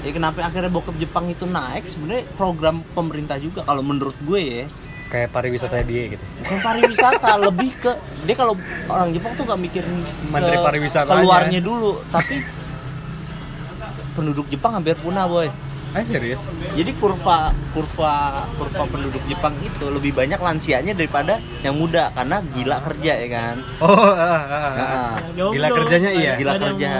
ya 0.06 0.12
kenapa 0.14 0.46
akhirnya 0.48 0.72
bokep 0.72 0.96
Jepang 1.02 1.28
itu 1.28 1.44
naik? 1.44 1.86
Sebenarnya 1.92 2.24
program 2.40 2.86
pemerintah 2.96 3.36
juga 3.42 3.68
kalau 3.68 3.84
menurut 3.84 4.16
gue 4.24 4.42
ya 4.42 4.66
kayak 5.16 5.30
pariwisata 5.32 5.80
dia 5.88 6.04
gitu. 6.12 6.26
Bukan 6.44 6.60
pariwisata 6.60 7.32
lebih 7.48 7.72
ke 7.80 7.92
dia 8.28 8.36
kalau 8.36 8.54
orang 8.92 9.16
Jepang 9.16 9.32
tuh 9.40 9.48
nggak 9.48 9.60
mikirin 9.64 9.96
Menteri 10.28 10.60
ke 10.60 10.66
pariwisatanya. 10.68 11.16
keluarnya 11.24 11.60
dulu 11.64 12.04
tapi 12.12 12.44
penduduk 14.12 14.46
Jepang 14.52 14.76
hampir 14.76 15.00
punah 15.00 15.24
boy. 15.24 15.48
Ah 15.96 16.04
serius? 16.04 16.52
Jadi 16.76 16.92
kurva 17.00 17.56
kurva 17.72 18.44
kurva 18.60 18.84
penduduk 18.92 19.24
Jepang 19.32 19.56
itu 19.64 19.88
lebih 19.88 20.12
banyak 20.12 20.36
lansianya 20.36 20.92
daripada 20.92 21.40
yang 21.64 21.80
muda 21.80 22.12
karena 22.12 22.44
gila 22.52 22.84
kerja 22.84 23.14
ya 23.16 23.28
kan? 23.32 23.56
Oh 23.80 23.96
ah, 23.96 24.12
ah, 24.12 24.44
ah, 24.44 24.66
ah. 24.68 24.72
Nah, 24.76 25.16
Gila 25.56 25.68
kerjanya 25.72 26.12
iya. 26.12 26.36
gila 26.36 26.60
kerja. 26.60 26.92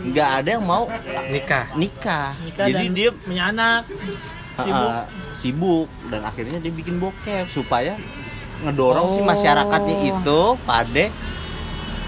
nggak 0.00 0.30
ada 0.40 0.48
yang 0.56 0.64
mau 0.64 0.88
nikah. 1.28 1.68
nikah, 1.76 2.32
nikah 2.40 2.64
jadi 2.64 2.88
dan 2.88 2.96
dia 2.96 3.08
punya 3.12 3.42
anak. 3.52 3.84
Sibuk 4.56 4.88
Ah, 4.88 5.04
sibuk 5.40 5.88
dan 6.12 6.20
akhirnya 6.28 6.60
dia 6.60 6.68
bikin 6.68 7.00
bokep 7.00 7.48
supaya 7.48 7.96
ngedorong 8.60 9.08
si 9.08 9.24
Oh. 9.24 9.26
masyarakatnya 9.26 9.96
itu 10.04 10.40
pada 10.68 11.04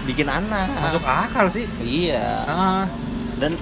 bikin 0.05 0.29
anak. 0.29 0.69
Masuk 0.77 1.01
akal 1.01 1.49
sih. 1.49 1.65
Iya. 1.81 2.45
Ah. 2.45 2.85
Dan 3.41 3.57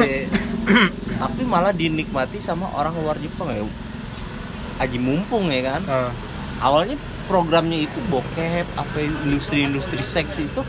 eh, 0.00 0.24
tapi 1.20 1.42
malah 1.44 1.76
dinikmati 1.76 2.40
sama 2.40 2.72
orang 2.72 2.96
luar 2.96 3.20
Jepang 3.20 3.52
ya. 3.52 3.60
Aji 4.80 4.96
mumpung 4.96 5.52
ya 5.52 5.76
kan. 5.76 5.82
Ah. 5.84 6.10
awalnya 6.58 6.98
programnya 7.30 7.86
itu 7.86 8.02
bokep 8.10 8.66
apa 8.74 8.96
industri-industri 8.98 10.02
seks 10.02 10.42
itu 10.42 10.64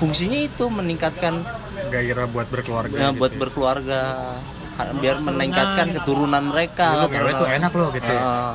fungsinya 0.00 0.40
itu 0.40 0.64
meningkatkan 0.72 1.42
gairah 1.90 2.24
buat 2.30 2.48
berkeluarga 2.48 2.96
ya, 2.96 3.10
gitu 3.12 3.18
buat 3.20 3.34
ya. 3.34 3.38
berkeluarga 3.42 4.00
biar 4.78 5.16
meningkatkan 5.18 5.86
keturunan 5.90 6.44
mereka 6.44 7.02
Lu 7.02 7.10
ngewe 7.10 7.32
tuh 7.34 7.48
enak 7.48 7.72
loh 7.74 7.88
gitu 7.90 8.06
ya. 8.06 8.22
Ah. 8.22 8.54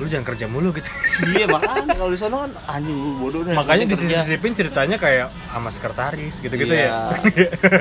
lu 0.00 0.08
jangan 0.08 0.32
kerja 0.32 0.48
mulu 0.48 0.72
gitu. 0.72 0.88
Iya 1.28 1.44
makanya 1.44 1.92
kalau 1.92 2.08
di 2.08 2.16
sana 2.16 2.34
kan 2.40 2.52
anjing 2.72 2.96
lu 2.96 3.20
bodoh 3.20 3.44
deh. 3.44 3.52
Makanya 3.52 3.84
disisipin 3.84 4.56
ceritanya 4.56 4.96
kayak 4.96 5.28
sama 5.28 5.68
sekretaris 5.68 6.40
gitu-gitu 6.40 6.72
Iya. 6.72 6.88
ya. 6.88 6.96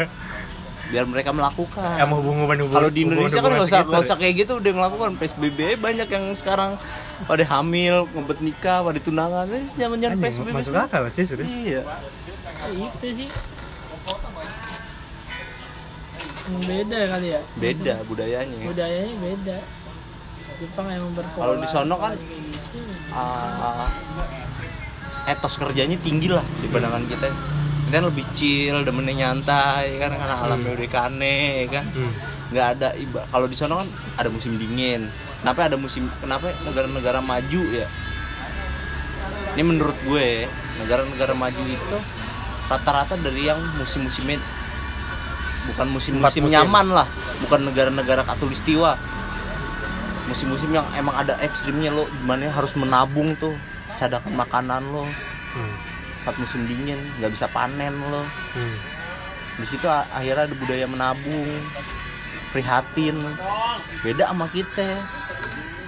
Biar 0.91 1.05
mereka 1.07 1.31
melakukan. 1.31 1.95
Sama 1.95 2.19
hubungan 2.19 2.59
hubungan 2.59 2.75
kalau 2.75 2.89
di 2.91 3.07
Indonesia 3.07 3.39
kan 3.39 3.51
nggak 3.55 3.67
usah 3.71 3.81
nggak 3.87 4.01
usah 4.03 4.17
kayak 4.19 4.33
gitu 4.35 4.53
udah 4.59 4.71
ngelakukan. 4.75 5.09
PSBB 5.15 5.59
banyak 5.79 6.07
yang 6.11 6.25
sekarang 6.35 6.75
pada 7.23 7.43
hamil 7.47 8.03
ngebet 8.11 8.39
nikah 8.43 8.83
pada 8.83 8.99
tunangan. 8.99 9.45
Ini 9.47 9.67
zaman 9.79 9.97
zaman 10.03 10.17
PSBB 10.19 10.47
masuk 10.51 10.75
akal 10.75 11.03
sih 11.07 11.23
serius. 11.23 11.47
Iya. 11.47 11.81
Itu 12.75 13.07
sih 13.15 13.29
beda 16.65 16.99
kali 17.11 17.27
ya? 17.35 17.41
Beda 17.59 17.93
budayanya. 18.09 18.57
Budayanya 18.65 19.15
beda. 19.21 19.57
Jepang 20.59 20.87
emang 20.91 21.13
berpola 21.15 21.43
Kalau 21.47 21.55
di 21.55 21.67
sono 21.71 21.95
kan, 21.95 22.13
gitu. 22.19 22.79
Ah, 23.15 23.87
etos 25.23 25.55
kerjanya 25.55 25.95
tinggi 26.03 26.27
lah 26.27 26.43
di 26.59 26.67
pandangan 26.67 27.03
kita. 27.07 27.31
Kita 27.87 27.95
kan 27.95 28.05
lebih 28.11 28.25
chill 28.35 28.77
demennya 28.83 29.13
nyantai 29.15 29.97
kan? 29.97 30.11
Karena 30.13 30.35
alamnya 30.43 30.75
udah 30.75 30.89
kane 30.91 31.69
kan? 31.71 31.85
Hmm. 31.95 32.13
nggak 32.49 32.67
ada 32.81 32.97
iba 32.97 33.21
kalau 33.29 33.45
di 33.45 33.53
sana 33.53 33.85
kan 33.85 33.89
ada 34.17 34.29
musim 34.33 34.57
dingin. 34.57 35.05
Kenapa 35.39 35.69
ada 35.69 35.77
musim 35.77 36.09
kenapa 36.17 36.49
negara-negara 36.65 37.21
maju 37.21 37.61
ya? 37.69 37.85
Ini 39.53 39.61
menurut 39.61 39.93
gue 40.01 40.49
negara-negara 40.81 41.37
maju 41.37 41.63
itu 41.69 41.97
rata-rata 42.69 43.17
dari 43.21 43.49
yang 43.49 43.61
musim-musimnya 43.77 44.41
bukan 45.67 45.87
musim-musim 45.91 46.47
musim. 46.47 46.53
nyaman 46.55 46.87
lah 47.03 47.07
bukan 47.43 47.67
negara-negara 47.71 48.21
katulistiwa. 48.27 48.95
Musim-musim 50.29 50.69
yang 50.69 50.85
emang 50.93 51.17
ada 51.17 51.41
ekstrimnya 51.41 51.89
lo 51.89 52.05
gimana 52.21 52.53
harus 52.53 52.77
menabung 52.77 53.33
tuh. 53.39 53.57
Cadangan 53.97 54.31
makanan 54.31 54.83
lo. 54.93 55.03
Hmm. 55.49 55.75
saat 56.19 56.35
musim 56.35 56.67
dingin 56.67 56.99
nggak 57.17 57.31
bisa 57.33 57.49
panen 57.49 57.95
lo. 58.11 58.21
Hmm. 58.53 58.77
di 59.59 59.67
situ 59.67 59.89
akhirnya 59.89 60.45
ada 60.45 60.55
budaya 60.55 60.85
menabung. 60.85 61.49
Prihatin. 62.53 63.17
Beda 64.05 64.29
sama 64.29 64.47
kita. 64.53 65.03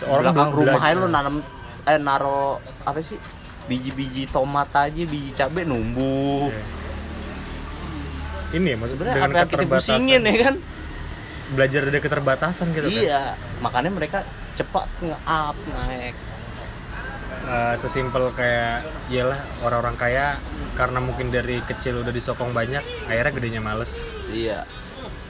Orang 0.08 0.34
belakang 0.34 0.52
rumah 0.58 0.82
aja 0.82 0.96
lo 0.98 1.08
nanam 1.08 1.36
eh 1.86 2.00
naro 2.02 2.58
apa 2.84 3.00
sih? 3.06 3.22
Biji-biji 3.70 4.28
tomat 4.34 4.74
aja 4.74 5.04
biji 5.06 5.32
cabai 5.38 5.64
numbuh. 5.64 6.50
Iya. 6.50 6.81
Ini 8.52 8.68
ya 8.74 8.78
maksud 8.78 8.95
sebenarnya 8.99 9.16
dengan 9.16 9.32
apa 9.32 9.49
kita 9.49 9.66
pusingin 9.68 10.22
ya 10.24 10.36
kan? 10.45 10.56
Belajar 11.52 11.82
dari 11.88 11.99
keterbatasan 11.99 12.68
gitu 12.72 12.88
kan 12.88 13.02
iya 13.04 13.24
makanya 13.60 13.91
mereka 13.91 14.20
cepat 14.56 14.88
nge-up 14.99 15.58
naik. 15.72 16.16
Eh, 17.41 17.76
sesimpel 17.76 18.30
kayak 18.38 18.86
iyalah 19.10 19.41
orang-orang 19.66 19.97
kaya 19.97 20.26
karena 20.78 21.02
mungkin 21.02 21.34
dari 21.34 21.58
kecil 21.66 22.06
udah 22.06 22.14
disokong 22.14 22.54
banyak 22.54 22.84
akhirnya 23.10 23.34
gedenya 23.34 23.62
males. 23.64 24.06
Iya. 24.30 24.64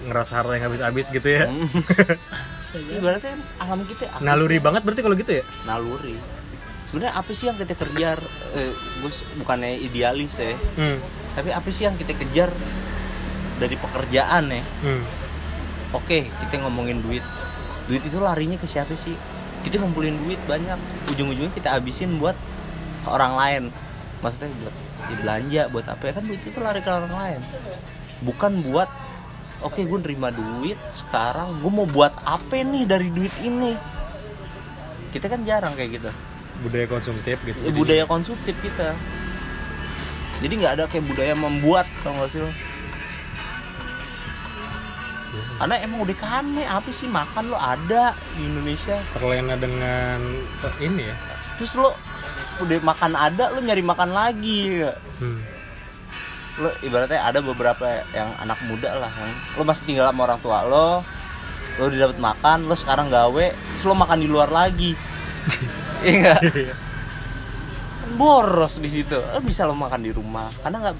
Ngerasa 0.05 0.43
harta 0.43 0.53
yang 0.59 0.67
habis-habis 0.67 1.07
gitu 1.07 1.27
ya. 1.29 1.47
Hmm. 1.47 1.65
Jadi. 2.71 3.03
ibaratnya 3.03 3.35
kan 3.35 3.41
alam 3.59 3.83
kita 3.83 4.07
naluri 4.23 4.55
sih? 4.55 4.63
banget 4.63 4.81
berarti 4.87 5.01
kalau 5.03 5.15
gitu 5.19 5.31
ya? 5.39 5.43
Naluri. 5.67 6.15
Sebenarnya 6.87 7.13
apa 7.19 7.31
sih 7.35 7.45
yang 7.51 7.57
kita 7.59 7.73
kejar? 7.75 8.19
Eh, 8.55 8.71
gue 8.75 9.11
bukannya 9.43 9.75
idealis 9.79 10.35
ya. 10.39 10.55
Hmm. 10.79 10.99
tapi 11.31 11.47
apa 11.55 11.69
sih 11.71 11.87
yang 11.87 11.95
kita 11.95 12.11
kejar 12.11 12.51
dari 13.61 13.77
pekerjaan 13.77 14.49
ya. 14.49 14.63
Hmm. 14.81 15.05
oke 15.93 16.25
kita 16.25 16.65
ngomongin 16.65 17.05
duit. 17.05 17.21
Duit 17.85 18.01
itu 18.01 18.17
larinya 18.17 18.57
ke 18.57 18.65
siapa 18.65 18.97
sih? 18.97 19.13
Kita 19.61 19.77
ngumpulin 19.77 20.17
duit 20.25 20.41
banyak. 20.49 20.81
Ujung-ujungnya 21.13 21.53
kita 21.53 21.77
habisin 21.77 22.17
buat 22.17 22.33
orang 23.05 23.33
lain. 23.37 23.63
Maksudnya 24.25 24.49
buat 24.65 24.75
ya 25.05 25.15
belanja 25.21 25.61
buat 25.69 25.85
apa 25.85 26.03
ya? 26.09 26.11
Kan 26.17 26.23
duit 26.25 26.41
itu 26.41 26.57
lari 26.57 26.81
ke 26.81 26.89
orang 26.89 27.13
lain. 27.13 27.41
Bukan 28.25 28.51
buat 28.71 28.89
oke 29.61 29.77
gue 29.85 29.99
nerima 30.01 30.33
duit 30.33 30.79
sekarang. 30.89 31.61
Gue 31.61 31.69
mau 31.69 31.85
buat 31.85 32.17
apa 32.25 32.57
nih 32.57 32.89
dari 32.89 33.13
duit 33.13 33.33
ini? 33.45 33.77
Kita 35.13 35.29
kan 35.29 35.45
jarang 35.45 35.77
kayak 35.77 36.01
gitu. 36.01 36.09
Budaya 36.65 36.87
konsumtif 36.89 37.37
gitu. 37.45 37.59
Ya, 37.61 37.71
budaya 37.73 38.03
konsumtif 38.09 38.55
kita. 38.63 38.97
Jadi 40.41 40.53
nggak 40.57 40.73
ada 40.81 40.83
kayak 40.89 41.05
budaya 41.05 41.33
membuat 41.37 41.85
tau 42.01 42.17
gak 42.17 42.33
sih 42.33 42.41
karena 45.31 45.75
emang 45.79 45.99
udah 46.03 46.17
kane 46.19 46.63
apa 46.67 46.89
sih 46.91 47.07
makan 47.07 47.53
lo 47.53 47.57
ada 47.57 48.11
di 48.35 48.41
Indonesia? 48.43 48.99
Terlena 49.15 49.55
dengan 49.55 50.19
eh, 50.67 50.75
ini 50.83 51.07
ya? 51.07 51.15
Terus 51.55 51.73
lo 51.79 51.95
udah 52.61 52.77
makan 52.83 53.11
ada 53.15 53.49
lo 53.51 53.59
nyari 53.63 53.83
makan 53.83 54.09
lagi 54.11 54.83
ya? 54.83 54.93
Hmm. 55.21 55.41
lo 56.59 56.67
ibaratnya 56.83 57.23
ada 57.23 57.39
beberapa 57.39 58.03
yang 58.11 58.27
anak 58.43 58.59
muda 58.67 58.91
lah 58.99 59.07
yang 59.07 59.31
lo 59.55 59.63
masih 59.63 59.87
tinggal 59.87 60.11
sama 60.11 60.27
orang 60.27 60.39
tua 60.43 60.67
lo 60.67 60.99
lo 61.79 61.83
udah 61.87 61.99
dapet 62.05 62.19
makan 62.19 62.67
lo 62.67 62.75
sekarang 62.75 63.07
gawe 63.07 63.45
terus 63.71 63.83
lo 63.87 63.95
makan 63.95 64.19
di 64.19 64.27
luar 64.27 64.51
lagi. 64.51 64.91
Iya 66.01 66.33
boros 68.21 68.77
di 68.77 68.89
situ. 68.91 69.17
Lo 69.17 69.39
bisa 69.41 69.65
lo 69.65 69.73
makan 69.73 70.01
di 70.03 70.11
rumah. 70.13 70.51
Karena 70.61 70.77
nggak 70.91 70.95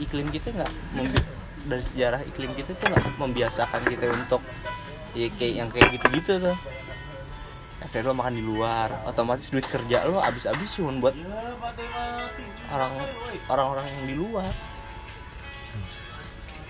iklim 0.00 0.28
kita 0.32 0.54
nggak 0.54 0.70
dari 1.66 1.82
sejarah 1.82 2.22
iklim 2.22 2.54
kita 2.54 2.72
tuh 2.78 2.94
membiasakan 3.18 3.82
kita 3.90 4.06
untuk 4.14 4.40
ya 5.12 5.26
kayak 5.34 5.54
yang 5.58 5.68
kayak 5.68 5.90
gitu-gitu 5.98 6.38
tuh. 6.38 6.56
Akhirnya 7.82 8.10
lo 8.10 8.16
makan 8.16 8.34
di 8.40 8.44
luar 8.44 8.88
otomatis 9.04 9.52
duit 9.52 9.66
kerja 9.68 10.08
lo 10.08 10.22
habis-habis 10.22 10.78
cuma 10.78 10.96
buat 10.96 11.14
orang 12.72 12.92
orang-orang 13.50 13.86
yang 13.86 14.06
di 14.06 14.14
luar. 14.16 14.52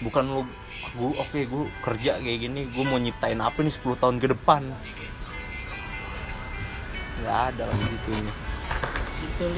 Bukan 0.03 0.25
lu 0.29 0.43
gue 0.97 1.13
oke 1.13 1.39
gue 1.45 1.65
kerja 1.85 2.17
kayak 2.21 2.39
gini 2.41 2.61
gue 2.69 2.85
mau 2.85 2.97
nyiptain 2.97 3.39
apa 3.41 3.61
nih 3.61 3.75
10 3.75 4.01
tahun 4.01 4.17
ke 4.19 4.27
depan? 4.33 4.63
Nggak 7.23 7.39
ada 7.53 7.63
lah 7.69 7.77
gitu. 7.77 7.93
Gitu, 7.97 8.09
Lim. 8.13 8.46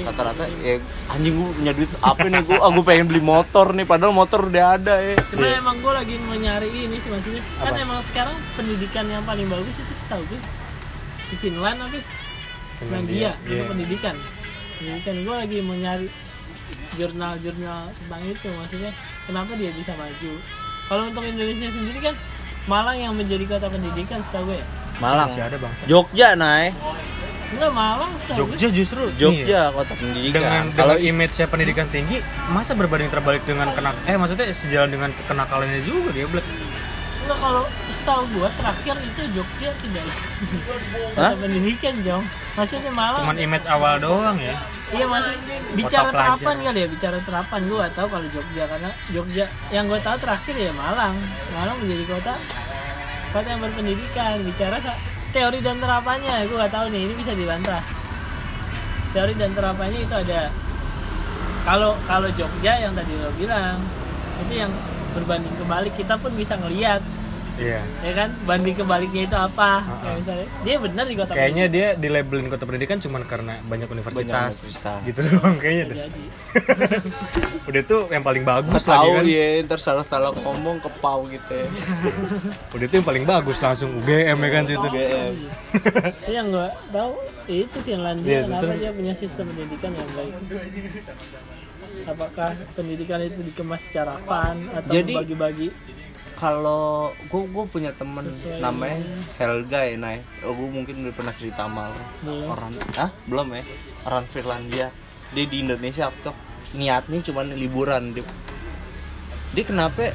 Rata-rata 0.05 0.45
ya 0.65 0.77
anjing 1.13 1.35
gue 1.39 1.49
punya 1.55 1.73
duit 1.75 1.91
apa 2.03 2.27
nih? 2.27 2.43
Gue 2.43 2.59
ah 2.59 2.71
gue 2.71 2.85
pengen 2.85 3.07
beli 3.07 3.23
motor 3.23 3.67
nih 3.73 3.87
padahal 3.87 4.13
motor 4.13 4.41
udah 4.51 4.65
ada 4.75 4.95
ya 4.99 5.17
Cuma 5.31 5.47
emang 5.47 5.77
gue 5.79 5.93
lagi 5.95 6.15
mau 6.25 6.37
nyari 6.37 6.69
ini 6.69 6.97
sih 6.99 7.11
maksudnya. 7.13 7.43
Kan 7.63 7.73
Apa? 7.75 7.85
emang 7.85 8.01
sekarang 8.03 8.37
pendidikan 8.59 9.05
yang 9.07 9.23
paling 9.23 9.47
bagus 9.47 9.75
itu 9.75 9.95
setahu 9.95 10.23
gue 10.27 10.41
Di 11.29 11.37
Finland 11.39 11.79
apa? 11.79 11.99
Finlandia, 11.99 12.05
Finlandia, 12.79 13.31
itu 13.43 13.53
iya. 13.55 13.65
pendidikan. 13.67 14.15
Pendidikan. 14.79 15.15
Gue 15.23 15.35
lagi 15.35 15.57
mau 15.63 15.77
nyari 15.79 16.09
jurnal-jurnal 16.95 17.83
tentang 17.95 18.23
itu 18.29 18.49
Maksudnya 18.53 18.93
kenapa 19.27 19.53
dia 19.55 19.71
bisa 19.75 19.93
maju. 19.95 20.33
Kalau 20.89 21.03
untuk 21.09 21.25
Indonesia 21.25 21.69
sendiri 21.69 22.01
kan 22.01 22.17
Malang 22.69 23.01
yang 23.01 23.17
menjadi 23.17 23.49
kota 23.49 23.73
pendidikan 23.73 24.21
setahu 24.21 24.53
gue 24.53 24.61
ya? 24.61 24.67
Malang. 25.01 25.29
Masih 25.33 25.43
ada 25.45 25.57
bangsa. 25.57 25.83
Jogja 25.89 26.37
naik 26.37 26.77
Enggak 27.49 27.73
Malang 27.73 28.13
gue. 28.13 28.37
Jogja 28.37 28.69
justru 28.69 29.03
Jogja 29.17 29.73
kota 29.73 29.93
pendidikan. 29.97 30.37
Dengan 30.37 30.63
kalau 30.77 30.95
dengan 30.95 31.09
image 31.17 31.33
saya 31.33 31.49
pendidikan 31.49 31.89
tinggi 31.89 32.21
masa 32.49 32.77
berbanding 32.77 33.09
terbalik 33.09 33.41
dengan 33.49 33.73
kenak 33.73 33.97
eh 34.05 34.21
maksudnya 34.21 34.53
sejalan 34.53 34.93
dengan 34.93 35.11
kenakalannya 35.25 35.81
juga 35.81 36.13
dia 36.13 36.29
black 36.29 36.45
Enggak 37.25 37.39
kalau 37.41 37.65
setahu 37.89 38.25
gue 38.33 38.49
terakhir 38.57 38.97
itu 39.01 39.23
Jogja 39.33 39.69
tidak 39.75 40.05
Hah? 41.13 41.33
Pendidikan 41.37 41.95
Jong. 42.01 42.25
Maksudnya 42.53 42.89
Malang 42.89 43.21
cuman 43.21 43.37
image 43.39 43.67
awal 43.69 43.95
doang 43.97 44.37
ya. 44.37 44.57
Iya 44.89 45.05
masih 45.05 45.37
bicara 45.77 46.09
pelajar. 46.09 46.41
terapan 46.41 46.57
kali 46.65 46.79
ya 46.81 46.89
bicara 46.89 47.19
terapan. 47.21 47.61
Gue 47.65 47.77
gak 47.81 47.93
tahu 47.93 48.07
kalau 48.09 48.27
Jogja 48.29 48.65
karena 48.65 48.91
Jogja 49.09 49.45
yang 49.69 49.85
gue 49.89 50.01
tahu 50.01 50.17
terakhir 50.17 50.55
ya 50.57 50.73
Malang. 50.73 51.17
Malang 51.53 51.77
menjadi 51.81 52.05
kota 52.09 52.35
kota 53.29 53.47
yang 53.47 53.61
berpendidikan. 53.61 54.37
Bicara 54.45 54.77
sa- 54.81 54.97
teori 55.29 55.59
dan 55.61 55.77
terapannya 55.77 56.49
gue 56.49 56.57
gak 56.57 56.73
tahu 56.73 56.87
nih 56.93 57.03
ini 57.09 57.15
bisa 57.17 57.33
dibantah. 57.37 57.83
Teori 59.13 59.35
dan 59.37 59.51
terapannya 59.53 60.01
itu 60.05 60.15
ada. 60.15 60.53
Kalau 61.65 61.93
kalau 62.09 62.29
Jogja 62.33 62.81
yang 62.81 62.93
tadi 62.97 63.13
lo 63.17 63.33
bilang 63.37 63.81
itu 64.47 64.55
yang 64.57 64.73
berbanding 65.13 65.53
kebalik. 65.61 65.93
Kita 65.97 66.17
pun 66.17 66.33
bisa 66.37 66.57
ngelihat 66.57 67.05
iya. 67.59 67.81
Ya 68.01 68.13
kan? 68.15 68.29
Banding 68.47 68.77
kebaliknya 68.79 69.23
itu 69.27 69.37
apa? 69.37 69.71
Ha-ha. 69.83 70.01
kayak 70.01 70.17
misalnya 70.23 70.47
dia 70.63 70.75
benar 70.79 71.05
di 71.05 71.15
kota 71.19 71.31
kayaknya 71.35 71.65
dia 71.67 71.87
di 71.95 72.09
labelin 72.09 72.49
kota 72.49 72.65
pendidikan 72.65 72.99
cuman 72.99 73.23
karena 73.27 73.55
banyak 73.67 73.89
universitas, 73.91 74.25
universitas. 74.25 74.99
gitu 75.05 75.21
doang 75.27 75.57
kayaknya 75.59 75.85
jadi. 75.93 76.23
Udah 77.69 77.83
tuh 77.85 78.01
yang 78.09 78.25
paling 78.25 78.45
bagus 78.47 78.83
lagi 78.87 78.97
tahu 79.05 79.13
kan. 79.21 79.25
ya 79.27 79.47
ntar 79.67 79.81
salah-salah 79.83 80.31
ngomong 80.39 80.79
ke 80.81 80.91
pau 81.03 81.27
gitu 81.27 81.53
ya. 81.53 81.69
Udah 82.79 82.87
tuh 82.89 82.97
yang 83.03 83.07
paling 83.07 83.25
bagus 83.27 83.59
langsung 83.61 83.91
UGM 84.01 84.39
ya 84.39 84.49
kan 84.49 84.63
situ. 84.65 84.87
UGM 84.89 85.35
Itu 86.25 86.31
yang 86.33 86.47
gue 86.49 86.69
tahu 86.91 87.13
itu 87.49 87.79
Finlandia 87.81 88.29
Iya, 88.29 88.41
kenapa 88.45 88.73
dia 88.77 88.91
punya 88.93 89.15
sistem 89.17 89.49
pendidikan 89.51 89.91
yang 89.97 90.11
baik. 90.13 90.35
Apakah 92.09 92.51
pendidikan 92.73 93.21
itu 93.21 93.41
dikemas 93.45 93.85
secara 93.85 94.17
fun 94.25 94.57
atau 94.73 94.93
Jadi- 94.93 95.17
bagi-bagi? 95.17 95.69
Kalau 96.39 97.11
gue 97.19 97.43
gue 97.51 97.65
punya 97.67 97.91
temen 97.91 98.23
Sesuai. 98.31 98.63
namanya 98.63 99.03
Helga 99.35 99.81
ya 99.83 99.99
Nay. 99.99 100.23
Oh, 100.47 100.55
gue 100.55 100.69
mungkin 100.71 101.03
udah 101.03 101.15
pernah 101.15 101.35
cerita 101.35 101.67
sama 101.67 101.91
lo. 101.91 102.03
Orang 102.47 102.79
ah 102.95 103.11
belum 103.27 103.59
ya? 103.59 103.63
Orang 104.07 104.25
Finlandia. 104.31 104.95
Dia 105.35 105.45
di 105.45 105.57
Indonesia 105.61 106.09
tuh 106.23 106.33
niatnya 106.73 107.19
cuma 107.27 107.43
liburan 107.43 108.15
dia. 108.15 108.23
Dia 109.51 109.65
kenapa? 109.67 110.15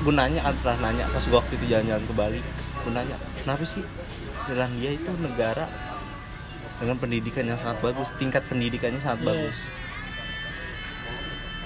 Gue 0.00 0.14
nanya 0.14 0.46
kan 0.46 0.54
pernah 0.62 0.78
nanya. 0.88 1.10
Pas 1.10 1.20
gue 1.20 1.34
waktu 1.34 1.52
itu 1.58 1.66
jalan-jalan 1.66 2.04
ke 2.06 2.14
Bali 2.14 2.40
gue 2.84 2.92
nanya 2.92 3.16
kenapa 3.40 3.64
sih 3.64 3.80
Finlandia 4.44 4.92
itu 4.92 5.08
negara 5.16 5.64
dengan 6.76 7.00
pendidikan 7.00 7.48
yang 7.48 7.56
sangat 7.56 7.80
bagus 7.80 8.12
tingkat 8.20 8.44
pendidikannya 8.44 9.00
sangat 9.00 9.24
Iya. 9.24 9.28
bagus? 9.32 9.56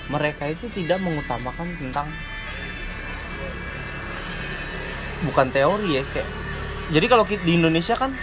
Mereka 0.09 0.45
itu 0.49 0.71
tidak 0.71 1.03
mengutamakan 1.03 1.69
tentang 1.75 2.07
bukan 5.21 5.49
teori 5.49 5.89
ya 5.93 6.03
kayak 6.07 6.29
jadi 6.89 7.07
kalau 7.07 7.25
di 7.25 7.53
Indonesia 7.53 7.95
kan 7.95 8.15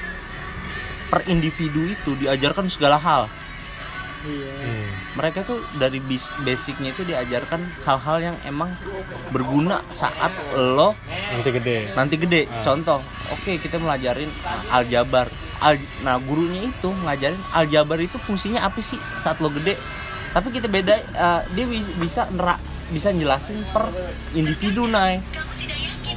per 1.05 1.21
individu 1.25 1.85
itu 1.85 2.11
diajarkan 2.15 2.67
segala 2.67 2.97
hal 2.97 3.25
Iya. 4.25 4.49
Hmm. 4.57 4.89
mereka 5.13 5.45
tuh 5.45 5.61
dari 5.77 6.01
basicnya 6.41 6.89
itu 6.89 7.05
diajarkan 7.05 7.61
hal-hal 7.85 8.17
yang 8.23 8.37
emang 8.41 8.73
berguna 9.29 9.85
saat 9.91 10.33
lo 10.51 10.97
nanti 11.29 11.49
gede 11.51 11.93
nanti 11.93 12.15
gede 12.17 12.49
Ah. 12.49 12.65
contoh 12.65 13.05
oke 13.29 13.51
kita 13.55 13.77
melajarin 13.77 14.25
aljabar 14.67 15.29
Al- 15.55 15.77
nah 16.01 16.17
gurunya 16.17 16.65
itu 16.65 16.89
ngajarin 17.05 17.37
aljabar 17.53 18.01
itu 18.01 18.17
fungsinya 18.17 18.65
apa 18.65 18.81
sih 18.81 18.97
saat 19.15 19.37
lo 19.37 19.53
gede 19.53 19.77
tapi 20.33 20.49
kita 20.49 20.65
beda 20.67 20.95
eh, 20.97 21.41
dia 21.53 21.65
bis- 21.69 21.93
bisa 21.93 22.25
nerak 22.27 22.57
bisa 22.89 23.13
jelasin 23.13 23.61
per 23.69 23.93
individu 24.33 24.89
naik 24.89 25.21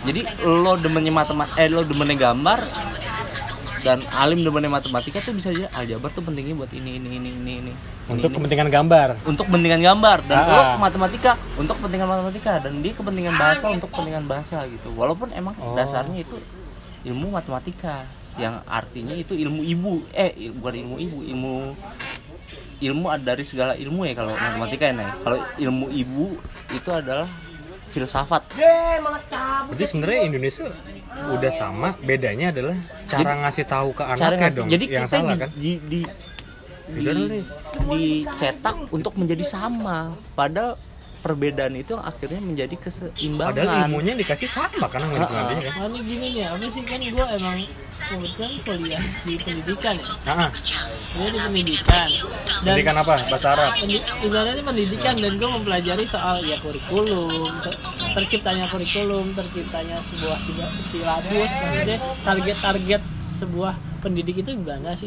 jadi 0.03 0.20
lo 0.44 0.76
demennya 0.76 1.11
matematika 1.11 1.59
eh 1.59 1.68
lo 1.68 1.82
demennya 1.82 2.16
gambar 2.20 2.61
dan 3.78 4.03
alim 4.11 4.42
demennya 4.42 4.68
matematika 4.68 5.22
tuh 5.22 5.32
bisa 5.32 5.55
aja 5.55 5.70
aljabar 5.72 6.11
tuh 6.11 6.20
pentingnya 6.20 6.55
buat 6.55 6.70
ini 6.74 6.99
ini 6.99 7.09
ini 7.14 7.30
ini 7.30 7.53
ini. 7.62 7.72
Untuk 8.11 8.26
ini, 8.26 8.26
ini. 8.26 8.34
kepentingan 8.34 8.68
gambar. 8.68 9.09
Untuk 9.22 9.44
kepentingan 9.46 9.80
gambar. 9.80 10.18
Dan 10.26 10.36
Ah. 10.36 10.51
lo 10.51 10.62
matematika 10.82 11.38
untuk 11.55 11.78
kepentingan 11.78 12.09
matematika 12.11 12.53
dan 12.59 12.82
dia 12.82 12.92
kepentingan 12.92 13.38
bahasa 13.38 13.70
untuk 13.70 13.88
kepentingan 13.88 14.26
bahasa 14.26 14.66
gitu. 14.66 14.90
Walaupun 14.99 15.30
emang 15.30 15.55
Oh. 15.62 15.78
dasarnya 15.78 16.26
itu 16.26 16.36
ilmu 17.07 17.30
matematika 17.30 18.03
yang 18.34 18.59
artinya 18.66 19.14
itu 19.14 19.38
ilmu 19.38 19.62
ibu. 19.62 20.03
Eh 20.11 20.34
il- 20.36 20.55
bukan 20.59 20.74
ilmu 20.74 20.96
ibu 20.99 21.18
ilmu 21.24 21.55
ilmu 22.78 23.07
ada 23.11 23.34
dari 23.34 23.42
segala 23.42 23.74
ilmu 23.74 24.07
ya 24.07 24.14
kalau 24.14 24.34
matematika 24.34 24.84
ya 24.86 24.94
Nay. 24.94 25.09
kalau 25.22 25.38
ilmu 25.59 25.86
ibu 25.90 26.26
itu 26.70 26.90
adalah 26.90 27.26
filsafat 27.89 28.43
Berarti 29.68 29.84
sebenarnya 29.84 30.20
Indonesia 30.24 30.64
udah 31.28 31.51
sama, 31.51 31.89
bedanya 31.99 32.53
adalah 32.53 32.76
cara 33.05 33.32
ngasih 33.43 33.66
tahu 33.66 33.89
ke 33.91 34.03
anaknya 34.03 34.22
cara 34.22 34.34
ngasih- 34.39 34.57
dong 34.57 34.68
jadi 34.68 34.84
yang 34.86 35.05
kita 35.05 35.12
salah 35.12 35.34
di, 35.34 35.41
kan. 35.41 35.51
di, 35.53 35.72
di, 35.82 36.01
Beda 36.89 37.11
dulu 37.11 37.24
nih. 37.28 37.45
dicetak 37.84 38.76
untuk 38.89 39.12
menjadi 39.14 39.45
sama 39.45 39.99
padahal 40.32 40.80
perbedaan 41.29 41.74
itu 41.74 41.93
akhirnya 41.95 42.41
menjadi 42.41 42.72
keseimbangan 42.74 43.53
Padahal 43.55 43.85
ilmunya 43.85 44.12
dikasih 44.14 44.49
sama 44.49 44.89
kan 44.89 44.99
sama 44.99 45.14
nantinya 45.14 45.45
kan. 45.61 45.72
Oh, 45.79 45.87
ini 45.87 46.01
gini 46.03 46.26
nih, 46.33 46.49
apa 46.49 46.64
sih 46.66 46.83
kan 46.83 46.99
gue 46.99 47.26
emang 47.31 47.59
kebetulan 47.91 48.53
kuliah 48.62 49.03
di 49.22 49.35
pendidikan 49.37 49.95
ya. 49.95 50.07
Nah, 50.26 50.49
Gue 51.11 51.29
di 51.29 51.39
pendidikan. 51.39 52.09
Dan 52.09 52.64
pendidikan 52.64 52.97
apa? 52.97 53.14
Bahasa 53.29 53.49
Arab. 53.51 53.70
pendi- 53.76 54.05
ibaratnya 54.20 54.62
pendidikan 54.62 55.14
dan 55.14 55.33
gue 55.35 55.49
mempelajari 55.51 56.05
soal 56.05 56.41
ya 56.41 56.57
kurikulum 56.59 57.29
ter- 57.61 57.79
terciptanya 58.14 58.64
kurikulum 58.66 59.31
terciptanya 59.33 60.01
sebuah 60.01 60.39
silabus 60.83 61.51
maksudnya 61.55 61.97
target-target 62.24 63.03
sebuah 63.39 63.72
pendidik 63.99 64.36
itu 64.39 64.51
gimana 64.53 64.91
sih 64.93 65.07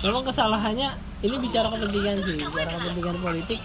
memang 0.00 0.22
kesalahannya 0.22 0.90
ini 1.20 1.36
bicara 1.36 1.68
kepentingan 1.68 2.16
sih 2.20 2.38
bicara 2.38 2.70
kepentingan 2.72 3.16
politik 3.18 3.58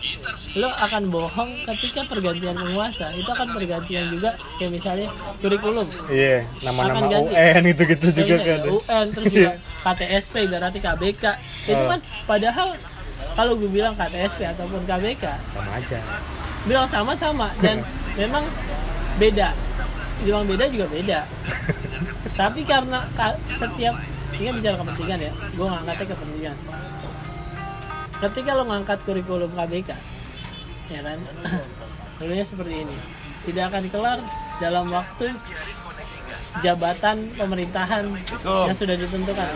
lo 0.55 0.69
akan 0.69 1.03
bohong 1.07 1.51
ketika 1.67 2.01
pergantian 2.03 2.55
penguasa 2.55 3.13
itu 3.13 3.25
akan 3.27 3.47
pergantian 3.51 4.09
juga 4.09 4.29
kayak 4.57 4.71
misalnya 4.71 5.07
kurikulum 5.39 5.87
Iya, 6.07 6.43
nama-nama 6.61 6.97
Akan 6.97 7.03
ganti. 7.07 7.31
UN 7.31 7.63
itu 7.65 7.81
gitu 7.87 8.07
juga 8.13 8.35
Iya, 8.35 8.37
kan. 8.41 8.59
UN 8.67 9.05
terus 9.11 9.25
juga 9.29 9.51
KTSP 9.81 10.35
berarti 10.47 10.79
KBK 10.79 11.23
itu 11.63 11.77
Oh. 11.77 11.87
kan 11.87 11.99
padahal 12.25 12.67
kalau 13.31 13.53
gue 13.53 13.69
bilang 13.69 13.93
KTSP 13.93 14.41
ataupun 14.47 14.81
KBK 14.83 15.23
Sama 15.47 15.71
aja. 15.71 15.99
bilang 16.63 16.87
sama-sama 16.87 17.53
dan 17.57 17.85
memang 18.19 18.43
beda 19.15 19.53
bilang 20.21 20.43
beda 20.43 20.65
juga 20.67 20.85
beda 20.87 21.19
tapi 22.33 22.61
karena 22.63 23.03
ka- 23.13 23.39
setiap 23.47 23.95
ini 24.33 24.51
bicara 24.51 24.75
kepentingan 24.75 25.19
ya. 25.21 25.31
Gue 25.53 25.67
ngangkatnya 25.67 26.05
kepentingan. 26.11 26.57
Ketika 28.15 28.51
lo 28.55 28.63
ngangkat 28.65 28.99
kurikulum 29.03 29.51
KBK 29.51 29.89
ya 30.87 31.01
kan? 31.01 31.17
Dulunya 32.19 32.45
seperti 32.45 32.83
ini. 32.83 32.97
Tidak 33.45 33.63
akan 33.67 33.83
kelar 33.89 34.19
dalam 34.57 34.87
waktu 34.89 35.35
jabatan 36.57 37.15
pemerintahan 37.33 38.03
yang 38.43 38.71
sudah 38.71 38.95
ditentukan 38.95 39.49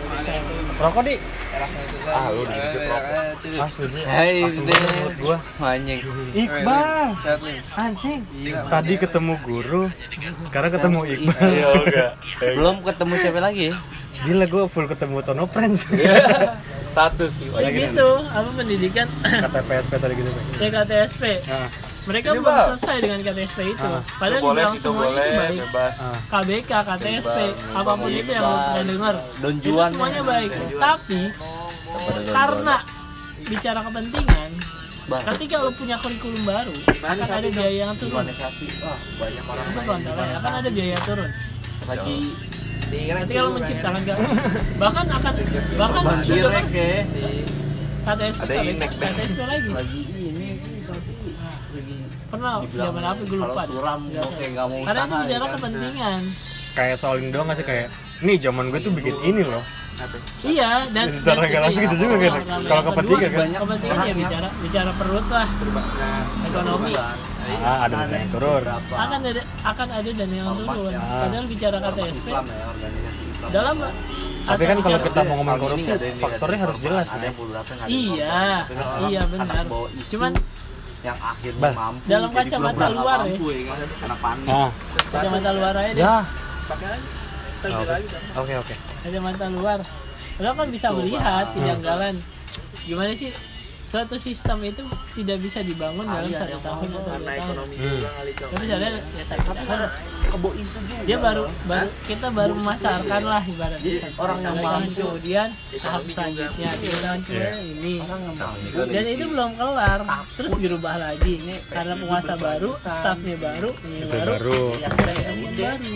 Rokok 0.76 1.02
di. 1.02 1.14
ah 2.06 2.28
lu 2.28 2.42
dikit 2.42 2.80
rokok 2.82 3.00
Ah, 3.52 3.68
banget 3.68 4.88
menurut 4.90 5.14
gua. 5.18 5.36
anjing 5.62 6.00
Iqbal. 6.32 7.08
Anjing. 7.74 8.20
Tadi 8.66 8.94
ketemu 8.96 9.34
guru, 9.40 9.82
sekarang 10.44 10.70
ketemu 10.70 10.98
Iqbal. 11.06 11.50
belum 12.56 12.76
ketemu 12.82 13.12
siapa 13.16 13.40
lagi 13.40 13.72
Gila 14.20 14.44
gue 14.44 14.64
full 14.66 14.84
ketemu 14.84 15.16
Tono 15.20 15.44
Friends. 15.46 15.84
Satu 16.90 17.30
sih. 17.30 17.46
ya 17.48 17.70
gitu 17.70 18.08
apa 18.26 18.50
pendidikan 18.50 19.06
Kata 19.22 19.62
PSP 19.62 19.92
tadi 19.94 20.14
gitu. 20.16 20.26
Pak. 20.28 20.42
ya 20.58 20.68
KTSP 20.74 21.22
Nah, 21.46 21.68
mereka 22.10 22.28
Ini, 22.34 22.42
belum 22.42 22.58
selesai 22.74 22.96
dengan 22.98 23.18
KTSP 23.22 23.58
itu. 23.70 23.86
Ah. 23.86 24.02
padahal 24.18 24.40
boleh 24.42 24.50
dibilang 24.50 24.74
situ 24.74 24.82
semuanya 24.82 25.10
boleh 25.14 25.22
itu 25.22 25.38
baik 25.38 25.58
bebas. 25.62 25.94
Ah. 26.02 26.18
KBK, 26.26 26.70
KTSP, 26.82 27.38
apa 27.70 27.92
pun 27.94 28.10
itu 28.10 28.30
yang 28.34 28.42
lo 28.42 28.56
pernah 28.58 28.84
dengar 28.84 29.14
itu 29.46 29.70
semuanya 29.70 30.20
ya. 30.20 30.26
baik. 30.26 30.50
Tapi 30.74 31.20
karena 32.30 32.76
bicara 33.46 33.80
kepentingan 33.86 34.50
Bang. 35.10 35.22
ketika 35.34 35.56
lo 35.62 35.70
punya 35.74 35.96
kurikulum 35.98 36.42
baru 36.46 36.74
akan 37.02 37.28
ada 37.30 37.48
biaya 37.50 37.78
yang 37.86 37.94
turun. 37.98 38.26
banyak 38.26 39.44
orang 39.46 39.66
itu 39.70 40.10
ya 40.10 40.34
akan 40.38 40.52
ada 40.58 40.70
biaya 40.70 40.96
turun. 41.06 41.30
Lagi 41.86 42.18
ketika 42.90 43.40
lo 43.46 43.50
menciptakan 43.54 44.00
gak 44.02 44.18
bahkan 44.82 45.06
akan 45.06 45.32
bahkan 45.78 46.04
direk 46.26 46.66
ya 46.74 46.90
KTSP 48.00 48.50
Ada. 48.50 48.86
KTSP 48.88 49.40
lagi 49.44 49.68
lagi 49.70 50.00
ini 50.08 50.48
sih 50.58 50.76
satu 50.82 51.12
lagi 51.70 51.96
pernah 52.30 52.52
zaman 52.64 53.02
apa 53.02 53.20
gue 53.20 53.38
kalau 53.38 53.52
lupa 53.52 53.64
suram 53.66 54.00
Nggak 54.06 54.22
oke 54.22 54.30
tahu. 54.32 54.52
nggak 54.54 54.66
mau 54.66 54.78
karena 54.80 55.00
itu 55.00 55.06
usaha, 55.06 55.20
bicara 55.20 55.34
ya 55.34 55.40
kan? 55.42 55.54
kepentingan. 55.54 56.20
Kayak 56.70 56.96
soal 56.96 57.14
ini 57.18 57.28
doang 57.34 57.46
gak 57.50 57.56
sih? 57.58 57.66
Kayak 57.66 57.86
nih 58.22 58.36
zaman 58.38 58.64
gue 58.70 58.80
tuh 58.80 58.92
bikin 58.94 59.16
ini 59.20 59.42
loh. 59.42 59.64
Iya 60.40 60.70
dan 60.96 61.06
Secara 61.20 61.40
nggak 61.44 61.60
langsung 61.60 61.82
itu 61.84 61.92
gitu 61.92 61.96
ya. 61.98 62.08
juga 62.08 62.16
kan? 62.16 62.60
Kalau 62.64 62.82
kepentingan 62.88 63.30
kan? 63.30 63.48
kepentingan 63.52 63.98
ya 64.00 64.14
bicara 64.14 64.48
bicara 64.62 64.90
perut 64.96 65.26
lah. 65.28 65.48
Ekonomi. 66.46 66.92
Ah 67.60 67.78
ada 67.84 67.94
dana 67.98 68.16
yang 68.16 68.30
turun. 68.30 68.62
Akan 68.94 69.20
ada 69.26 69.42
akan 69.66 69.88
ada 69.90 70.10
dana 70.14 70.34
yang 70.34 70.48
turun. 70.54 70.92
Ah. 70.94 71.26
padahal 71.26 71.46
bicara 71.50 71.76
KTSP 71.82 72.26
ya 72.30 72.42
dalam 73.48 73.76
tapi 74.40 74.62
kan 74.64 74.78
kalau 74.80 74.98
kita 75.00 75.20
mau 75.24 75.34
ngomong 75.40 75.56
korupsi 75.60 75.88
nggak 75.90 76.16
faktornya 76.16 76.58
harus 76.64 76.78
jelas 76.80 77.06
ada 77.12 77.24
ya. 77.24 77.32
Yang 77.32 77.88
iya 77.88 78.38
iya 79.08 79.22
benar. 79.28 79.64
cuman 80.10 80.32
yang 81.00 81.16
akhirnya 81.16 81.62
Bang. 81.64 81.74
mampu 81.76 82.04
Dalam 82.04 82.30
kacamata 82.32 82.86
luar 82.92 83.18
ya. 83.24 83.32
mampu, 83.32 83.46
ya. 83.50 83.62
kan? 83.64 83.88
Anak 84.04 84.18
panik. 84.20 84.48
Ah. 84.48 84.70
Kacamata 85.08 85.50
luar 85.56 85.74
aja 85.80 85.90
deh. 85.96 86.02
Ya. 86.04 86.16
Oke. 88.36 88.54
Oke 88.60 88.74
kacamata 89.00 89.46
luar. 89.48 89.78
Lo 90.40 90.50
kan 90.56 90.68
bisa 90.72 90.88
melihat 90.92 91.46
kejanggalan. 91.52 92.14
Gimana 92.84 93.12
sih 93.12 93.32
suatu 93.90 94.14
sistem 94.22 94.62
itu 94.62 94.86
tidak 95.18 95.42
bisa 95.42 95.66
dibangun 95.66 96.06
dalam 96.06 96.30
satu 96.30 96.62
tahun 96.62 96.88
atau 96.94 97.10
dua 97.18 97.34
tahun. 97.34 97.54
Hmm. 97.74 98.00
tapi 98.38 98.64
sebenarnya 98.70 99.02
ya 99.18 99.24
satu 99.26 99.50
tahun 99.50 99.90
dia 101.10 101.18
baru 101.18 101.44
baru 101.66 101.88
kita 102.06 102.26
baru 102.30 102.52
memasarkan 102.54 103.22
lah 103.26 103.42
ibaratnya. 103.42 103.92
Orang 104.14 104.38
yang 104.38 104.56
mampu. 104.62 104.94
kemudian 104.94 105.48
tahap 105.82 106.02
selanjutnya 106.06 106.70
kemudian 106.70 107.18
Iya. 107.30 107.50
ini. 107.58 107.94
Dan 108.94 109.04
itu 109.10 109.24
belum 109.26 109.50
kelar. 109.58 110.00
Terus 110.38 110.52
dirubah 110.54 110.94
lagi. 110.94 111.34
Karena 111.66 111.94
penguasa 111.98 112.38
baru 112.38 112.78
staffnya 112.86 113.36
baru 113.42 113.70
ini 113.82 114.06
baru. 114.06 114.30
baru. 114.38 114.60
Ya 114.78 114.88
kita 114.94 115.12
ketemu 115.18 115.46
baru. 115.58 115.88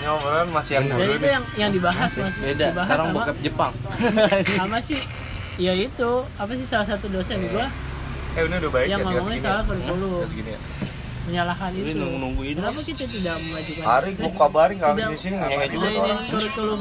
Ini 0.00 0.08
obrolan 0.08 0.48
masih 0.48 0.72
yang 0.80 0.86
dulu 0.88 1.12
itu 1.12 1.28
yang 1.28 1.44
yang 1.60 1.70
dibahas 1.74 2.10
mas 2.16 2.36
beda. 2.40 2.66
dibahas 2.72 2.86
sekarang 2.88 3.06
sama 3.10 3.16
bokep 3.20 3.36
Jepang. 3.44 3.72
Sama 4.62 4.78
sih 4.80 5.00
ya 5.56 5.72
itu. 5.72 6.10
Apa 6.36 6.52
sih 6.52 6.64
salah 6.64 6.86
satu 6.86 7.06
dosen 7.06 7.40
gua? 7.48 7.66
Eh 8.30 8.42
ini 8.42 8.54
udah 8.56 8.70
baik 8.70 8.86
yang 8.86 9.00
ya 9.00 9.04
ngomongnya 9.04 9.26
segini 9.32 9.40
salah 9.40 9.58
ya 9.58 9.66
kurikulum 9.66 10.22
segini 10.24 10.50
ya? 10.50 10.60
Menyalahkan 11.20 11.68
Ini 11.70 11.82
itu. 11.84 11.98
nunggu-nunggu 12.00 12.42
ini. 12.42 12.56
kenapa 12.58 12.80
kita 12.80 13.04
tidak 13.06 13.36
mengajukan 13.38 13.82
Hari 13.82 14.10
gua 14.16 14.30
kabarin 14.32 14.76
kalau 14.80 14.94
di 14.96 15.18
sini 15.20 15.34
ngehe 15.36 15.46
juga 15.46 15.60
Nah, 15.60 15.68
tuh 15.68 15.90
ini 15.92 16.00
orang. 16.00 16.26
kurikulum 16.26 16.80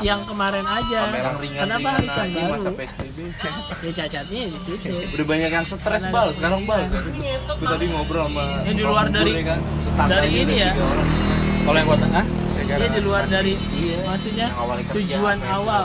yang 0.00 0.20
kemarin 0.24 0.64
aja. 0.64 0.98
Yang 1.02 1.36
ringan 1.36 1.62
kenapa 1.66 1.80
ringan 1.80 1.94
harus 1.98 2.14
yang 2.14 2.30
baru? 2.30 2.52
Masa 2.54 2.70
PSBB 2.70 3.18
ya 3.84 3.90
cacatnya 3.96 4.40
di 4.46 4.60
situ. 4.62 4.88
Udah 5.10 5.26
banyak 5.26 5.50
yang 5.50 5.66
stres 5.66 6.04
bal. 6.06 6.28
Sekarang 6.30 6.60
bal. 6.64 6.80
Gue 6.86 7.66
tadi 7.66 7.84
ngobrol 7.88 8.24
sama 8.24 8.44
Ya, 8.62 8.72
di 8.72 8.82
luar 8.82 9.06
dari- 9.08 9.34
kan, 9.42 9.58
dari 10.06 10.28
ini 10.38 10.54
ya. 10.54 10.70
kalau 11.60 11.76
yang 11.76 11.88
buat 11.88 12.02
ah 12.06 12.26
dia 12.60 12.88
di 12.88 13.00
luar 13.02 13.24
dari 13.26 13.52
maksudnya 14.06 14.46
Yang 14.48 14.94
tujuan 14.94 15.38
awal 15.42 15.84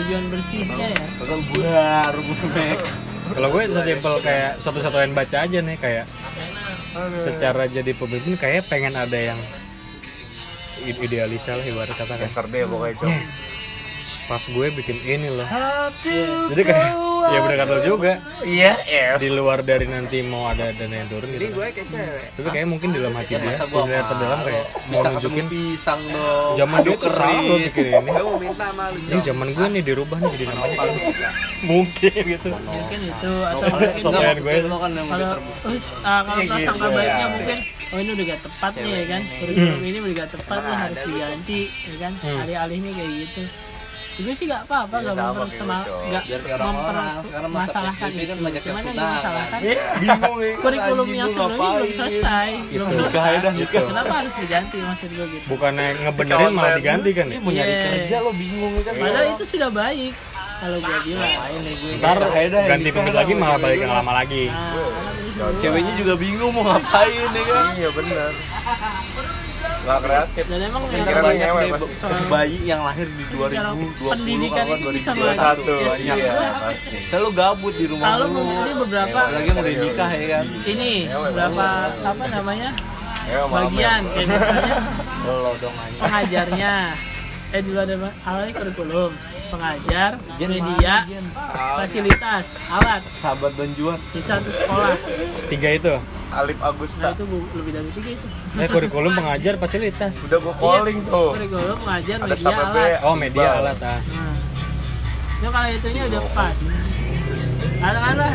tujuan 0.00 0.24
bersihnya 0.26 0.76
ya 0.86 1.04
Padahal 1.14 1.40
buar 1.46 2.12
kalau 3.30 3.48
gue 3.48 3.62
sesimpel 3.70 4.14
kayak 4.20 4.58
satu-satuan 4.58 5.12
baca 5.12 5.36
aja 5.40 5.58
nih 5.60 5.76
kayak 5.76 6.06
secara 7.16 7.64
jadi 7.64 7.92
pemimpin 7.92 8.34
kayak 8.34 8.66
pengen 8.66 8.94
ada 8.94 9.14
yang 9.14 9.38
i- 10.80 10.98
idealis 10.98 11.46
lah 11.46 11.62
ibarat 11.62 11.94
kata 11.94 12.16
kan. 12.16 12.26
Pokoknya 12.66 13.22
pas 14.26 14.42
gue 14.42 14.66
bikin 14.72 14.98
ini 15.00 15.28
loh. 15.28 15.46
Jadi 16.48 16.62
kayak 16.64 16.90
ya 17.28 17.38
bener 17.44 17.56
kata 17.60 17.72
lo 17.76 17.82
juga. 17.84 18.12
Iya 18.40 18.72
iya. 18.88 19.06
Di 19.20 19.28
luar 19.28 19.58
dari 19.60 19.84
nanti 19.84 20.24
mau 20.24 20.48
ada 20.48 20.72
dana 20.72 20.94
yang 20.94 21.08
turun 21.12 21.28
gitu. 21.28 21.52
gue 21.52 21.66
kayak 21.70 21.88
cewek. 21.92 22.26
Tapi 22.38 22.48
kayak 22.48 22.66
mungkin 22.68 22.88
dalam 22.96 23.12
hati 23.12 23.32
dia 23.36 23.40
masa 23.44 23.64
gua 23.68 23.80
punya 23.84 24.02
terdalam 24.08 24.38
kayak 24.40 24.64
mau 24.64 24.80
bisa 24.80 25.08
ketemu 25.08 25.14
nunjukin 25.20 25.46
pisang 25.50 26.00
dong 26.08 26.52
zaman 26.56 26.78
dia 26.80 26.96
tuh 26.96 27.10
salah 27.12 27.42
lo 27.42 27.56
bikin 27.60 27.84
ini. 27.86 28.10
Mau 28.10 28.34
minta 28.40 28.66
sama 28.70 28.84
lu 28.90 28.98
ini 29.00 29.20
zaman 29.20 29.46
gue 29.52 29.66
nih 29.70 29.82
dirubah 29.84 30.16
nih 30.18 30.30
jadi 30.34 30.44
namanya. 30.48 30.78
Mungkin 31.70 32.12
gitu. 32.24 32.48
Mungkin 32.50 33.00
itu 33.04 33.32
atau 33.44 33.62
mungkin 33.68 34.00
Soalnya 34.00 34.34
gue 34.40 34.54
lo 34.64 34.76
kan 34.80 34.90
kalau 34.96 35.30
terus 35.60 35.84
ah, 36.00 36.20
kalau 36.24 36.40
Iya, 36.40 36.48
prasangka 36.50 36.86
gitu, 36.88 36.96
baiknya 36.96 37.20
ya. 37.20 37.28
mungkin 37.34 37.58
oh 37.90 37.98
ini 37.98 38.10
udah 38.14 38.24
gak 38.30 38.40
tepat 38.46 38.72
nih 38.78 38.92
ya 38.92 39.04
kan? 39.10 39.22
Kurikulum 39.40 39.82
ini 39.84 39.98
udah 40.00 40.14
gak 40.14 40.30
tepat 40.38 40.58
nih 40.62 40.76
harus 40.78 41.00
diganti 41.04 41.60
ya 41.68 41.96
kan? 41.98 42.12
Hmm. 42.20 42.38
alih-alihnya 42.40 42.92
kayak 42.94 43.12
gitu 43.26 43.42
gue 44.20 44.34
sih 44.34 44.46
gak 44.46 44.62
apa-apa 44.64 44.96
Iya, 44.96 45.04
gak 45.04 45.14
sama 45.14 45.30
mempersema 45.30 45.76
kayak 45.76 45.88
Uco. 45.90 46.10
gak 46.10 46.22
Biar 46.22 46.40
kayak 46.40 46.56
orang-orang 46.56 47.06
sekarang 47.10 47.50
masa 47.50 47.78
mempermasalahkan 47.80 48.08
itu 48.10 48.24
kan 48.26 48.38
banyak 48.40 48.62
cuman 48.62 48.80
yang 48.80 48.94
dimasalahkan 48.94 49.58
bingung 50.02 50.38
ya 50.38 50.52
kurikulum 50.56 51.00
anjing, 51.00 51.18
yang 51.18 51.30
sebelumnya 51.30 51.68
belum 51.72 51.90
selesai 51.90 52.48
belum 52.70 52.86
Nikah 52.90 53.24
tuntas 53.30 53.54
ya 53.54 53.80
kenapa 53.82 54.12
harus 54.14 54.34
diganti 54.36 54.76
maksud 54.80 55.08
gue 55.10 55.26
gitu? 55.30 55.44
Bukannya 55.48 55.86
ngebenerin 56.00 56.52
malah 56.52 56.72
diganti 56.74 57.10
kan 57.10 57.26
ya? 57.26 57.38
Mau 57.38 57.50
nyari 57.50 57.70
Iya. 57.70 57.82
kerja 57.82 58.16
lo 58.20 58.30
bingung 58.32 58.72
ya 58.72 58.82
kan 58.82 58.92
padahal 58.94 59.26
itu 59.32 59.44
sudah 59.46 59.70
baik. 59.70 60.14
Kalau 60.60 60.76
gue 60.76 60.96
bilang 61.02 61.24
Ngapain 61.24 61.60
nih 61.64 61.74
gue 61.74 61.92
ntar 61.96 62.16
ya 62.20 62.48
ganti 62.68 62.88
pemimpin 62.90 63.16
lagi 63.16 63.32
malah 63.32 63.58
balik 63.58 63.78
yang 63.80 63.94
lama 63.94 64.12
lagi. 64.14 64.44
Ceweknya 65.56 65.92
juga 65.96 66.14
bingung 66.14 66.52
mau 66.52 66.64
ngapain 66.66 67.28
ya 67.30 67.42
kan? 67.42 67.64
Iya 67.74 67.88
bener 67.90 68.30
nggak 69.80 69.98
kreatif. 70.04 70.44
Dan 70.44 70.60
emang 70.68 70.82
yang 70.92 71.06
banyak 71.08 71.48
ngewe 71.48 71.62
deh, 71.62 71.70
pasti. 71.72 71.92
soal 71.96 72.20
bayi 72.28 72.58
yang 72.62 72.80
lahir 72.84 73.08
di 73.08 73.24
Cara 73.30 73.70
2020 73.72 74.12
pendidikan 74.12 74.64
kalau 74.64 74.76
itu 74.76 74.90
bisa 74.92 75.10
2021 75.16 75.20
maju. 75.20 75.72
Ya, 75.72 75.92
iya 75.96 76.14
iya. 76.14 76.32
pasti. 76.60 76.96
Saya 77.08 77.20
lu 77.24 77.30
gabut 77.32 77.74
di 77.74 77.86
rumah 77.88 78.06
kalau 78.12 78.26
ini 78.28 78.72
beberapa 78.76 79.18
lagi 79.32 79.48
mau 79.50 79.62
udah 79.64 79.76
nikah 79.80 80.10
ya 80.12 80.26
kan? 80.28 80.44
Ini 80.68 80.90
beberapa 81.10 81.66
apa 81.96 82.24
namanya? 82.28 82.70
Ya. 83.28 83.40
Bagian 83.46 84.00
kayak 84.12 84.26
misalnya. 84.26 84.76
Pengajarnya 86.00 86.74
eh 87.50 87.60
dulu 87.60 87.78
ada 87.78 87.94
awalnya 88.22 88.52
kurikulum. 88.54 89.10
Pengajar 89.50 90.10
Jen, 90.38 90.48
media 90.48 91.02
mana, 91.02 91.82
fasilitas 91.82 92.54
alat. 92.70 93.02
Sahabat 93.12 93.52
dan 93.58 93.74
juan 93.74 93.98
di 94.10 94.22
satu 94.22 94.50
sekolah. 94.50 94.94
Tiga 95.50 95.68
itu? 95.74 95.94
Alif 96.30 96.54
nah 96.56 96.70
Agusta 96.70 97.10
itu 97.10 97.26
bu- 97.26 97.50
lebih 97.58 97.74
dari 97.74 97.90
tiga 97.90 98.10
itu. 98.14 98.26
Eh 98.54 98.68
kurikulum 98.70 99.10
pengajar 99.12 99.58
fasilitas. 99.58 100.14
Udah 100.22 100.38
gua 100.38 100.54
calling 100.54 101.02
Iya, 101.02 101.10
tuh. 101.10 101.30
kurikulum 101.34 101.78
pengajar 101.82 102.16
ada 102.16 102.26
media 102.30 102.54
alat. 102.54 103.02
Oh 103.02 103.14
media 103.18 103.48
alat 103.58 103.78
ah. 103.82 103.98
Nah. 103.98 104.34
Itu 105.34 105.48
kalau 105.50 105.70
itunya 105.72 106.02
udah 106.06 106.22
pas. 106.30 106.58
Katakanlah 107.80 108.32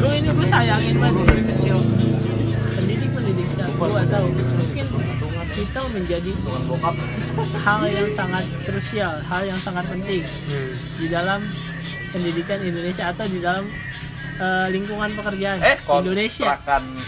lu 0.00 0.08
ini 0.08 0.30
gue 0.32 0.46
sayangin 0.48 0.96
banget 0.96 1.24
dari 1.28 1.42
kecil. 1.52 1.76
Pendidik 2.72 3.10
pendidik 3.12 3.46
gue 3.52 4.00
atau 4.00 4.20
mungkin 4.24 4.86
kita 5.60 5.80
menjadi 5.90 6.32
hal 7.60 7.80
yang 7.84 8.08
sangat 8.10 8.44
krusial 8.64 9.20
hal 9.22 9.42
yang 9.44 9.58
sangat 9.58 9.84
penting 9.86 10.24
Hmm. 10.48 10.72
di 10.96 11.06
dalam 11.06 11.40
pendidikan 12.10 12.58
Indonesia 12.60 13.04
atau 13.06 13.24
di 13.24 13.38
dalam 13.38 13.68
eh, 14.36 14.66
lingkungan 14.72 15.12
pekerjaan 15.12 15.60
eh 15.60 15.76
Indonesia 15.78 16.56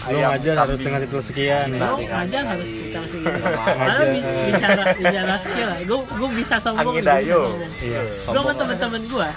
ayam 0.05 0.29
ngajar 0.31 0.53
harus 0.55 0.77
dengan 0.77 0.99
titel 1.01 1.21
sekian 1.23 1.67
Lu 1.73 1.97
ngajar 1.99 2.43
harus 2.45 2.69
kita 2.69 2.99
segitu. 3.03 3.41
Karena 3.41 4.05
bicara 4.45 4.83
bicara 4.93 5.35
skill 5.35 5.67
lah. 5.67 5.77
Gue 5.81 5.99
gue 6.05 6.29
bisa 6.37 6.55
sombong. 6.55 6.93
Gue 6.93 7.01
sombong. 7.01 7.73
iya 7.81 8.01
Gue 8.21 8.37
sama 8.37 8.53
temen-temen 8.53 9.01
gue, 9.03 9.27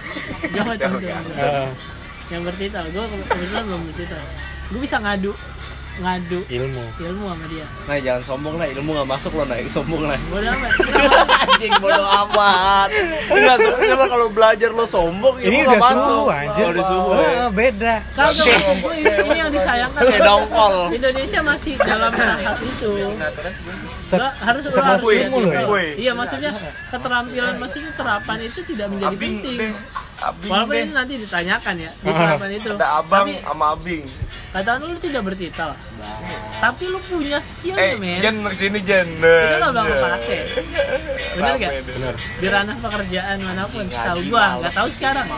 gue 0.45 0.61
sama 0.61 0.75
temen-temen 0.77 1.23
gue 1.25 1.41
Eh, 1.41 1.69
yang 2.29 2.43
bertitel. 2.45 2.85
Gue 2.93 3.05
kebetulan 3.25 3.65
belum 3.65 3.83
bertitel. 3.89 4.21
Gue 4.67 4.81
bisa 4.83 4.97
ngadu 5.01 5.33
ngadu 5.97 6.41
ilmu 6.47 6.85
ilmu 6.99 7.25
sama 7.27 7.45
dia. 7.47 7.65
nah 7.83 7.97
jangan 7.97 8.23
sombong 8.23 8.55
lah 8.57 8.67
ilmu 8.69 8.91
gak 8.95 9.09
masuk 9.09 9.33
lo 9.33 9.45
naik 9.45 9.67
sombong 9.67 10.03
lah 10.05 10.19
Bodoh 10.29 10.51
amat. 10.51 10.71
anjing 11.47 11.73
bodo 11.79 12.05
amat 12.05 12.89
enggak 13.27 13.57
sombong 13.59 14.07
kalau 14.07 14.27
belajar 14.29 14.71
lo 14.71 14.85
sombong 14.85 15.35
ini 15.39 15.57
ilmu 15.57 15.61
udah 15.63 15.73
nggak 15.73 15.89
suhu 15.89 15.97
masuk. 15.97 16.27
anjir 16.31 16.63
oh, 16.63 16.71
udah 16.71 16.85
suhu 16.85 17.09
Ah, 17.09 17.21
ya. 17.23 17.45
beda 17.49 17.95
Kalau 18.13 18.33
ini, 18.93 19.37
yang 19.37 19.51
disayangkan. 19.51 20.01
Saya 20.03 20.21
dongkol. 20.21 20.75
Indonesia 20.93 21.41
masih 21.41 21.73
dalam 21.77 22.11
tahap 22.11 22.59
itu. 22.61 22.91
Se- 24.03 24.19
harus 24.19 24.63
loh 24.65 25.11
itu. 25.11 25.41
ya 25.47 25.65
Woi. 25.67 25.87
Iya 25.97 26.13
maksudnya 26.13 26.51
keterampilan 26.89 27.55
maksudnya 27.57 27.91
terapan 27.93 28.39
itu 28.43 28.61
tidak 28.65 28.87
menjadi 28.91 29.17
penting. 29.17 29.73
Abing 30.17 30.49
walaupun 30.49 30.73
deh. 30.73 30.83
itu 30.83 30.95
nanti 30.95 31.15
ditanyakan 31.19 31.75
ya 31.77 31.91
di 31.95 32.09
tahapan 32.09 32.51
itu. 32.53 32.71
Ada 32.73 32.89
abang 32.97 33.27
tapi 33.29 33.35
sama 33.39 33.67
abing. 33.73 34.03
kata 34.49 34.71
lu 34.75 34.87
lu 34.89 34.99
tidak 34.99 35.23
bertitel 35.23 35.71
tapi 36.57 36.85
lu 36.87 36.99
punya 37.03 37.37
skillnya 37.37 37.85
Eh, 37.87 37.95
men. 37.95 38.19
Jen 38.19 38.37
ke 38.41 38.57
sini 38.57 38.79
Jen. 38.81 39.09
itu 39.13 39.57
nggak 39.61 39.71
bakal 39.71 39.85
kepake. 39.93 40.39
Bener 41.37 41.55
gak 41.59 41.71
bener. 41.85 42.15
Di 42.17 42.47
ranah 42.49 42.77
pekerjaan 42.79 43.37
mana 43.39 43.63
pun 43.69 43.85
setahu 43.85 44.21
gua 44.27 44.57
nggak 44.59 44.73
tahu 44.73 44.89
sekarang. 44.89 45.29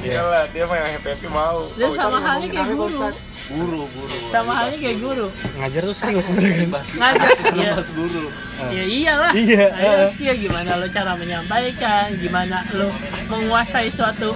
Iya 0.00 0.20
lah, 0.22 0.44
dia 0.48 0.64
mah 0.64 0.76
yang 0.76 0.90
happy 0.94 1.08
happy 1.12 1.28
mau. 1.28 1.66
dan 1.74 1.90
sama 1.92 2.18
halnya 2.18 2.48
kayak 2.48 2.68
guru 2.70 3.10
Guru, 3.46 3.86
guru. 3.86 4.14
sama 4.26 4.52
halnya 4.56 4.74
kayak 4.74 4.98
guru. 4.98 5.26
ngajar 5.56 5.82
tuh 5.84 5.94
serius 5.94 6.26
sebenarnya 6.26 6.66
kan? 6.66 6.82
Ngajar 6.98 7.30
ya, 7.54 7.70
Mas 7.72 7.90
guru. 7.90 8.24
ya 8.68 8.82
iyalah. 8.84 9.30
Iya. 9.32 9.64
Itu 9.70 10.04
skill 10.12 10.34
gimana 10.36 10.70
lo 10.74 10.86
cara 10.88 11.14
menyampaikan? 11.14 12.10
Gimana 12.16 12.66
lo 12.72 12.90
menguasai 13.26 13.86
suatu 13.88 14.34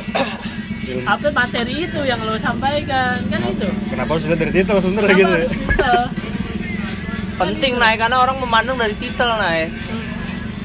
apa 1.04 1.26
materi 1.30 1.84
itu 1.84 2.00
yang 2.02 2.18
lo 2.18 2.34
sampaikan? 2.36 3.18
Kan 3.26 3.42
itu. 3.44 3.66
Kenapa 3.88 4.10
harus 4.14 4.24
dari 4.24 4.52
titel 4.52 4.76
sebenarnya 4.78 5.10
gitu 5.12 5.26
ya? 5.26 5.34
harus? 5.36 5.52
Penting 7.36 7.72
naik 7.76 7.98
karena 7.98 8.16
orang 8.16 8.36
memandang 8.36 8.76
dari 8.76 8.94
titel 8.94 9.26
naik. 9.32 9.74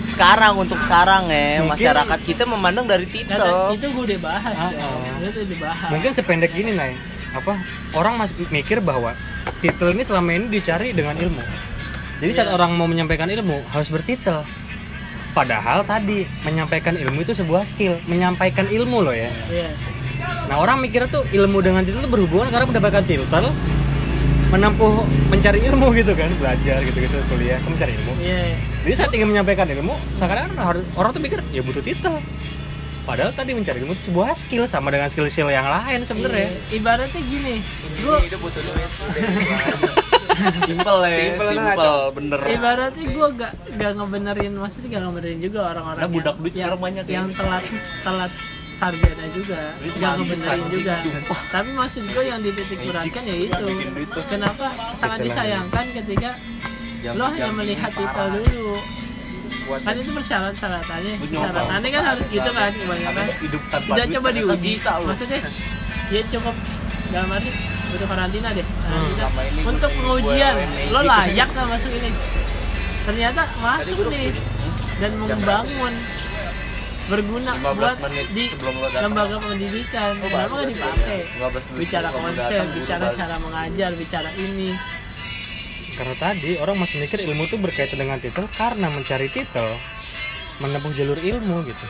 Sekarang 0.05 0.53
untuk 0.55 0.77
sekarang 0.77 1.27
ya, 1.27 1.59
Mungkin- 1.59 1.71
masyarakat 1.73 2.19
kita 2.23 2.43
memandang 2.45 2.85
dari 2.85 3.03
titel. 3.05 3.73
itu 3.73 3.87
gue 3.89 4.03
udah 4.05 4.19
bahas 4.21 4.53
Ah, 4.55 4.69
ah. 4.69 5.17
itu 5.19 5.41
dibahas. 5.45 5.89
Mungkin 5.89 6.11
sependek 6.13 6.53
ini 6.53 6.71
Nay 6.71 6.93
apa 7.36 7.53
orang 7.93 8.15
masih 8.15 8.47
mikir 8.49 8.79
bahwa 8.79 9.11
titel 9.59 9.91
ini 9.91 10.01
selama 10.01 10.31
ini 10.31 10.47
dicari 10.49 10.89
dengan 10.89 11.13
ilmu 11.13 11.43
jadi 12.17 12.31
saat 12.31 12.47
Iya. 12.47 12.55
orang 12.55 12.71
mau 12.73 12.88
menyampaikan 12.88 13.27
ilmu 13.27 13.59
harus 13.69 13.89
bertitel 13.89 14.41
padahal 15.31 15.83
tadi 15.83 16.23
menyampaikan 16.41 16.95
ilmu 16.95 17.21
itu 17.21 17.36
sebuah 17.36 17.67
skill 17.67 17.99
menyampaikan 18.05 18.65
ilmu 18.65 19.03
loh 19.03 19.11
ya 19.11 19.27
Iya. 19.45 19.69
nah 20.47 20.57
orang 20.57 20.79
mikir 20.79 21.05
tuh 21.07 21.27
ilmu 21.27 21.59
dengan 21.59 21.83
titel 21.83 21.99
itu 21.99 22.09
berhubungan 22.09 22.47
karena 22.47 22.65
mendapatkan 22.65 23.03
titel 23.03 23.45
menempuh 24.45 25.03
mencari 25.27 25.59
ilmu 25.59 25.91
gitu 25.91 26.15
kan 26.15 26.31
belajar 26.39 26.79
gitu 26.79 26.97
gitu 27.01 27.17
kuliah 27.27 27.59
mencari 27.61 27.91
ilmu 27.93 28.13
Iya. 28.17 28.55
jadi 28.88 28.93
saat 28.95 29.11
ingin 29.11 29.27
menyampaikan 29.27 29.67
ilmu 29.67 29.91
sekarang 30.15 30.47
orang 30.95 31.11
tuh 31.11 31.19
mikir 31.19 31.43
ya 31.51 31.59
butuh 31.59 31.83
titel 31.83 32.15
padahal 33.06 33.32
tadi 33.32 33.53
mencari 33.53 33.78
ilmu 33.80 33.93
itu 33.93 34.10
sebuah 34.10 34.34
skill 34.34 34.66
sama 34.66 34.89
dengan 34.89 35.08
skill-skill 35.08 35.47
yang 35.47 35.64
lain 35.64 36.01
sebenarnya. 36.01 36.49
Iya. 36.49 36.76
Ibaratnya 36.76 37.22
gini, 37.22 37.56
gue 37.95 38.18
Simpel 40.62 40.97
ya, 41.01 41.16
Simpel 41.16 41.47
simpel, 41.47 41.80
aja. 41.80 41.93
bener. 42.12 42.39
ibaratnya 42.43 43.06
gue 43.08 43.28
gak 43.36 43.51
gak 43.78 43.91
ngebenerin 43.95 44.53
maksudnya 44.53 44.89
gak 44.91 45.03
ngebenerin 45.08 45.39
juga 45.39 45.60
orang-orang 45.72 46.01
Karena 46.01 46.12
budak 46.12 46.26
yang- 46.28 46.41
duit 46.41 46.53
sekarang 46.53 46.82
banyak 46.82 47.06
ya. 47.06 47.14
yang 47.14 47.28
telat 47.32 47.64
telat 48.03 48.32
sarjana 48.70 49.26
juga 49.32 49.60
gak 49.95 50.12
ngebenerin 50.20 50.66
juga. 50.68 50.93
tapi 51.47 51.70
maksud 51.72 52.03
gue 52.03 52.24
yang 52.26 52.39
dititik 52.41 52.80
beratkan 52.82 53.24
ya 53.24 53.36
itu. 53.39 53.66
kenapa? 54.28 54.66
Sangat 54.93 55.20
disayangkan 55.24 55.86
ketika 55.95 56.30
lo 57.08 57.26
hanya 57.30 57.51
melihat 57.53 57.91
itu 57.93 58.03
dulu 58.36 58.76
kan 59.66 59.93
itu 59.97 60.11
persyaratan-syaratannya. 60.13 61.13
Persyaratannya 61.18 61.89
kan 61.89 62.03
harus 62.13 62.26
gitu 62.30 62.49
kan 62.53 62.72
kebanyakan 62.72 63.26
Hidup 63.41 63.63
tanpa 63.74 63.91
tidak 63.97 64.07
coba 64.18 64.28
diuji. 64.32 64.72
maksudnya 64.82 65.39
dia 66.05 66.22
cukup 66.30 66.55
dalam 67.09 67.30
arti 67.34 67.49
butuh 67.93 68.07
karantina 68.09 68.49
deh. 68.53 68.66
Karantina. 68.66 69.26
ini 69.26 69.61
gua 69.61 69.72
untuk 69.74 69.91
pengujian 69.93 70.55
lo 70.93 70.99
layak 71.01 71.49
nggak 71.49 71.68
masuk 71.70 71.91
ini? 71.93 72.09
Ternyata 73.05 73.41
masuk 73.61 73.97
nih. 74.09 74.34
dan 75.01 75.11
membangun. 75.20 75.93
Berguna 77.05 77.53
15 77.61 77.78
buat 77.78 77.97
di 78.34 78.49
lembaga 78.97 79.38
pendidikan. 79.38 80.18
Kenapa 80.18 80.53
nggak 80.57 80.70
dipakai? 80.74 81.20
15 81.38 81.70
menit 81.70 81.78
bicara 81.86 82.09
konsep 82.09 82.63
bicara 82.74 83.05
balik. 83.05 83.18
cara 83.22 83.36
mengajar 83.38 83.91
bicara 83.93 84.30
ini 84.41 84.74
karena 85.95 86.15
tadi 86.19 86.59
orang 86.59 86.75
masih 86.75 86.99
mikir 86.99 87.23
ilmu 87.23 87.47
itu 87.47 87.55
berkaitan 87.55 87.97
dengan 87.99 88.19
titel 88.19 88.45
karena 88.53 88.91
mencari 88.91 89.31
titel 89.31 89.79
menempuh 90.59 90.91
jalur 90.91 91.19
ilmu 91.19 91.67
gitu 91.67 91.85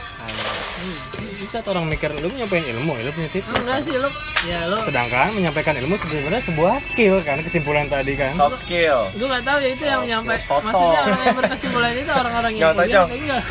Jadi 1.16 1.46
saat 1.48 1.66
orang 1.66 1.86
mikir 1.86 2.12
lu 2.14 2.28
menyampaikan 2.28 2.68
ilmu 2.70 2.92
lu 2.98 3.12
punya 3.12 3.30
titel 3.30 3.54
enggak 3.56 3.80
sih 3.82 3.96
lo 3.96 4.10
ya 4.44 4.60
lo 4.66 4.78
sedangkan 4.82 5.32
menyampaikan 5.32 5.74
ilmu 5.76 5.96
sebenarnya 5.98 6.44
sebuah 6.44 6.76
skill 6.80 7.16
kan 7.22 7.40
kesimpulan 7.40 7.88
tadi 7.88 8.14
kan. 8.14 8.32
Soft 8.32 8.62
skill. 8.62 9.08
gue 9.12 9.24
nggak 9.26 9.42
tahu 9.42 9.58
ya 9.58 9.70
itu 9.72 9.84
yang 9.84 10.02
nyampe 10.06 10.36
maksudnya 10.36 11.00
orang 11.02 11.22
yang 11.22 11.38
berkesimpulan 11.38 11.92
itu 11.94 12.12
orang-orang 12.22 12.52
yang 12.54 12.64
Nyata, 12.70 12.84
apa 13.02 13.16
enggak? 13.16 13.42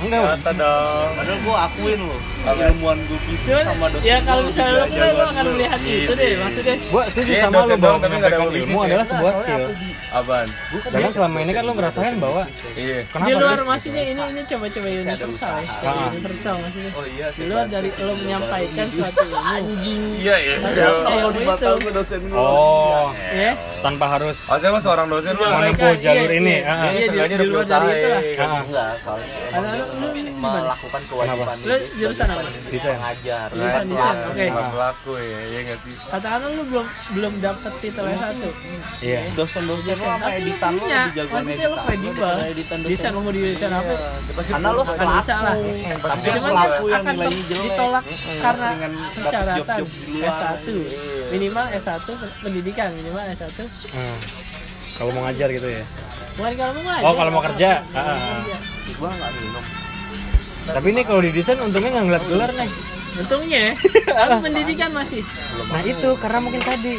Enggak. 0.00 0.22
Kata 0.34 0.50
dong. 0.54 1.08
Padahal 1.14 1.38
gue 1.38 1.56
akuin 1.60 2.00
Apa? 2.44 2.60
ilmuwan 2.66 2.98
gue 3.02 3.18
bisnis 3.24 3.46
Cuman 3.46 3.64
sama 3.64 3.86
dosen 3.88 4.04
ya 4.04 4.16
kalau 4.20 4.40
gua 4.42 4.48
misalnya 4.48 4.74
lo 4.74 4.84
kuliah 4.84 4.92
lo 4.94 5.04
jagoan 5.06 5.26
akan 5.26 5.44
gua. 5.44 5.52
melihat 5.54 5.80
itu 5.82 6.12
deh 6.14 6.30
maksudnya. 6.36 6.76
Gua 6.86 7.02
setuju 7.06 7.30
Iya, 7.30 7.42
sama 7.42 7.58
lu 7.58 7.74
bahwa 7.76 7.98
menyampaikan 8.00 8.40
ilmu 8.46 8.76
ya. 8.76 8.86
adalah 8.86 9.06
sebuah 9.06 9.32
skill 9.34 9.62
Apaan? 10.14 10.46
karena 10.84 11.10
selama 11.10 11.36
ini 11.42 11.50
kan 11.50 11.62
lu 11.64 11.72
ngerasain 11.74 12.14
bahwa 12.16 12.42
Iya. 12.72 13.02
kenapa 13.10 13.26
di 13.26 13.34
luar 13.34 13.58
maksudnya 13.64 14.02
ini 14.04 14.22
ini 14.24 14.42
coba-coba 14.46 14.86
universal 14.88 15.54
ya 15.58 15.66
coba 15.74 15.90
Ah. 15.92 16.08
universal 16.08 16.54
maksudnya 16.56 16.90
Oh 16.94 17.04
iya 17.04 17.26
di 17.28 17.44
luar 17.44 17.66
dari 17.66 17.90
lo 17.98 18.14
menyampaikan 18.14 18.86
suatu 18.88 19.22
ilmu 19.26 20.14
Iya, 20.16 20.36
iya. 20.38 20.54
Iya. 20.62 20.86
Kalau 21.02 21.30
di 21.30 21.42
mata 21.42 21.68
gue 21.74 21.92
dosen 21.92 22.20
gue 22.22 22.38
oh 22.38 23.10
ya 23.34 23.52
tanpa 23.82 24.06
harus 24.08 24.36
Oh, 24.46 24.56
saya 24.56 24.70
mah 24.70 24.80
seorang 24.80 25.06
dosen 25.08 25.34
mah. 25.34 25.50
Menempuh 25.56 25.92
jalur 25.98 26.24
iya, 26.26 26.38
ini, 26.38 26.54
iya, 26.56 26.72
ah, 26.72 26.88
iya, 26.88 27.24
di- 27.26 27.44
luar 27.44 27.66
dari 27.66 27.86
itu 27.90 28.06
lah 28.06 28.22
ya. 28.22 28.34
Ah. 28.38 28.62
Enggak, 28.62 28.90
soalnya 29.02 29.84
melakukan 30.34 31.02
kewajiban 31.06 31.56
Lu 31.58 31.74
jurusan 31.94 32.26
apa? 32.28 32.40
Desain. 32.68 32.96
Mengajar 32.96 33.46
Desain, 33.50 33.86
desain, 33.86 34.16
oke. 34.24 34.44
Buat 34.46 34.68
pelaku 34.70 35.12
ya, 35.16 35.40
iya 35.42 35.58
nggak 35.64 35.78
sih? 35.80 35.92
katakanlah 36.04 36.50
lu 36.50 36.62
belum 36.64 36.86
belum 37.12 37.32
dapet 37.40 37.72
titel 37.80 38.04
S1 38.06 38.42
iya 39.00 39.20
Dosen-dosen 39.34 39.96
lo 39.96 40.03
Desain, 40.04 40.14
apa 40.14 40.24
tapi 40.24 40.36
lu 40.36 40.44
editan 40.44 40.70
lo 40.70 40.78
punya. 40.78 41.00
lebih 41.00 41.14
jago 41.14 41.32
Maksudnya 41.34 41.66
lu 41.66 41.76
kredibel. 41.78 42.30
bisa 42.84 43.06
lu 43.08 43.18
mau 43.18 43.32
di 43.32 43.40
desain 43.42 43.72
apa? 43.72 43.94
Karena 44.44 44.68
lo 44.68 44.82
akan 44.82 45.08
bisa 45.16 45.34
lah. 45.38 45.56
Tapi 45.94 46.28
pelaku 46.36 46.84
yang 46.84 47.00
akan 47.00 47.14
nilainya 47.14 47.44
jelek. 47.44 47.64
ditolak 47.64 48.04
karena 48.38 48.68
persyaratan. 49.10 49.56
job-job 49.58 49.88
di 49.88 50.12
luar. 50.14 50.30
S1 50.30 50.66
minimal 51.30 51.66
S1 51.74 52.06
pendidikan 52.38 52.88
minimal 52.92 53.24
S1 53.30 53.58
Hmm. 53.90 54.18
kalau 54.94 55.10
mau 55.10 55.22
ngajar 55.24 55.48
gitu 55.50 55.66
ya? 55.66 55.84
Bukan 56.34 56.52
kalau 56.54 56.72
mau 56.72 56.82
ngajar. 56.84 57.02
Oh, 57.02 57.14
kalau 57.14 57.30
mau 57.30 57.42
kerja. 57.42 57.70
Kalau 57.84 58.04
mau 58.04 58.12
Ah, 58.12 58.14
ah. 58.14 58.38
kerja. 58.38 58.56
Gua 58.94 59.08
nggak 59.10 59.32
minum 59.34 59.64
tapi 60.64 60.88
ini 60.90 61.04
kalau 61.04 61.20
di 61.20 61.28
desain 61.28 61.60
untungnya 61.60 61.92
nggak 61.92 62.04
ngeliat 62.08 62.24
gelar 62.24 62.50
nih 62.54 62.70
untungnya 63.14 63.58
ya 63.70 63.72
tapi 64.10 64.34
pendidikan 64.42 64.90
masih 64.90 65.22
Nah 65.70 65.82
itu 65.82 66.08
karena 66.18 66.38
mungkin 66.42 66.62
tadi 66.62 66.98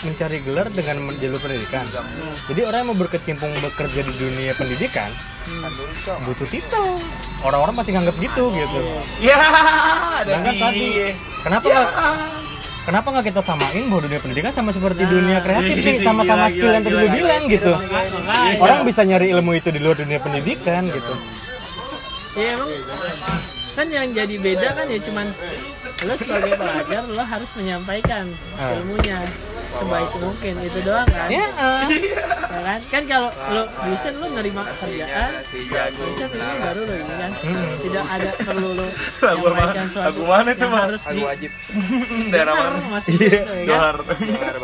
mencari 0.00 0.38
gelar 0.40 0.66
dengan 0.72 0.96
jalur 1.20 1.40
pendidikan. 1.40 1.84
Jadi 2.48 2.60
orang 2.64 2.78
yang 2.84 2.88
mau 2.92 2.98
berkecimpung 2.98 3.52
bekerja 3.60 4.00
di 4.04 4.12
dunia 4.16 4.52
pendidikan 4.56 5.12
butuh 6.24 6.48
titel. 6.48 6.96
Orang-orang 7.44 7.74
masih 7.76 7.92
nganggap 7.96 8.16
gitu 8.20 8.44
gitu. 8.52 8.80
Ya, 9.20 9.36
ada 9.36 10.24
Sedangkan 10.24 10.54
tadi 10.56 10.84
kenapa 11.44 11.64
nggak 11.68 11.88
kenapa 12.88 13.06
nggak 13.12 13.26
kita 13.32 13.40
samain 13.44 13.84
bahwa 13.88 14.00
dunia 14.08 14.20
pendidikan 14.20 14.52
sama 14.52 14.70
seperti 14.72 15.04
dunia 15.04 15.38
kreatif 15.44 15.76
nih 15.80 15.96
Gila, 16.00 16.04
sama-sama 16.04 16.44
gila, 16.48 16.54
skill 16.56 16.72
yang 16.72 16.84
tadi 16.84 16.96
lu 16.96 17.08
bilang 17.12 17.42
gitu. 17.48 17.72
makanya 17.76 18.60
Orang 18.60 18.80
bisa 18.88 19.00
nyari 19.04 19.26
ilmu 19.32 19.52
itu 19.56 19.68
di 19.72 19.80
luar 19.80 19.96
dunia 20.00 20.18
pendidikan 20.20 20.88
gitu. 20.88 21.14
ya 22.36 22.56
emang 22.56 22.68
kan 23.70 23.86
yang 23.86 24.06
jadi 24.10 24.34
beda 24.36 24.68
kan 24.72 24.86
ya 24.86 24.98
cuman 25.00 25.26
lo 26.00 26.14
sebagai 26.14 26.54
pelajar 26.54 27.02
lo 27.04 27.22
harus 27.22 27.50
menyampaikan 27.54 28.24
Ah. 28.54 28.72
ilmunya 28.74 29.20
sebaik 29.70 30.10
mungkin. 30.18 30.54
Itu 30.60 30.82
doang 30.82 31.06
kan? 31.06 31.30
Ya. 31.30 31.46
Ya 32.42 32.60
kan? 32.60 32.80
Kan 32.90 33.02
kalau 33.06 33.30
lo 33.46 33.62
desain 33.86 34.18
lo 34.18 34.26
nerima 34.28 34.66
kerjaan 34.74 35.30
desain 35.46 35.94
ini 36.28 36.56
baru 36.58 36.80
lo 36.82 36.94
ini 36.96 37.14
kan. 37.14 37.30
Hmm. 37.40 37.68
tidak 37.78 38.04
ada 38.04 38.30
perlu 38.36 38.68
lo 38.74 38.86
menyampaikan 39.22 39.86
suatu 39.86 40.06
Lagu 40.10 40.22
mana 40.26 40.50
itu, 40.50 40.66
harus 40.66 41.02
di 41.06 41.20
Daerah 42.34 42.52
mana? 42.52 42.78
masih 42.90 43.12
gitu 43.14 43.52
ya 43.54 43.64
kan? 43.70 43.94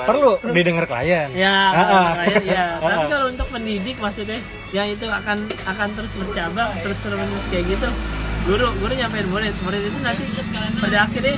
Perlu 0.04 0.30
didengar 0.50 0.84
klien. 0.84 1.28
ya 1.32 1.54
Ah, 1.54 1.78
ah. 1.78 2.10
klien, 2.18 2.42
ya. 2.44 2.64
Tapi 2.82 3.04
kalau 3.06 3.26
untuk 3.30 3.46
pendidik 3.48 3.96
maksudnya 3.96 4.40
yang 4.74 4.88
itu 4.88 5.06
akan 5.06 5.38
akan 5.64 5.88
terus 5.94 6.12
bercabang 6.14 6.70
terus 6.82 6.98
terus 6.98 7.46
kayak 7.46 7.64
gitu 7.70 7.88
guru 8.46 8.66
guru 8.78 8.92
nyampein 8.94 9.26
murid. 9.28 9.54
Murid 9.66 9.82
itu 9.90 9.98
nanti 10.00 10.24
pada 10.78 10.98
akhirnya 11.10 11.34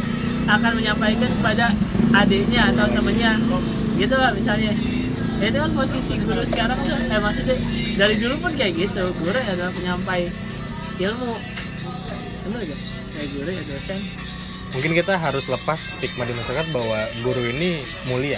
akan 0.49 0.71
menyampaikan 0.77 1.31
kepada 1.41 1.67
adiknya 2.13 2.61
atau 2.73 2.87
temennya. 2.93 3.33
Gitu 3.97 4.15
lah 4.15 4.31
misalnya. 4.37 4.73
Ya 5.39 5.55
itu 5.55 5.59
kan 5.63 5.71
posisi 5.71 6.19
guru 6.19 6.43
sekarang 6.43 6.79
tuh 6.83 6.99
eh 6.99 7.21
maksudnya 7.23 7.57
dari 7.95 8.15
dulu 8.21 8.35
pun 8.43 8.53
kayak 8.55 8.73
gitu. 8.77 9.05
Guru 9.17 9.39
adalah 9.39 9.73
penyampai 9.73 10.29
ilmu. 10.99 11.35
Bener 12.47 12.61
gak? 12.65 12.81
Kayak 13.15 13.29
guru 13.35 13.51
ya 13.51 13.63
dosen. 13.67 14.01
Mungkin 14.69 14.93
kita 14.93 15.17
harus 15.17 15.49
lepas 15.49 15.81
stigma 15.97 16.29
di 16.29 16.37
masyarakat 16.37 16.67
bahwa 16.77 17.09
guru 17.25 17.41
ini 17.49 17.81
mulia. 18.05 18.37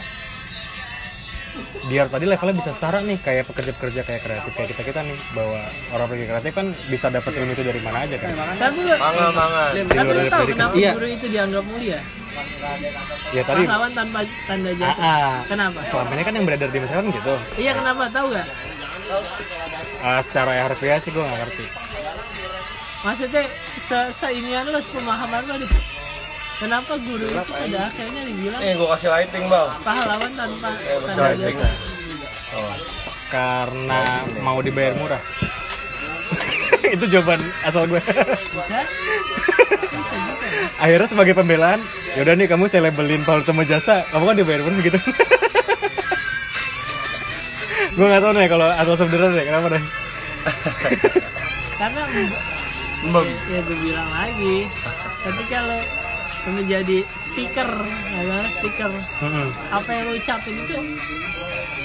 Biar 1.86 2.07
tadi 2.07 2.24
levelnya 2.28 2.55
bisa 2.55 2.70
setara 2.70 3.03
nih 3.03 3.18
kayak 3.18 3.44
pekerja-pekerja 3.51 4.01
kayak 4.07 4.20
kreatif 4.22 4.53
kayak 4.55 4.68
kita 4.76 4.82
kita 4.86 5.01
nih 5.03 5.18
bahwa 5.34 5.61
orang 5.90 6.07
pekerja 6.07 6.26
kreatif 6.36 6.53
kan 6.55 6.66
bisa 6.86 7.07
dapat 7.11 7.32
ilmu 7.34 7.51
itu 7.53 7.62
dari 7.66 7.80
mana 7.82 7.98
aja 8.07 8.16
kan? 8.20 8.30
Tapi 8.57 8.78
lu 8.86 8.94
Manga, 8.94 9.26
manga. 9.34 9.64
Tapi 9.74 10.09
dari 10.14 10.30
tahu 10.30 10.44
kenapa 10.55 10.72
Iya. 10.78 10.90
guru 10.94 11.07
itu 11.11 11.26
dianggap 11.26 11.64
mulia? 11.66 12.01
Ya 13.34 13.42
tadi 13.42 13.62
pahlawan 13.66 13.90
tanpa 13.90 14.20
tanda 14.46 14.70
ah, 14.70 14.76
jasa. 14.78 15.01
Ah. 15.03 15.36
kenapa? 15.51 15.78
Selama 15.82 16.12
ini 16.14 16.22
kan 16.22 16.32
yang 16.38 16.46
beredar 16.46 16.68
di 16.70 16.78
masyarakat 16.78 17.03
kan 17.03 17.11
gitu. 17.11 17.34
Iya 17.59 17.72
kenapa? 17.74 18.03
Tahu 18.11 18.26
gak 18.30 18.46
Ah, 20.01 20.20
secara 20.22 20.70
harfiah 20.70 21.03
sih 21.03 21.11
gue 21.11 21.18
nggak 21.18 21.40
ngerti. 21.42 21.64
Maksudnya 23.03 23.42
se 23.82 23.98
seinian 24.14 24.70
lo 24.70 24.78
sepemahaman 24.78 25.42
lo 25.51 25.57
kenapa 26.61 26.93
guru 26.97 27.25
itu 27.25 27.43
pada 27.43 27.79
akhirnya 27.89 28.23
dibilang 28.23 28.61
Nih, 28.61 28.73
gua 28.77 28.89
kasih 28.95 29.09
lighting, 29.11 29.45
Bang. 29.49 29.69
pahlawan 29.81 30.31
tanpa 30.37 30.69
tanda 30.77 31.13
Soal 31.17 31.33
jasa 31.35 31.49
jasa. 31.49 31.69
karena 33.31 34.01
mau 34.39 34.59
dibayar 34.59 34.93
murah. 34.93 35.23
Itu 36.95 37.07
jawaban 37.07 37.39
asal 37.63 37.87
gue. 37.87 38.03
Bisa? 38.03 38.83
Bisa 39.87 40.15
juga 40.19 40.47
akhirnya 40.77 41.09
sebagai 41.09 41.35
pembelaan 41.35 41.79
yaudah 42.13 42.35
nih 42.35 42.47
kamu 42.47 42.67
saya 42.67 42.91
labelin 42.91 43.23
Paul 43.23 43.47
Temu 43.47 43.63
Jasa. 43.63 44.03
Kamu 44.11 44.27
kan 44.27 44.37
dibayar 44.37 44.61
pun 44.61 44.75
begitu 44.77 44.99
gue 47.91 48.07
nggak 48.07 48.23
tahu 48.23 48.33
nih 48.33 48.49
kalau 48.49 48.67
asal 48.71 48.95
sebenarnya 48.97 49.35
deh 49.35 49.45
kenapa 49.45 49.67
deh 49.69 49.83
karena 51.77 52.03
ya 53.47 53.61
gue 53.61 53.79
bilang 53.79 54.09
lagi. 54.11 54.57
Tapi 55.21 55.43
kalau 55.47 55.79
menjadi 56.53 56.98
speaker 57.12 57.68
adalah 58.11 58.46
speaker. 58.51 58.90
Mm-mm. 59.20 59.48
apa 59.68 59.88
yang 59.88 60.05
lo 60.05 60.12
ucapin 60.14 60.55
itu 60.57 60.76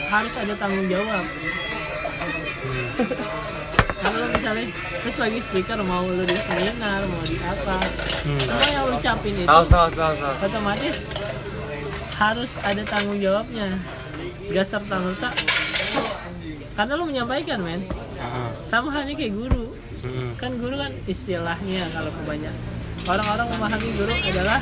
harus 0.05 0.33
ada 0.35 0.53
tanggung 0.53 0.85
jawab. 0.85 1.23
Kalau 3.95 4.17
lo 4.17 4.27
misalnya 4.29 4.65
terus 4.99 5.15
bagi 5.15 5.39
speaker 5.39 5.79
mau 5.81 6.03
lo 6.03 6.23
di 6.23 6.37
seminar 6.37 7.01
mau 7.03 7.23
di 7.23 7.37
apa 7.39 7.77
Hmm. 8.25 8.41
semua 8.41 8.65
yang 8.65 8.83
lo 8.83 8.97
ucapin 8.97 9.33
itu 9.35 9.45
Salah, 9.45 9.65
salah, 9.65 9.89
salah, 9.91 10.15
salah. 10.15 10.37
otomatis 10.41 10.97
harus 12.15 12.51
ada 12.59 12.81
tanggung 12.83 13.19
jawabnya. 13.19 13.77
Gak 14.47 14.65
serta 14.65 14.97
merta. 14.97 15.29
Karena 16.73 16.93
lo 16.93 17.03
menyampaikan 17.03 17.59
men. 17.59 17.85
Sama 18.63 18.89
halnya 18.91 19.13
kayak 19.13 19.29
guru. 19.31 19.77
Kan 20.35 20.57
guru 20.57 20.75
kan 20.75 20.93
istilahnya 21.03 21.85
kalau 21.91 22.09
kebanyakan 22.13 22.57
orang-orang 23.05 23.47
memahami 23.53 23.89
guru 23.95 24.13
adalah 24.25 24.59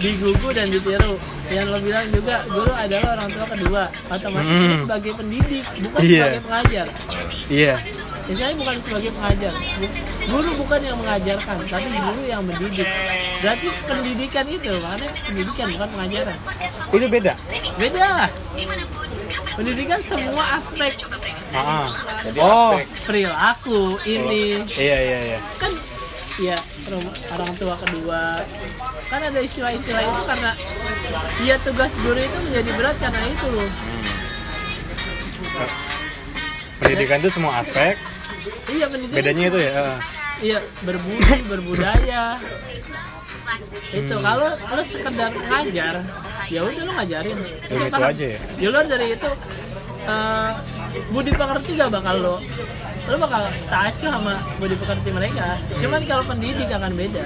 digugu 0.00 0.48
dan 0.56 0.66
ditiru 0.72 1.14
yang 1.52 1.68
lo 1.68 1.78
bilang 1.78 2.06
juga 2.08 2.36
guru 2.48 2.72
adalah 2.72 3.08
orang 3.20 3.28
tua 3.30 3.46
kedua. 3.46 3.82
Otomatis 4.10 4.48
Hmm. 4.48 4.78
sebagai 4.86 5.12
pendidik 5.14 5.64
bukan 5.82 6.00
Iya. 6.02 6.22
sebagai 6.24 6.40
pengajar. 6.48 6.86
Iya. 7.50 7.74
Misalnya 8.24 8.54
bukan 8.56 8.76
sebagai 8.80 9.10
pengajar. 9.12 9.52
Guru 10.24 10.50
bukan 10.56 10.80
yang 10.80 10.96
mengajarkan 10.96 11.56
tapi 11.68 11.88
guru 11.92 12.22
yang 12.24 12.42
mendidik. 12.42 12.88
Berarti 13.44 13.66
pendidikan 13.84 14.46
itu 14.48 14.72
makanya 14.80 15.10
pendidikan 15.28 15.66
bukan 15.76 15.88
pengajaran. 15.92 16.38
Itu 16.88 17.06
beda? 17.12 17.32
Beda. 17.76 18.06
Lah 18.08 18.30
pendidikan 19.54 20.00
semua 20.02 20.58
aspek. 20.58 20.92
Ah, 21.54 21.62
ah. 21.62 21.86
oh. 22.42 22.74
perilaku 23.06 23.94
ini. 24.02 24.66
Iya 24.74 24.98
iya 24.98 25.18
iya. 25.34 25.38
Kan 25.62 25.70
ya 26.42 26.58
rum- 26.90 27.14
orang 27.30 27.50
tua 27.54 27.74
kedua. 27.78 28.22
Kan 29.06 29.20
ada 29.22 29.40
istilah-istilah 29.40 30.02
itu 30.02 30.22
karena 30.26 30.50
dia 31.38 31.56
tugas 31.62 31.92
guru 32.02 32.18
itu 32.18 32.38
menjadi 32.50 32.70
berat 32.74 32.96
karena 32.98 33.22
itu 33.30 33.46
loh. 33.54 33.70
Pendidikan 36.82 37.18
itu 37.22 37.30
semua 37.30 37.52
aspek. 37.62 37.94
Iya 38.66 38.86
pendidikan 38.90 39.16
bedanya 39.20 39.44
itu 39.46 39.58
ya 39.60 39.72
ah. 39.78 39.98
iya 40.42 40.58
berbudi 40.82 41.38
berbudaya. 41.46 42.24
Itu 43.94 44.14
kalau 44.18 44.50
lo 44.58 44.82
sekedar 44.82 45.30
ngajar 45.30 45.94
ya 46.50 46.60
udah 46.60 46.82
lo 46.82 46.92
ngajarin. 46.98 47.38
Ya, 47.38 47.72
itu 47.78 47.86
karena 47.92 48.08
aja 48.10 48.24
ya? 48.26 48.38
di 48.58 48.64
luar 48.66 48.84
dari 48.90 49.06
itu 49.14 49.30
eh, 50.04 50.50
budi 51.14 51.32
pekerti 51.32 51.70
gak 51.78 51.90
bakal 51.94 52.16
lo 52.18 52.36
lo 53.04 53.16
bakal 53.20 53.44
tacu 53.68 54.06
sama 54.08 54.40
budi 54.56 54.76
pekerti 54.80 55.10
mereka. 55.12 55.60
Cuman 55.76 56.00
kalau 56.08 56.24
pendidik 56.24 56.68
akan 56.72 56.92
beda. 56.96 57.24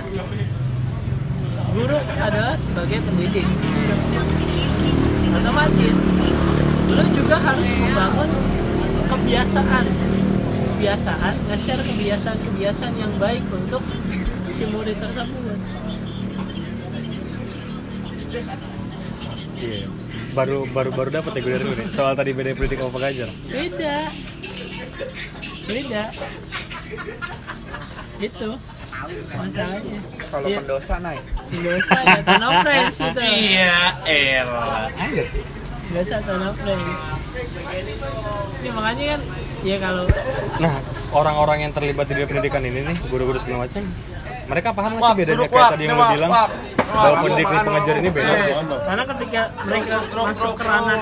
Guru 1.70 1.98
adalah 2.18 2.58
sebagai 2.58 2.98
pendidik. 3.06 3.46
Otomatis 5.38 5.98
lo 6.90 7.04
juga 7.14 7.36
harus 7.38 7.70
membangun 7.78 8.30
kebiasaan. 9.06 9.86
Kebiasaan 10.78 11.34
nge-share 11.50 11.82
kebiasaan-kebiasaan 11.82 12.94
yang 12.98 13.10
baik 13.18 13.42
untuk 13.50 13.82
si 14.50 14.66
murid 14.66 14.98
tersebut. 14.98 15.58
Iya. 19.58 19.90
baru 20.38 20.70
baru 20.70 20.94
baru 20.94 21.10
dapat 21.10 21.34
ya 21.34 21.40
gue 21.42 21.50
dari 21.50 21.66
soal 21.90 22.14
tadi 22.14 22.30
beda 22.30 22.54
politik 22.54 22.78
apa 22.78 22.94
pengajar. 22.94 23.26
Beda 23.50 24.06
beda. 25.68 26.04
Itu 28.18 28.50
masalahnya. 29.30 29.98
Kalau 30.26 30.46
Iya, 30.46 30.58
pendosa 30.58 30.94
naik. 30.98 31.22
dosa 31.50 31.96
ya 31.98 32.20
tanah 32.22 32.50
friends 32.60 32.96
gitu 32.98 33.20
Iya, 33.20 33.76
elah. 34.04 34.88
dosa 35.88 36.16
tanah 36.20 36.52
friends 36.54 37.00
ini 38.58 38.70
makanya 38.70 39.04
kan 39.08 39.20
ya 39.66 39.76
kalau 39.82 40.04
nah 40.62 40.74
orang-orang 41.10 41.58
yang 41.68 41.72
terlibat 41.74 42.06
di 42.06 42.14
dunia 42.14 42.28
pendidikan 42.28 42.62
ini 42.62 42.80
nih 42.86 42.96
guru-guru 43.10 43.38
segala 43.40 43.66
macam 43.66 43.82
mereka 44.48 44.68
paham 44.72 44.90
nggak 44.96 45.04
sih 45.04 45.16
bedanya 45.20 45.48
kayak 45.48 45.70
tadi 45.76 45.84
yang 45.84 45.98
lo 45.98 46.06
bilang 46.16 46.32
bahwa 46.88 47.16
pendidik 47.20 47.46
dan 47.52 47.60
pengajar 47.68 47.94
ini 48.00 48.08
beda? 48.08 48.34
karena 48.88 49.04
ketika 49.12 49.40
mereka 49.68 49.96
masuk 50.08 50.52
ke 50.56 50.64
ranah 50.64 51.00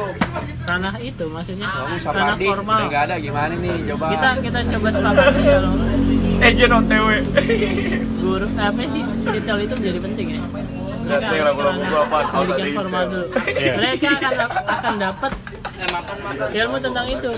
ranah 0.67 0.95
itu 0.99 1.25
maksudnya 1.31 1.67
ranah 2.11 2.37
formal. 2.43 2.75
udah 2.75 2.87
nggak 2.91 3.03
ada 3.07 3.15
gimana 3.23 3.55
nih 3.55 3.75
coba. 3.95 4.07
kita 4.11 4.29
kita 4.43 4.59
coba 4.77 4.89
sepakati 4.91 5.43
kalau 5.47 5.73
Ejen 6.37 6.69
OTW. 6.69 7.09
guru 8.21 8.47
apa 8.61 8.83
sih 8.93 9.03
detail 9.31 9.59
itu 9.63 9.75
menjadi 9.79 9.99
penting 10.03 10.27
ya 10.35 10.41
harus 11.07 11.45
lagu-lagu 11.47 11.81
gua 11.87 12.01
apa, 12.03 12.19
pendidikan 12.27 12.75
formal 12.75 13.05
dulu. 13.07 13.27
Mereka 13.57 14.09
akan 14.19 14.35
akan 14.67 14.95
dapat 14.99 15.33
ilmu 16.53 16.77
tentang 16.81 17.07
itu. 17.07 17.31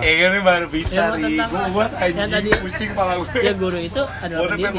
Eh, 0.00 0.12
ini 0.16 0.38
baru 0.40 0.66
bisa 0.70 0.94
Ilmu 0.94 1.16
nih. 1.16 1.22
tentang 1.24 1.50
Gua 1.50 1.66
buat 1.74 1.90
yang 1.92 2.02
anjing 2.16 2.30
tadi 2.30 2.50
pusing 2.62 2.88
kepala 2.94 3.12
gue. 3.18 3.40
ya 3.42 3.52
guru 3.52 3.78
itu 3.78 4.02
adalah 4.20 4.40
pendidik. 4.48 4.74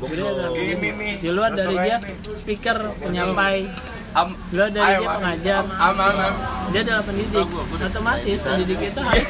Guru 0.00 0.24
Ini 0.56 0.88
nih, 0.96 1.12
di 1.20 1.28
luar 1.28 1.50
dari 1.52 1.76
dia 1.84 1.98
speaker 2.32 2.78
penyampai 2.96 3.68
am 4.10 4.28
di 4.50 4.54
luar 4.58 4.70
dari 4.74 4.92
dia 4.98 5.08
pengajar. 5.08 5.62
Am 5.70 5.96
am 5.96 6.16
am. 6.18 6.34
dia 6.74 6.80
adalah 6.82 7.02
pendidik. 7.06 7.46
Otomatis 7.78 8.38
pendidik. 8.42 8.78
itu 8.90 9.00
harus 9.08 9.28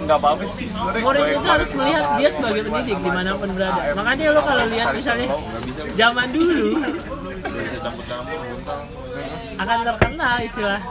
Enggak 0.00 0.18
bagus 0.24 0.52
sih 0.56 0.68
sebenarnya. 0.72 1.04
murid 1.04 1.24
itu 1.28 1.48
harus 1.48 1.70
melihat 1.76 2.04
dia 2.16 2.28
sebagai 2.32 2.62
pendidik 2.68 2.98
di 3.00 3.10
mana 3.10 3.30
pun 3.36 3.48
berada. 3.52 3.80
Makanya 3.96 4.24
lo 4.32 4.40
kalau 4.44 4.64
lihat 4.68 4.88
misalnya 4.92 5.28
zaman 5.96 6.28
dulu 6.32 6.68
akan 9.60 9.78
terkenal 9.84 10.36
istilah. 10.44 10.82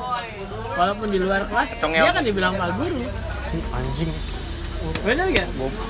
Walaupun 0.77 1.07
di 1.11 1.19
luar 1.19 1.43
kelas 1.49 1.71
dia 1.77 2.11
kan 2.13 2.23
dibilang 2.25 2.53
pak 2.57 2.73
guru. 2.77 3.05
Anjing. 3.73 4.11
Bener 5.03 5.27
gak? 5.35 5.47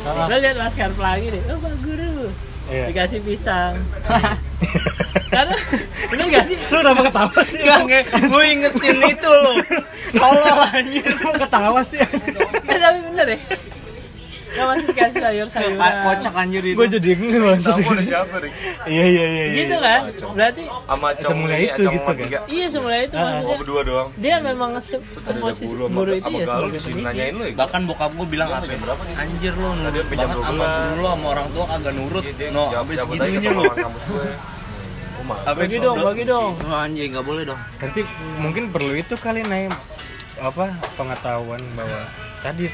lo 0.07 0.35
lihat 0.35 0.55
laskar 0.57 0.91
pelangi 0.95 1.31
deh. 1.31 1.41
Oh 1.53 1.59
pak 1.59 1.75
guru 1.79 2.48
Iya. 2.69 2.85
dikasih 2.87 3.19
pisang 3.21 3.73
karena 5.33 5.57
bener 6.09 6.25
gak 6.29 6.45
sih 6.45 6.57
lu 6.69 6.77
kenapa 6.79 7.01
ketawa 7.09 7.39
sih 7.41 7.61
Enggak, 7.61 7.81
nge, 7.85 7.99
gue 8.25 8.43
inget 8.45 8.73
scene 8.77 9.03
itu. 9.09 9.35
Tolol 10.19 10.57
anjir. 10.65 11.05
lu 11.17 11.31
ketawa 11.37 11.81
sih 11.81 11.97
tapi 12.65 12.97
bener 13.05 13.25
deh 13.27 13.39
Gak 14.49 14.65
masih 14.65 14.85
dikasih 14.87 15.21
sayur-sayuran 15.21 15.93
Kocak 16.01 16.33
anjir 16.33 16.63
itu. 16.63 16.73
gue 16.73 16.87
jadi 16.89 17.09
nggak 17.13 17.41
maksud 17.45 17.69
Kamu 17.71 17.89
udah 17.91 18.01
siapa, 18.03 18.35
Rik? 18.39 18.53
iya 18.85 19.05
iya 19.05 19.25
iya 19.25 19.43
iya. 19.45 19.57
gitu 19.59 19.75
kan 19.77 20.01
berarti 20.31 20.63
Sama 20.65 21.07
Semula 21.19 21.55
itu 21.55 21.81
gitu 21.85 21.99
sama 22.01 22.11
kan? 22.25 22.41
iya 22.47 22.65
semula 22.67 22.95
itu 22.97 23.13
Ah, 23.13 23.19
Oh, 23.19 23.29
maksudnya 23.29 23.57
berdua 23.57 23.81
doang. 23.83 24.07
dia 24.15 24.35
memang 24.39 24.69
posisi 25.37 25.65
guru 25.69 26.11
itu 26.11 26.29
ya 26.31 26.45
sebagai 26.45 26.79
pendidik 26.79 27.03
nanyain 27.03 27.33
lu. 27.33 27.45
Bahkan 27.53 27.81
bokap 27.85 28.11
gue 28.11 28.27
bilang 28.27 28.49
apa? 28.49 28.65
Anjir 29.15 29.53
lo 29.53 29.69
nurut 29.71 30.05
banget 30.07 30.37
sama 30.39 30.65
12. 30.65 30.89
guru 30.89 30.97
lo 30.97 31.09
sama 31.09 31.27
orang 31.29 31.47
tua 31.49 31.65
kagak 31.67 31.93
nurut. 31.93 32.23
No, 32.49 32.63
aja 32.69 33.03
segitunya 33.05 33.51
lo. 33.51 33.63
Oh, 35.19 35.53
bagi 35.53 35.77
dong 35.77 35.97
bagi 35.99 36.23
dong 36.25 36.57
Oh, 36.59 36.73
anjing 36.75 37.13
nggak 37.13 37.21
boleh 37.21 37.43
dong. 37.45 37.59
Nanti 37.77 38.01
mungkin 38.37 38.63
perlu 38.69 38.91
itu 38.93 39.13
kali 39.15 39.43
naik 39.43 39.69
apa 40.39 40.65
pengetahuan 40.95 41.59
bahwa 41.75 41.99
tadi 42.39 42.65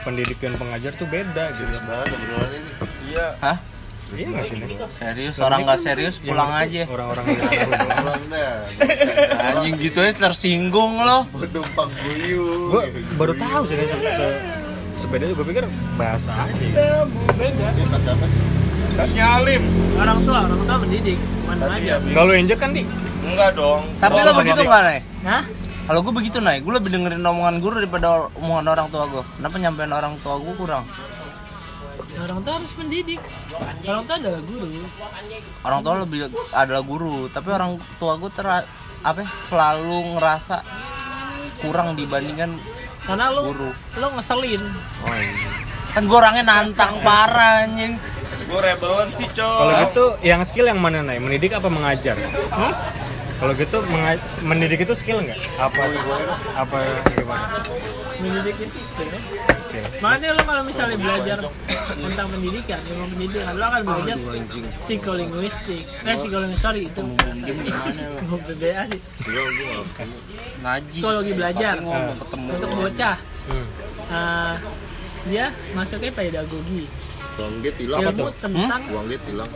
pendidik 0.00 0.38
dan 0.38 0.54
pengajar 0.54 0.92
tuh 0.94 1.06
beda 1.06 1.44
gitu. 1.50 1.74
Iya. 3.08 3.28
Hah? 3.38 3.56
Iya 4.08 4.26
nggak 4.26 4.44
sih? 4.46 4.56
Serius, 4.96 5.34
orang 5.36 5.68
nggak 5.68 5.80
serius 5.80 6.16
pulang 6.16 6.48
aja. 6.48 6.88
orang-orang 6.88 7.24
dulu. 7.28 7.44
Pulang 7.76 8.22
dah. 8.26 8.56
Anjing 9.52 9.76
gitu 9.76 9.98
aja 10.00 10.14
tersinggung 10.18 10.96
loh. 10.98 11.28
Penumpang 11.28 11.90
buyung. 11.92 12.72
gue 12.72 12.82
baru 13.14 13.32
tahu 13.36 13.62
sih 13.68 13.76
se, 13.76 13.84
se- 13.92 14.40
sepeda 14.96 15.28
gue 15.28 15.46
pikir 15.46 15.68
bahasa 16.00 16.32
aja 16.34 16.56
gitu. 16.56 16.80
beda 17.36 17.66
Ini 17.68 17.84
pas 17.86 18.04
apa? 18.08 18.26
orang 19.94 20.18
tua 20.26 20.38
orang 20.42 20.60
tua 20.64 20.76
mendidik 20.80 21.18
mana 21.46 21.70
aja 21.70 22.00
Nggak 22.00 22.22
lu 22.24 22.32
injek 22.34 22.58
kan 22.58 22.70
di? 22.72 22.82
Enggak 23.22 23.50
dong. 23.54 23.84
Tapi 24.00 24.18
lo 24.18 24.32
begitu 24.34 24.60
nggak 24.64 24.82
nih? 24.88 25.00
Hah? 25.22 25.42
Kalau 25.88 26.04
gue 26.04 26.12
begitu 26.12 26.36
nih, 26.44 26.60
gue 26.60 26.72
lebih 26.76 26.92
dengerin 26.92 27.24
omongan 27.24 27.64
guru 27.64 27.80
daripada 27.80 28.28
omongan 28.36 28.66
orang 28.76 28.86
tua 28.92 29.08
gue. 29.08 29.24
Kenapa 29.40 29.56
nyampein 29.56 29.92
orang 29.96 30.14
tua 30.20 30.36
gue 30.36 30.54
kurang? 30.54 30.84
orang 32.18 32.42
tua 32.42 32.58
harus 32.58 32.72
mendidik 32.74 33.20
orang 33.86 34.02
tua 34.10 34.16
adalah 34.18 34.42
guru 34.42 34.66
Orang 35.62 35.80
tua 35.86 35.94
lebih 36.02 36.20
adalah 36.50 36.82
guru, 36.82 37.30
tapi 37.30 37.48
orang 37.54 37.78
tua 38.02 38.18
gue 38.18 38.30
ter 38.34 38.46
apa 39.06 39.18
ya, 39.22 39.28
selalu 39.46 40.18
ngerasa 40.18 40.56
kurang 41.62 41.94
dibandingkan 41.94 42.50
karena 43.06 43.30
lu 43.30 43.54
Guru. 43.54 43.70
lu 43.70 44.06
ngeselin 44.18 44.62
oh, 45.06 45.14
iya. 45.14 45.50
kan 45.94 46.02
gue 46.06 46.16
orangnya 46.18 46.44
nantang 46.46 46.98
parah 47.06 47.66
anjing 47.66 47.94
Gue 48.48 48.64
rebelan 48.64 49.04
sih, 49.12 49.28
Kalau 49.28 49.68
Cok. 49.68 49.80
gitu 49.92 50.04
yang 50.24 50.40
skill 50.40 50.72
yang 50.72 50.80
mana 50.80 51.04
nih? 51.04 51.20
Mendidik 51.20 51.52
apa 51.52 51.68
mengajar? 51.68 52.16
Hah? 52.48 52.72
Kalau 53.38 53.52
gitu 53.54 53.78
mendidik 54.42 54.82
itu 54.82 54.94
skill 54.94 55.22
nggak? 55.22 55.38
Apa 55.56 55.82
apa 56.56 56.78
gimana? 57.08 57.62
mendidik 58.18 58.56
itu 58.58 58.78
skill 58.82 59.06
Skill. 59.62 59.84
makanya 60.00 60.34
lu 60.34 60.42
kalau 60.42 60.62
misalnya 60.64 60.96
belajar 60.96 61.38
tentang 61.94 62.26
pendidikan 62.28 62.80
ilmu 62.82 63.04
pendidikan 63.08 63.52
lu 63.52 63.62
akan 63.62 63.80
belajar 63.84 64.16
psikolinguistik 64.74 65.84
eh 65.86 66.14
psikolinguistik 66.16 66.58
sorry 66.58 66.80
itu 66.88 67.00
mau 68.24 68.38
BBA 68.42 68.82
sih 68.90 69.00
najis 70.58 70.98
Psikologi 70.98 71.32
belajar. 71.32 71.74
ngomong 71.78 72.16
ketemu 72.18 72.48
untuk 72.56 72.70
bocah 72.74 73.16
Hmm. 73.48 73.64
eh, 74.10 74.54
dia 75.24 75.46
masuknya 75.72 76.10
pedagogi 76.10 76.84
Uang 77.38 77.54
hilang. 77.62 78.00
ilmu 78.02 78.28
tentang 78.40 78.82
Uang 78.90 79.06
hilang. 79.08 79.50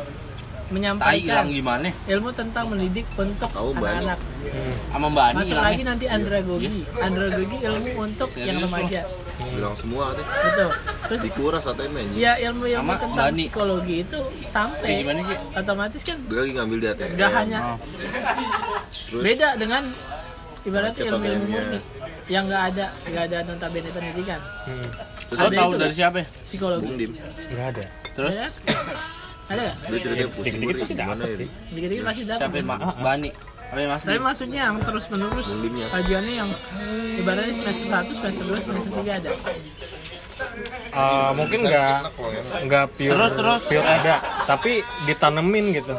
Menyampaikan 0.73 1.45
gimana 1.47 1.89
ilmu 2.05 2.31
tentang 2.31 2.65
mendidik 2.67 3.05
untuk 3.15 3.49
anak-anak 3.49 4.19
Hmm. 4.43 4.75
sama 4.91 5.07
mbak 5.09 5.25
Ani 5.25 5.37
masuk 5.39 5.57
lagi 5.57 5.83
nanti 5.83 6.05
andragogi 6.07 6.83
andragogi 6.99 7.57
ilmu 7.63 7.91
untuk 7.97 8.29
yang 8.35 8.59
Serius 8.59 8.65
remaja 8.67 9.01
Bilang 9.43 9.75
semua 9.75 10.13
deh. 10.13 10.23
betul 10.23 10.71
terus 11.03 11.21
Dikuras 11.23 11.65
atau 11.65 11.83
main. 11.89 12.07
ya 12.13 12.33
ilmu-ilmu 12.43 12.93
tentang 12.93 13.17
Bani. 13.29 13.39
psikologi 13.41 13.97
itu 14.03 14.19
Kayak 14.19 14.51
sampai 14.51 14.91
gimana 14.95 15.21
sih 15.23 15.37
otomatis 15.53 16.01
kan 16.03 16.19
Dia 16.23 16.37
lagi 16.37 16.53
ngambil 16.53 16.77
di 16.77 16.87
ATM. 16.89 17.11
nggak 17.13 17.31
hanya 17.33 17.59
Oh. 17.65 17.77
Terus 18.93 19.23
beda 19.23 19.49
dengan 19.57 19.83
ibaratnya 20.63 21.03
ilmu-ilmu 21.07 21.47
murni 21.49 21.79
yang 22.29 22.45
nggak 22.45 22.63
ada 22.69 22.87
nggak 23.05 23.25
ada 23.25 23.39
notabene 23.45 23.89
pendidikan 23.89 24.41
Hmm. 24.63 24.89
terus 25.27 25.39
Ada 25.41 25.57
tahu 25.57 25.71
itu. 25.71 25.81
dari 25.81 25.95
siapa 25.97 26.17
ya? 26.19 26.27
psikologi 26.37 26.85
Bung 26.85 26.99
Dim. 26.99 27.13
Nggak 27.49 27.67
ada. 27.73 27.85
terus 28.13 28.37
ada 28.37 28.49
ada 29.53 29.65
Dia 29.69 29.99
ceritanya 29.99 30.29
pusing 30.31 30.55
gue 30.57 30.73
gimana 30.83 31.23
ya. 31.23 31.37
sih. 31.37 31.49
dikit-dikit 31.71 32.03
pasti 32.03 32.23
dapat 32.25 32.41
siapa 32.41 32.57
ya, 32.57 32.65
Mak? 32.65 32.79
Bani 32.99 33.31
ya, 33.73 33.89
mas 33.89 34.03
tapi 34.03 34.21
maksudnya 34.21 34.61
yang 34.63 34.77
terus 34.79 35.05
menerus 35.09 35.49
Mulimnya. 35.51 35.87
kajiannya 35.89 36.35
yang 36.35 36.51
ibaratnya 37.17 37.55
semester 37.55 37.87
1, 37.89 38.13
semester 38.13 38.45
2, 38.47 38.61
semester 38.61 38.93
3 38.95 39.19
ada 39.19 39.31
Eh, 40.93 41.31
mungkin 41.33 41.63
nggak 41.63 41.97
nggak 42.67 42.85
pure 42.93 43.15
Terus, 43.15 43.33
terus. 43.33 43.63
pure 43.65 43.87
ada 43.87 44.21
tapi 44.45 44.73
ditanemin 45.05 45.73
gitu 45.73 45.95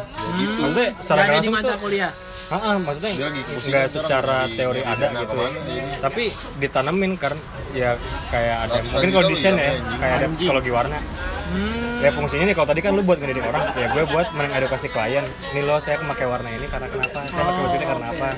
maksudnya 0.54 0.90
secara 1.00 1.24
di 1.24 1.32
langsung 1.40 1.54
tuh 1.64 1.78
kuliah 1.80 2.12
ah, 2.46 2.56
ah, 2.56 2.76
maksudnya 2.78 3.12
nggak 3.40 3.86
secara 3.90 4.38
di- 4.44 4.54
teori 4.54 4.82
di 4.82 4.86
ada 4.86 5.08
gitu 5.16 5.38
iya. 5.66 5.86
tapi 5.98 6.24
ditanemin 6.60 7.12
karena 7.16 7.42
ya 7.72 7.92
kayak 8.30 8.58
ada 8.60 8.76
Satu 8.76 8.90
mungkin 8.92 9.10
kalau 9.10 9.24
lu 9.24 9.32
desain 9.32 9.56
ya 9.56 9.64
anjing. 9.64 9.98
kayak 9.98 10.14
ada 10.14 10.26
psikologi 10.36 10.72
warna 10.72 10.98
hmm, 11.00 11.83
ya 12.04 12.12
fungsinya 12.12 12.46
nih 12.52 12.56
kalau 12.56 12.68
tadi 12.68 12.84
kan 12.84 12.92
lu 12.92 13.02
buat 13.08 13.16
ngedidik 13.16 13.48
orang 13.48 13.64
ya 13.80 13.88
gue 13.88 14.04
buat 14.12 14.28
mengedukasi 14.36 14.88
klien. 14.92 15.24
Nih 15.56 15.64
lo 15.64 15.80
saya 15.80 16.04
pakai 16.04 16.28
warna 16.28 16.50
ini 16.52 16.68
karena 16.68 16.92
kenapa? 16.92 17.24
Saya 17.32 17.44
pakai 17.48 17.62
baju 17.64 17.76
ini 17.80 17.86
karena 17.88 18.06
apa? 18.12 18.30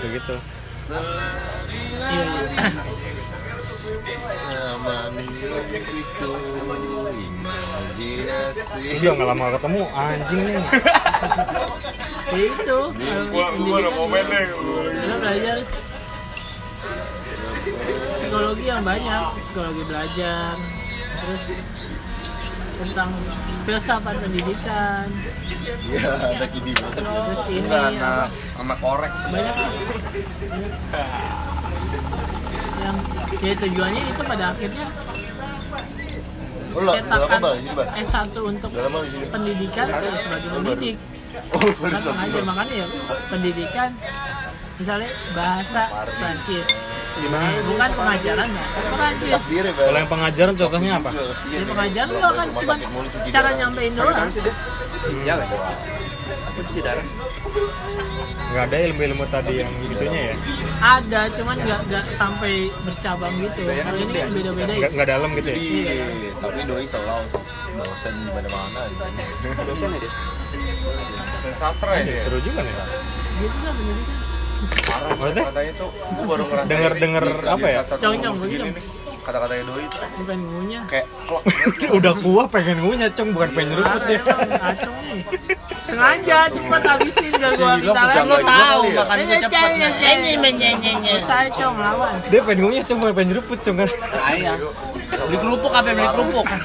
Gitu 0.00 0.06
gitu 0.16 0.36
iya 2.02 2.24
iya 8.98 9.10
nggak 9.14 9.28
lama 9.28 9.44
ketemu 9.54 9.82
anjing 9.94 10.40
nih. 10.42 10.56
Itu 12.32 12.80
kalau 13.30 13.50
pendidikan 13.52 14.42
kita 14.98 15.16
belajar. 15.20 15.56
Psikologi 18.12 18.64
yang 18.66 18.82
banyak 18.82 19.22
psikologi 19.38 19.82
belajar. 19.86 20.54
Terus 21.22 21.44
tentang 22.80 23.10
filsafat 23.64 24.16
pendidikan. 24.20 25.06
Iya, 25.62 26.10
ada 26.16 26.46
gini. 26.50 26.72
Terus 26.74 27.42
ini 27.50 27.68
apa 27.70 28.26
sama 28.56 28.74
korek. 28.80 29.12
banyak. 29.30 29.56
Yang 32.82 32.96
ya 33.42 33.52
tujuannya 33.58 34.02
itu 34.10 34.22
pada 34.26 34.44
akhirnya 34.54 34.86
Oh, 36.72 36.80
cetakan 36.88 37.36
bal 37.44 37.52
di 37.52 37.68
sini, 37.68 37.76
Bal? 37.76 37.86
S1 38.00 38.32
untuk 38.32 38.70
pendidikan 39.28 39.86
ya 39.92 40.16
sebagai 40.16 40.48
mendidik 40.56 40.96
Oh, 41.52 41.60
baru. 41.60 41.92
Kan 41.92 42.02
pengajar 42.08 42.42
makanya 42.48 42.74
ya 42.80 42.86
pendidikan 43.28 43.90
misalnya 44.82 45.10
bahasa 45.30 45.82
Prancis 46.18 46.66
bukan 47.70 47.90
pengajaran 47.94 48.48
bahasa 48.50 48.80
Prancis 48.90 49.30
ya, 49.30 49.62
kalau 49.78 49.98
yang 50.02 50.10
pengajaran 50.10 50.54
contohnya 50.58 50.90
apa? 50.98 51.10
Juga 51.14 51.24
kasihan 51.30 51.54
di 51.54 51.62
ya. 51.62 51.70
pengajaran 51.70 52.08
lu 52.10 52.18
akan 52.26 52.46
rumah 52.50 52.62
cuma 52.66 52.74
cara 53.30 53.48
nyampein 53.54 53.92
doang. 53.94 54.28
ya 55.22 55.34
kan 55.38 55.48
aku 56.50 56.60
cuci 56.66 56.80
darah 56.82 57.06
nggak 58.52 58.64
ada 58.68 58.76
ilmu-ilmu 58.84 59.24
tadi 59.32 59.64
yang 59.64 59.70
gitunya 59.80 60.20
ya? 60.28 60.34
Ada 60.82 61.20
cuman 61.40 61.56
nggak 61.56 61.80
nggak 61.88 62.04
sampai 62.12 62.68
bercabang 62.84 63.32
gitu. 63.40 63.64
Kalau 63.64 63.96
ini 63.96 64.12
kan 64.12 64.28
beda-beda 64.28 64.72
ya. 64.76 64.80
Nggak 64.82 64.92
nggak 64.92 65.08
dalam 65.08 65.30
gitu 65.40 65.48
ya? 65.48 65.56
Tapi 66.36 66.60
doi 66.68 66.84
selalu 66.84 67.32
dosen 67.80 68.12
di 68.12 68.30
mana-mana 68.36 68.80
gitu. 68.92 69.04
dosen 69.64 69.88
ya 69.96 69.98
dia 70.04 70.12
Sastra 71.56 71.96
ya. 71.96 72.12
Seru 72.20 72.44
juga 72.44 72.60
nih. 72.60 72.74
Gitu 73.40 73.58
lah 73.64 73.72
pendidikan 73.72 74.31
maksudnya? 74.62 75.42
Katanya 75.50 75.72
tuh 75.78 75.88
gua 75.92 76.24
baru 76.26 76.44
ngerasain. 76.46 76.70
denger 76.70 76.92
denger 76.98 77.24
apa 77.46 77.66
ya? 77.66 77.80
Cong-cong, 77.86 78.34
segini 78.38 78.58
begini. 78.62 78.70
nih. 78.78 78.84
Kata-katanya 79.22 79.62
doi 79.70 79.84
Gua 79.86 80.24
pengen 80.26 80.40
ngunyah. 80.50 80.82
Kayak 80.90 81.06
klok. 81.30 81.42
udah 81.98 82.14
gua 82.18 82.42
pengen 82.50 82.76
ngunyah 82.82 83.10
cong 83.14 83.28
bukan 83.30 83.48
pengen 83.54 83.68
nyeruput 83.74 84.02
ya. 84.06 84.20
Ngacung 84.22 84.96
nih 85.06 85.22
sengaja 85.92 86.48
cepat 86.48 86.82
habisin 86.88 87.32
gak 87.36 87.52
gua 87.60 87.72
minta 87.76 88.02
kan 88.08 88.24
lo 88.24 88.36
lagi. 88.40 88.48
Tahu 88.48 88.82
ya? 88.88 88.96
makan 88.96 89.16
gue 89.28 89.38
cepet 89.44 89.52
Nyenya, 89.52 89.88
nyenya. 89.92 90.32
menyenyenye 90.40 91.14
saya 91.20 91.48
cong 91.52 91.76
lawan. 91.76 92.16
Dia 92.32 92.40
pengen 92.40 92.58
ngunyah 92.64 92.84
cong 92.88 92.98
bukan 93.02 93.12
pengen 93.12 93.28
nyeruput 93.36 93.58
cong. 93.60 93.76
Kan 93.76 93.88
ayah 94.32 94.56
beli 95.12 95.36
kerupuk 95.38 95.72
apa 95.72 95.90
beli 95.92 96.08
kerupuk 96.08 96.46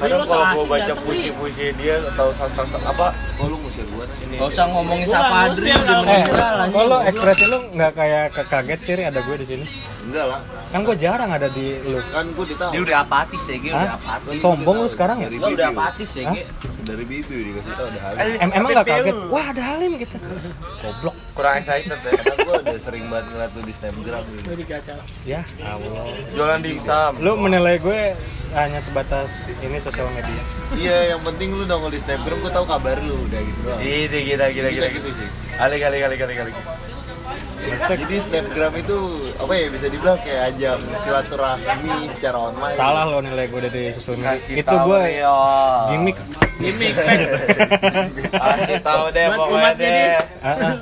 Kadang 0.00 0.24
kalau 0.24 0.44
asik 0.48 0.68
baca 0.68 0.94
puisi-puisi 1.04 1.64
dia 1.76 2.00
atau 2.08 2.32
sastra 2.32 2.64
apa? 2.80 3.12
Kok 3.36 3.46
lu 3.52 3.56
ngusir 3.60 3.84
gua 3.92 4.08
nih? 4.08 4.20
gak 4.40 4.48
usah 4.56 4.66
ngomongin 4.72 5.04
Safadri 5.04 5.68
udah 5.68 5.84
kalau 5.84 6.04
meninggal 6.08 6.54
eh 6.64 6.72
kalau 6.72 6.98
ekspresi 7.04 7.44
lu 7.52 7.58
nggak 7.76 7.92
kayak 7.92 8.24
kaget 8.48 8.80
sih 8.80 8.92
ada 8.96 9.20
gue 9.20 9.36
di 9.36 9.46
sini 9.46 9.64
Enggak 10.00 10.26
lah. 10.26 10.40
kan 10.70 10.80
gue 10.80 10.96
jarang 10.96 11.30
ada 11.30 11.46
di 11.46 11.76
lu 11.78 12.00
Kan 12.06 12.30
gua 12.30 12.44
ditahu. 12.44 12.70
dia 12.70 12.80
udah 12.80 12.98
apatis 13.00 13.42
ya 13.44 13.56
Ge, 13.56 13.70
udah 13.70 13.92
apatis 13.92 14.38
sombong 14.38 14.76
lu 14.78 14.88
sekarang 14.88 15.16
ya 15.18 15.28
Gua 15.30 15.48
udah 15.50 15.68
apatis 15.68 16.10
ya? 16.14 16.30
Ge. 16.30 16.42
Dari 16.80 17.04
bibi 17.04 17.34
dikasih 17.46 17.72
tahu 17.74 17.86
udah 17.86 18.00
Eh, 18.00 18.10
halus. 18.16 18.40
em 18.40 18.50
emang 18.50 18.70
nggak 18.72 18.86
kaget 18.88 19.16
wah 19.28 19.44
ada 19.46 19.62
Halim 19.62 19.92
gitu 19.96 20.16
goblok 20.80 21.16
kurang 21.30 21.54
excited 21.56 21.92
ya. 21.92 22.10
Karena 22.10 22.34
gua 22.40 22.54
udah 22.60 22.78
sering 22.78 23.04
banget 23.06 23.26
ngeliat 23.28 23.50
lu 23.50 23.62
di 23.62 23.74
snapgram 23.74 24.22
gitu. 24.26 24.42
gue 24.42 24.56
dikacau 24.58 24.98
ya 25.22 25.40
Allah 25.60 26.04
Jualan 26.32 26.60
dimsum. 26.60 27.12
lu 27.18 27.32
menilai 27.36 27.76
gue 27.76 28.00
hanya 28.52 28.80
sebatas 28.80 29.30
ini 29.52 29.76
sosial 29.78 30.08
media 30.10 30.40
Iya, 30.72 30.96
yang 31.10 31.20
penting 31.20 31.50
lu 31.50 31.64
nongol 31.64 31.90
di 31.90 31.98
snapgram 31.98 32.38
gua 32.38 32.52
tahu 32.52 32.64
kabar 32.64 32.96
lu 33.00 33.20
udah 33.20 33.40
gitu 33.42 33.60
doang. 33.60 33.78
Gitu 33.78 34.16
gila 34.24 34.46
Kita 34.48 34.68
gila 34.70 34.88
gitu 34.88 35.08
sih. 35.10 35.28
Kali 35.52 35.76
kali 35.76 35.96
kali 35.98 36.14
kali 36.16 36.32
kali. 36.34 36.52
Jadi 37.60 38.16
snapgram 38.16 38.72
itu 38.74 38.98
apa 39.36 39.52
ya 39.52 39.66
bisa 39.68 39.86
dibilang 39.86 40.18
kayak 40.18 40.42
ajang 40.50 40.80
silaturahmi 40.96 41.66
secara 42.08 42.38
online. 42.48 42.74
salah 42.74 43.04
lo 43.04 43.18
nilai 43.18 43.46
gue 43.46 43.60
dari 43.62 43.82
sosial 43.90 44.16
media 44.16 44.36
itu 44.56 44.76
gue 44.80 45.00
gimmick 45.90 46.18
gimmick 46.56 46.94
Kasih 48.30 48.78
tahu 48.80 49.04
deh 49.10 49.26
pokoknya 49.30 49.70
deh. 49.74 50.14
Ah, 50.40 50.48
ah. 50.48 50.74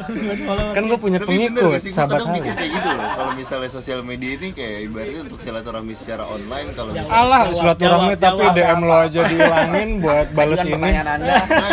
Kan 0.70 0.82
gue 0.84 0.98
punya 0.98 1.18
pengikut 1.18 1.54
gue 1.56 1.78
sahabat 1.88 2.22
mikir 2.28 2.52
kayak 2.52 2.70
gitu 2.72 2.88
loh 2.88 3.08
Kalau 3.10 3.32
misalnya 3.34 3.70
sosial 3.72 4.00
media 4.02 4.30
ini 4.34 4.48
kayak 4.50 4.78
ibaratnya 4.84 5.20
untuk 5.24 5.38
silaturahmi 5.38 5.94
secara 5.94 6.24
online 6.26 6.68
Kalau 6.72 6.90
Alah, 7.08 7.42
Jawab, 7.46 7.56
silaturahmi 7.56 8.14
tapi. 8.16 8.44
DM 8.48 8.80
lo 8.80 8.96
aja 8.98 9.20
dihilangin 9.24 9.88
buat 9.98 10.26
bales 10.32 10.58
Kan 10.58 10.68
ini. 10.68 10.78
Nah 10.78 10.92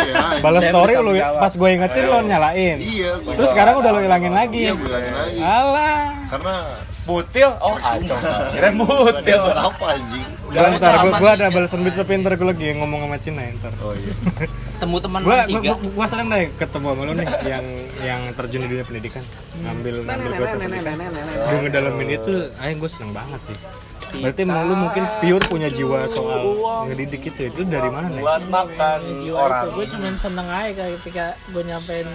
ya, 0.02 0.16
Balas 0.38 0.62
story 0.64 0.92
menjawab. 0.96 1.40
pas 1.40 1.52
gue 1.52 1.68
ingetin 1.68 2.04
lo 2.04 2.18
nyalain. 2.22 2.76
Iya, 2.78 3.10
gue 3.20 3.32
Terus 3.34 3.48
sekarang 3.50 3.74
udah 3.78 3.90
lo 3.90 4.00
hilangin 4.00 4.32
lagi. 4.32 4.62
Iya, 4.96 5.04
gue 5.04 5.12
bilangin 5.12 5.14
lagi 5.14 5.38
Alah. 5.40 6.04
Karena 6.26 6.54
Butil? 7.06 7.50
Oh, 7.62 7.78
acong. 7.78 8.22
Kira 8.50 8.68
butil. 8.74 9.38
buat 9.46 9.58
apa 9.62 9.84
anjing? 9.94 10.26
Jangan 10.50 10.70
ntar 10.74 10.94
gue 10.98 11.10
gue 11.14 11.22
sih. 11.22 11.36
ada 11.38 11.46
balasan 11.54 11.78
gitu 11.86 11.96
tapi 12.02 12.12
ntar 12.18 12.32
gue 12.34 12.48
lagi 12.50 12.66
ngomong 12.74 13.00
sama 13.06 13.16
Cina 13.22 13.42
ya, 13.46 13.52
ntar. 13.62 13.72
Oh 13.78 13.94
iya 13.94 14.14
Temu 14.82 14.98
teman 14.98 15.20
Gue 15.22 15.38
tiga. 15.46 15.72
gue 15.78 16.06
seneng 16.10 16.26
deh 16.34 16.44
ketemu 16.58 16.86
sama 16.92 17.02
lo 17.06 17.12
nih 17.14 17.28
yang 17.46 17.64
yang 18.02 18.20
terjun 18.34 18.60
di 18.66 18.68
dunia 18.74 18.84
pendidikan. 18.84 19.22
Ngambil 19.62 19.94
ngambil 20.02 20.30
gue 20.34 20.46
pendidikan. 20.50 20.96
Udah 21.46 21.58
ngedalamin 21.62 22.08
itu, 22.10 22.32
ayo 22.58 22.72
gue 22.74 22.90
seneng 22.90 23.10
banget 23.14 23.40
sih. 23.40 23.56
Berarti 24.06 24.40
emang 24.42 24.66
lu 24.66 24.74
mungkin 24.74 25.04
pure 25.22 25.44
punya 25.46 25.68
jiwa 25.70 26.10
soal 26.10 26.42
ngedidik 26.90 27.22
itu 27.30 27.54
itu 27.54 27.60
dari 27.66 27.86
mana 27.86 28.10
nih? 28.10 28.22
Buat 28.22 28.44
makan 28.50 28.98
orang. 29.30 29.64
gue 29.78 29.86
cuma 29.94 30.08
seneng 30.18 30.48
aja 30.50 30.84
ketika 30.98 31.24
gue 31.54 31.62
nyampein 31.62 32.08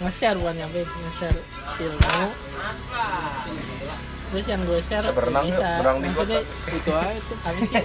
nge-share 0.00 0.36
bukan 0.40 0.54
nyampein 0.56 0.88
nge-share 0.88 1.38
si 1.76 1.80
ilmu 1.84 2.26
terus 4.30 4.46
yang 4.46 4.60
gue 4.62 4.80
share 4.80 5.06
Berenang 5.10 5.44
bisa 5.44 5.66
berenang 5.82 5.96
maksudnya 6.00 6.40
itu 6.70 6.90
aja 6.94 7.12
itu 7.18 7.34
apa 7.42 7.58
sih 7.66 7.76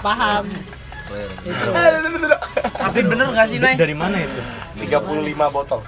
paham 0.00 0.44
itu 1.42 1.70
Tapi 2.70 3.00
bener 3.02 3.26
gak 3.34 3.46
sih, 3.50 3.58
Nay? 3.58 3.74
Dari 3.74 3.94
mana 3.98 4.22
itu? 4.22 4.40
35 4.86 5.50
botol. 5.50 5.82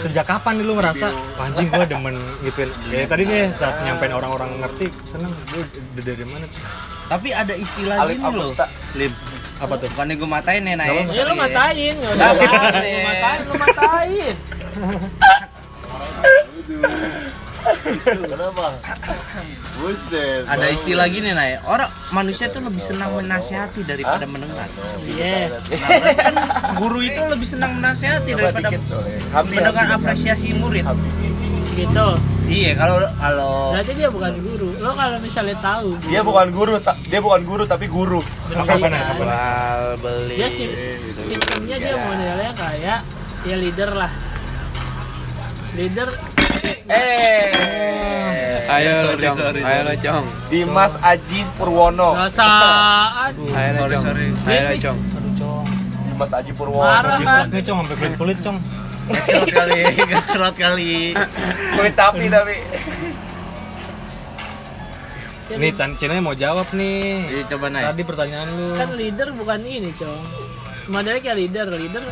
Sejak 0.00 0.24
kapan 0.24 0.64
lu 0.64 0.74
ngerasa 0.80 1.12
anjing 1.36 1.68
gue 1.68 1.86
demen 1.86 2.16
gituin? 2.40 2.72
Kayak 2.88 3.08
tadi 3.12 3.22
nih 3.28 3.52
saat 3.52 3.84
nyampein 3.84 4.16
orang-orang 4.16 4.64
ngerti, 4.64 4.88
seneng 5.04 5.28
gue 5.52 5.64
dari 6.00 6.24
mana 6.24 6.48
tuh? 6.48 6.64
Tapi 7.12 7.28
ada 7.36 7.52
istilah 7.52 7.96
Alif 8.00 8.16
gini 8.16 8.32
loh. 8.40 8.48
Lim. 8.96 9.12
Apa 9.60 9.74
tuh? 9.76 9.88
Bukannya 9.92 10.14
gue 10.16 10.28
matain 10.28 10.62
ya, 10.64 10.74
Nay. 10.74 11.04
ya 11.12 11.22
lu 11.28 11.34
matain 11.36 11.94
usah 12.00 12.28
apa-apa. 12.32 12.80
lu 12.80 13.00
matain 13.04 13.38
lu 13.44 13.54
matain 13.60 14.34
Kenapa? 18.02 18.74
Buset 19.78 20.42
Ada 20.44 20.66
istilah 20.68 21.06
gini, 21.06 21.30
Nay. 21.30 21.62
Orang 21.62 21.90
manusia 22.10 22.50
tuh 22.50 22.58
lebih 22.58 22.82
senang 22.82 23.14
menasihati 23.14 23.86
daripada 23.86 24.26
mendengar. 24.26 24.66
iya. 25.06 25.46
Nah, 25.46 26.14
kan 26.18 26.34
guru 26.74 26.98
itu 27.00 27.22
lebih 27.22 27.46
senang 27.46 27.78
menasihati 27.78 28.34
daripada 28.34 28.68
mendengar 29.46 29.86
apresiasi 29.94 30.50
murid. 30.52 30.82
gitu. 31.72 32.08
Iya, 32.42 32.76
kalau 32.76 33.00
kalau 33.16 33.72
berarti 33.72 33.92
dia 33.96 34.08
bukan 34.10 34.34
guru. 34.42 34.68
Lo 34.76 34.92
kalau 34.92 35.16
misalnya 35.22 35.56
tahu 35.56 35.96
guru. 35.96 36.10
Dia 36.10 36.20
bukan 36.20 36.46
guru, 36.50 36.72
ta- 36.82 36.98
dia 37.00 37.20
bukan 37.22 37.42
guru 37.46 37.64
tapi 37.64 37.86
guru. 37.88 38.20
pendidikan, 38.50 39.16
jual 39.16 39.32
beli 40.02 40.36
dia 40.36 40.48
sim 40.52 40.68
sistemnya 41.16 41.76
dia 41.80 41.94
modelnya 41.96 42.52
kayak 42.52 42.98
ya 43.42 43.56
leader 43.56 43.90
lah 43.96 44.12
leader 45.74 46.08
Eh, 46.82 48.66
Ayo 48.68 48.90
lo 49.06 49.14
cong, 49.16 49.38
ayo 49.54 49.80
lo 49.82 49.94
cong, 49.96 50.24
Dimas 50.48 50.92
Aji 51.00 51.40
Purwono. 51.54 52.08
perasaan 52.12 53.32
ayo 53.32 53.70
lo 53.80 53.96
Sorry, 53.96 54.28
ayo 54.44 54.62
lo 54.66 54.76
cong. 54.78 54.98
Dimas 56.04 56.30
Aji 56.32 56.52
Purwono. 56.52 56.82
marah 56.82 57.16
kan 57.16 57.48
cong, 57.48 57.78
sampai 57.80 57.96
kulit 57.96 58.14
kulit 58.16 58.38
cong. 58.40 58.58
Gacrot 59.02 59.48
kali, 59.48 59.78
gacrot 59.96 60.54
kali. 60.54 60.94
Kulit 61.72 61.94
sapi 61.94 62.24
tapi. 62.28 62.56
Nih 65.52 65.70
Chan 65.70 65.90
Cina 65.96 66.16
mau 66.16 66.32
jawab 66.32 66.64
nih. 66.72 67.28
Iya, 67.28 67.42
coba 67.46 67.66
Nay. 67.68 67.84
Tadi 67.84 68.02
pertanyaan 68.02 68.48
lu. 68.50 68.66
kan 68.74 68.90
leader 68.92 69.28
bukan 69.32 69.60
ini 69.60 69.90
cong 69.92 70.20
modelnya 70.88 71.20
kayak 71.20 71.36
leader 71.38 71.66
leader 71.70 72.02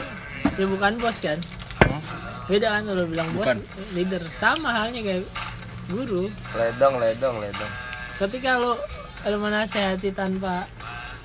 ya 0.55 0.65
bukan 0.65 0.95
bos 0.97 1.19
kan 1.19 1.35
beda 2.51 2.69
kan 2.69 2.83
kalau 2.85 3.05
bilang 3.07 3.29
bos 3.31 3.47
Bukan. 3.47 3.59
leader 3.93 4.23
sama 4.35 4.69
halnya 4.75 5.01
kayak 5.01 5.23
guru 5.87 6.27
Ledong, 6.53 6.95
ledong, 6.99 7.37
ledong. 7.39 7.73
ketika 8.19 8.59
lo 8.59 8.75
lo 9.23 9.37
menasehati 9.39 10.11
tanpa 10.11 10.67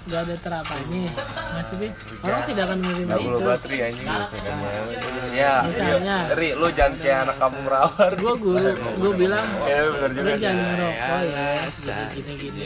gak 0.05 0.21
ada 0.21 0.37
terapannya 0.37 1.09
maksudnya 1.51 1.89
orang 2.21 2.41
tidak 2.45 2.63
akan 2.63 2.77
menerima 2.79 3.09
lo 3.09 3.17
itu 3.17 3.39
bateri 3.41 3.77
anjing. 3.81 4.05
Ya, 5.33 5.65
Misalnya. 5.65 6.17
iya. 6.23 6.31
Ri, 6.31 6.49
lu 6.53 6.67
jangan 6.69 6.93
kayak 6.95 7.19
anak 7.25 7.35
kamu 7.35 7.57
merawat. 7.65 8.11
gue 8.15 8.33
guru 8.37 8.69
gue 9.01 9.11
bilang 9.17 9.45
Ya 9.65 9.79
bener 9.89 9.97
lo 9.97 10.07
juga 10.15 10.31
sih. 10.31 10.41
jangan 10.45 10.65
ngerokok 10.69 11.21
ya 11.25 11.47
gini 12.07 12.33
gini 12.37 12.63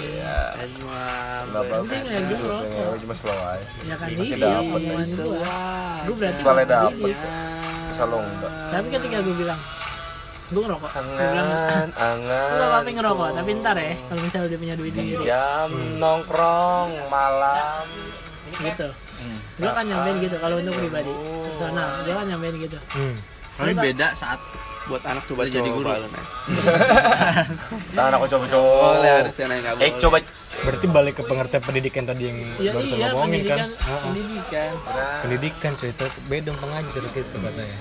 bagus. 1.49 1.79
Penting 1.89 2.03
ya, 2.05 2.19
gue 2.21 2.37
ngerokok. 2.37 2.83
Gue 2.85 2.99
cuma 2.99 3.15
slow 3.15 3.39
aja. 3.41 3.65
ya 3.79 3.95
kan 3.95 4.07
Masih 4.11 4.27
ini 4.29 4.35
dapet. 4.37 4.67
omongan 4.75 5.07
gue 5.09 5.39
gue 6.01 6.15
berarti 6.17 6.41
Boleh 6.41 6.55
nggak 6.59 6.75
dapet. 6.75 6.99
mendidik. 6.99 7.17
Bisa 7.99 8.07
lo 8.07 8.23
enggak. 8.23 8.51
tapi 8.71 8.87
ketika 8.95 9.17
gue 9.19 9.35
bilang 9.35 9.59
gue 10.49 10.61
ngerokok. 10.63 10.89
Gue 10.95 11.27
bilang 11.35 11.49
Angan, 11.51 11.89
angan. 11.99 12.49
Gak 12.55 12.67
apa-apa 12.71 12.89
ngerokok, 12.95 13.29
tapi 13.35 13.49
ntar 13.59 13.75
ya 13.75 13.91
kalau 14.07 14.21
misalnya 14.23 14.45
udah 14.47 14.59
punya 14.63 14.75
duit 14.79 14.93
sendiri. 14.95 15.23
Jam 15.27 15.69
nongkrong 15.99 16.89
malam. 17.11 17.83
gitu. 18.55 18.87
Gue 19.59 19.67
kan 19.75 19.83
nyampein 19.83 20.15
gitu 20.23 20.35
kalau 20.39 20.55
untuk 20.63 20.73
pribadi 20.79 21.11
personal 21.51 21.89
gue 22.07 22.13
kan 22.15 22.23
nyampein 22.23 22.55
gitu. 22.55 22.79
Hmm. 22.95 23.15
Tapi 23.59 23.71
beda 23.75 24.07
saat 24.15 24.39
Buat 24.89 25.03
anak 25.05 25.23
coba 25.23 25.41
Udah 25.43 25.53
jadi 25.53 25.69
guru. 25.69 25.85
coba 25.85 25.95
lo, 25.95 26.07
Nay. 26.11 26.25
Tahan 27.93 28.11
aku 28.11 28.25
coba-coba. 28.27 28.69
Boleh 28.91 29.11
harusnya 29.15 29.45
Nay 29.45 29.57
nggak 29.61 29.73
Eh 29.75 29.77
boleh. 29.85 30.01
coba 30.01 30.17
Berarti 30.59 30.85
balik 30.89 31.13
ke 31.13 31.23
pengertian 31.23 31.61
pendidikan 31.61 32.03
tadi 32.03 32.23
yang 32.25 32.37
ya 32.57 32.71
barusan 32.73 32.97
iya 32.97 33.07
ngomongin 33.07 33.41
kan. 33.45 33.59
pendidikan 33.63 33.69
Ah, 33.79 33.87
ah. 33.87 34.01
pendidikan 34.03 34.71
Pendidikan 35.21 35.71
cerita 35.77 36.03
beda 36.25 36.51
pengajar 36.53 37.03
gitu 37.05 37.35
katanya. 37.37 37.75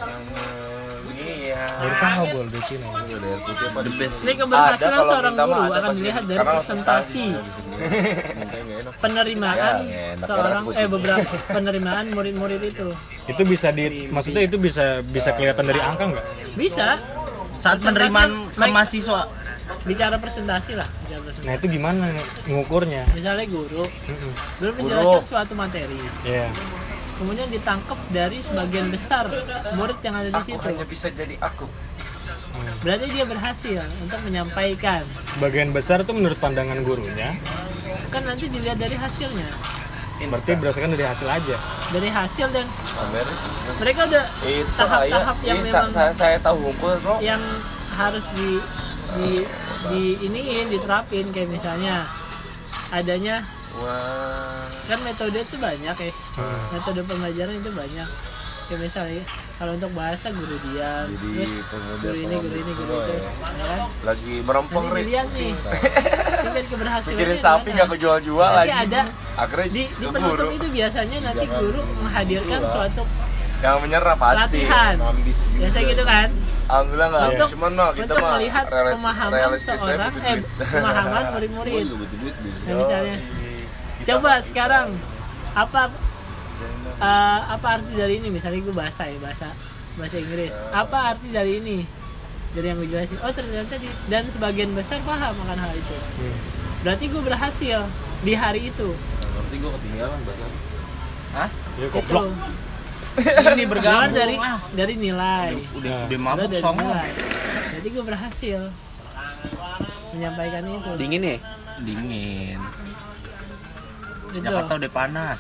Iya. 1.49 1.65
Baru 1.75 1.95
tahu 1.97 2.23
gue 2.29 2.43
di 2.49 2.61
Cina. 2.63 2.87
Ini 2.99 3.13
udah 3.15 3.29
air 3.29 3.41
putih 3.41 3.67
apa 3.67 3.79
the 3.81 3.93
best. 3.95 4.17
ini 4.19 4.33
keberhasilan 4.35 5.01
seorang 5.03 5.35
guru 5.35 5.63
akan 5.71 5.93
dilihat 5.95 6.25
dari 6.25 6.39
presentasi 6.41 7.25
penerimaan 8.99 9.75
Ya, 9.83 10.15
enak. 10.15 10.19
seorang 10.21 10.63
eh 10.73 10.87
beberapa 10.87 11.31
penerimaan 11.57 12.05
murid-murid 12.11 12.63
itu 12.65 12.89
Itu 13.25 13.43
bisa 13.45 13.69
di 13.71 14.07
maksudnya 14.07 14.43
itu 14.43 14.57
bisa 14.57 15.01
bisa 15.05 15.31
kelihatan 15.33 15.65
dari 15.65 15.81
angka 15.81 16.05
nggak? 16.11 16.27
bisa 16.55 16.99
Saat 17.57 17.81
penerimaan 17.81 18.49
ke 18.49 18.61
Mike. 18.61 18.73
mahasiswa. 18.73 19.23
bicara 19.85 20.17
presentasi 20.17 20.73
lah 20.75 20.89
bicara 21.03 21.21
presentasi 21.21 21.45
Nah 21.47 21.55
itu 21.55 21.67
gimana 21.69 22.05
ngukurnya? 22.47 23.05
misalnya 23.13 23.45
guru 23.47 23.85
Mm-mm. 23.85 24.33
guru 24.59 24.71
menjelaskan 24.75 25.25
suatu 25.25 25.53
materi 25.55 25.99
Iya. 26.23 26.49
Kemudian 27.19 27.51
ditangkap 27.51 27.99
dari 28.09 28.39
sebagian 28.39 28.89
besar 28.89 29.27
murid 29.75 29.99
yang 30.01 30.15
ada 30.15 30.31
di 30.31 30.39
Aku 30.39 30.49
situ. 30.55 30.65
hanya 30.65 30.87
bisa 30.87 31.11
jadi 31.11 31.35
aku. 31.39 31.67
berarti 32.81 33.07
dia 33.13 33.23
berhasil 33.23 33.83
untuk 34.01 34.19
menyampaikan. 34.25 35.03
Sebagian 35.37 35.71
besar 35.71 36.03
tuh 36.03 36.15
menurut 36.17 36.39
pandangan 36.39 36.81
gurunya, 36.81 37.35
kan 38.09 38.23
nanti 38.25 38.47
dilihat 38.49 38.79
dari 38.79 38.95
hasilnya. 38.95 39.47
Berarti 40.19 40.59
berdasarkan 40.59 40.91
dari 40.95 41.07
hasil 41.07 41.29
aja. 41.29 41.57
dari 41.89 42.11
hasil 42.11 42.47
dan 42.51 42.67
mereka 43.79 44.01
udah 44.11 44.25
Itu 44.43 44.71
tahap-tahap 44.75 45.37
yang 45.47 45.59
memang 45.63 45.89
saya, 45.95 46.13
saya 46.19 46.37
tahu 46.43 46.69
hukum 46.69 46.99
bro. 47.01 47.17
yang 47.23 47.41
harus 47.95 48.27
di 48.35 48.59
di 49.15 49.31
di 49.89 50.03
iniin 50.21 50.69
diterapin 50.69 51.31
kayak 51.31 51.49
misalnya 51.49 52.05
adanya 52.91 53.47
Wah. 53.75 54.65
kan 54.85 54.99
metode 55.01 55.39
itu 55.39 55.57
banyak 55.57 55.97
ya 55.99 56.13
Hmm. 56.35 56.59
metode 56.73 57.01
pembelajaran 57.03 57.55
itu 57.55 57.71
banyak 57.71 58.09
kayak 58.65 58.81
misalnya 58.81 59.25
kalau 59.55 59.73
untuk 59.75 59.91
bahasa 59.91 60.29
guru 60.29 60.57
diam 60.63 61.09
Jadi 61.09 61.29
terus 61.41 61.53
guru 61.99 62.17
ini 62.17 62.35
guru 62.37 62.57
ini 62.59 62.73
guru 62.75 62.95
itu 62.95 63.11
ya 63.11 63.21
kan 63.65 63.81
Lagi 64.03 64.35
merempeng 64.41 64.83
nanti 64.83 64.95
Ri. 64.95 65.01
dilihat 65.03 65.29
nih 65.31 65.53
tingkat 66.39 66.67
keberhasilan 66.71 67.17
Mikirin 67.17 67.39
sapi 67.39 67.69
nggak 67.71 67.89
kejual-jual 67.91 68.51
lagi. 68.55 68.71
ada 68.71 69.01
Akhirnya 69.35 69.69
di 69.69 69.83
di 69.89 70.05
penutup 70.07 70.29
guru 70.31 70.47
itu 70.55 70.67
biasanya 70.71 71.17
nanti 71.23 71.45
guru 71.47 71.81
menghadirkan 71.99 72.61
suatu 72.63 73.03
yang 73.59 73.77
menyerah 73.81 74.15
pasti. 74.15 74.63
latihan 74.63 74.95
biasa 75.59 75.79
gitu 75.83 76.05
kan 76.05 76.29
Alhamdulillah 76.69 77.09
nggak. 77.09 77.27
untuk 77.33 77.49
Cuman 77.51 77.71
mah 77.73 77.89
kita 77.91 78.05
untuk 78.05 78.17
mah 78.21 78.33
melihat 78.37 78.65
pemahaman 78.69 79.51
seorang 79.59 80.13
eh 80.21 80.39
pemahaman 80.55 81.23
murid-murid. 81.33 81.85
Nah, 82.69 82.75
misalnya 82.77 83.17
coba 84.09 84.33
sekarang 84.41 84.97
apa 85.53 85.93
eh, 86.99 87.41
apa 87.45 87.67
arti 87.77 87.93
dari 87.93 88.15
ini 88.19 88.29
misalnya 88.33 88.65
gue 88.65 88.73
bahasa 88.73 89.05
ya 89.05 89.21
bahasa 89.21 89.53
bahasa 90.01 90.17
Inggris 90.17 90.55
apa 90.73 91.13
arti 91.13 91.29
dari 91.29 91.61
ini 91.61 91.79
dari 92.57 92.73
yang 92.73 92.81
gue 92.81 92.89
jelasin 92.89 93.21
oh 93.21 93.29
ternyata 93.29 93.77
di, 93.77 93.89
dan 94.09 94.25
sebagian 94.33 94.73
besar 94.73 95.05
paham 95.05 95.37
akan 95.37 95.59
hal 95.61 95.73
itu 95.77 95.97
Hmm. 96.19 96.37
berarti 96.83 97.05
gue 97.07 97.23
berhasil 97.23 97.79
di 98.25 98.33
hari 98.33 98.73
itu 98.73 98.89
Ngerti 99.39 99.55
gue 99.61 99.71
ketinggalan 99.77 100.19
bahkan 100.25 100.51
Hah? 101.29 101.51
Ya 101.77 101.87
goblok. 101.93 102.33
Sini 103.21 103.63
Gua 103.69 103.73
bergabung 103.77 104.15
dari 104.17 104.35
ah. 104.41 104.59
dari 104.73 104.95
nilai 104.97 105.51
Udah 105.77 105.91
Nah. 105.93 106.03
udah 106.09 106.19
mabuk 106.19 106.51
songong. 106.57 106.97
jadi 107.77 107.87
gue 107.93 108.05
berhasil 108.07 108.61
menyampaikan 110.17 110.63
itu 110.65 110.91
Dingin 110.97 111.23
ya? 111.23 111.37
Dingin. 111.85 112.59
Itu. 114.31 114.43
Jakarta 114.43 114.73
udah 114.77 114.91
panas. 114.91 115.39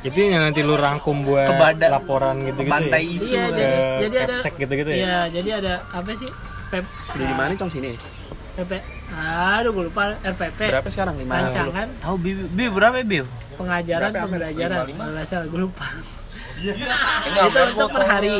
itu 0.00 0.16
yang 0.16 0.40
nanti 0.40 0.60
lu 0.60 0.74
rangkum 0.74 1.20
buat 1.20 1.44
Ke 1.44 1.54
badan- 1.54 1.92
laporan 1.92 2.40
gitu 2.40 2.64
gitu 2.64 2.72
Pantai 2.72 3.02
ya? 3.02 3.12
isu. 3.12 3.28
iya 3.28 3.44
ke 3.44 3.52
jadi, 3.52 3.76
jadi 4.00 4.16
ada 4.16 4.32
Pepsek 4.32 4.52
gitu-gitu 4.56 4.90
ya? 4.90 4.96
iya 4.96 5.18
jadi 5.30 5.50
ada 5.54 5.72
apa 5.86 6.10
sih 6.14 6.30
pep 6.66 6.84
Udah 7.10 7.26
di 7.26 7.34
mana 7.34 7.52
cong 7.52 7.68
sini? 7.68 7.90
pp 8.50 8.72
aduh 9.12 9.70
gue 9.70 9.84
lupa 9.86 10.02
rpp 10.16 10.60
Berapa 10.62 10.88
sekarang? 10.88 11.14
Lima 11.14 11.32
rancangan 11.38 11.86
Tahu 12.00 12.16
Bi, 12.16 12.32
Bi 12.32 12.64
berapa 12.66 12.96
ya, 12.96 13.04
Bi? 13.04 13.18
pengajaran 13.54 14.08
Berapa, 14.08 14.24
pembelajaran 14.24 14.76
Lima, 14.78 14.88
lima? 14.88 15.00
kalau 15.02 15.12
nggak 15.12 15.26
salah 15.26 15.46
gue 15.46 15.60
lupa 15.60 15.86
Ini 16.56 16.72
itu 17.42 17.72
gua 17.74 17.88
per 17.90 18.02
hari 18.02 18.34